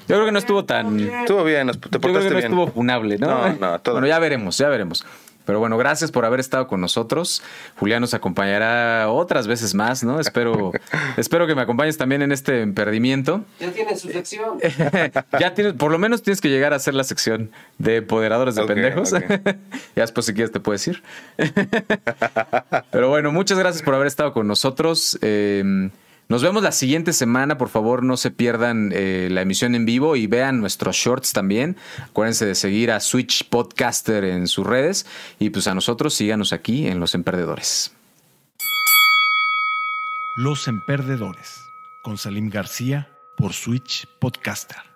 Yo 0.07 0.15
creo 0.15 0.25
que 0.25 0.31
no 0.31 0.39
estuvo 0.39 0.65
tan. 0.65 0.97
Yo 0.97 1.05
Estuvo 1.19 1.43
bien, 1.43 1.67
te 1.67 1.77
creo 1.77 1.91
que 1.91 1.99
portaste 1.99 2.29
no 2.29 2.35
bien. 2.37 2.51
estuvo 2.51 2.67
funable, 2.67 3.17
¿no? 3.19 3.27
No, 3.27 3.53
no, 3.59 3.79
todo. 3.81 3.95
Bueno, 3.95 4.07
ya 4.07 4.17
veremos, 4.19 4.57
ya 4.57 4.69
veremos. 4.69 5.05
Pero 5.49 5.57
bueno, 5.57 5.79
gracias 5.79 6.11
por 6.11 6.25
haber 6.25 6.39
estado 6.39 6.67
con 6.67 6.79
nosotros. 6.79 7.41
Julián 7.77 8.01
nos 8.01 8.13
acompañará 8.13 9.09
otras 9.09 9.47
veces 9.47 9.73
más, 9.73 10.03
¿no? 10.03 10.19
Espero, 10.19 10.71
espero 11.17 11.47
que 11.47 11.55
me 11.55 11.63
acompañes 11.63 11.97
también 11.97 12.21
en 12.21 12.31
este 12.31 12.61
emperdimiento. 12.61 13.43
Ya 13.59 13.71
tiene 13.71 13.97
su 13.97 14.09
sección. 14.09 14.59
ya 15.39 15.55
tienes, 15.55 15.73
por 15.73 15.91
lo 15.91 15.97
menos 15.97 16.21
tienes 16.21 16.39
que 16.39 16.49
llegar 16.49 16.71
a 16.71 16.75
hacer 16.75 16.93
la 16.93 17.03
sección 17.03 17.49
de 17.79 17.95
empoderadores 17.95 18.53
de 18.53 18.63
pendejos. 18.65 19.09
ya 19.95 20.03
después, 20.03 20.27
si 20.27 20.35
quieres, 20.35 20.51
te 20.51 20.59
puedes 20.59 20.87
ir. 20.87 21.01
Pero 22.91 23.09
bueno, 23.09 23.31
muchas 23.31 23.57
gracias 23.57 23.81
por 23.81 23.95
haber 23.95 24.05
estado 24.05 24.33
con 24.33 24.45
nosotros. 24.45 25.17
Eh, 25.23 25.89
nos 26.29 26.43
vemos 26.43 26.61
la 26.61 26.71
siguiente 26.71 27.11
semana. 27.11 27.57
Por 27.57 27.69
favor, 27.69 28.03
no 28.03 28.15
se 28.15 28.29
pierdan 28.29 28.91
eh, 28.93 29.29
la 29.31 29.41
emisión 29.41 29.73
en 29.73 29.85
vivo 29.85 30.15
y 30.15 30.27
vean 30.27 30.61
nuestros 30.61 30.95
shorts 30.95 31.33
también. 31.33 31.75
Acuérdense 32.03 32.45
de 32.45 32.53
seguir 32.53 32.91
a 32.91 32.99
Switch 32.99 33.49
Podcaster 33.49 34.23
en 34.23 34.47
sus 34.47 34.65
redes. 34.65 35.07
Y 35.39 35.49
pues 35.49 35.67
a 35.67 35.73
nosotros, 35.73 36.13
síganos 36.13 36.53
aquí 36.53 36.87
en 36.87 36.99
Los 36.99 37.15
Emperdedores. 37.15 37.93
Los 40.35 40.67
Emperdedores, 40.67 41.63
con 42.03 42.17
Salim 42.17 42.49
García 42.49 43.09
por 43.35 43.53
Switch 43.53 44.07
Podcaster. 44.19 44.88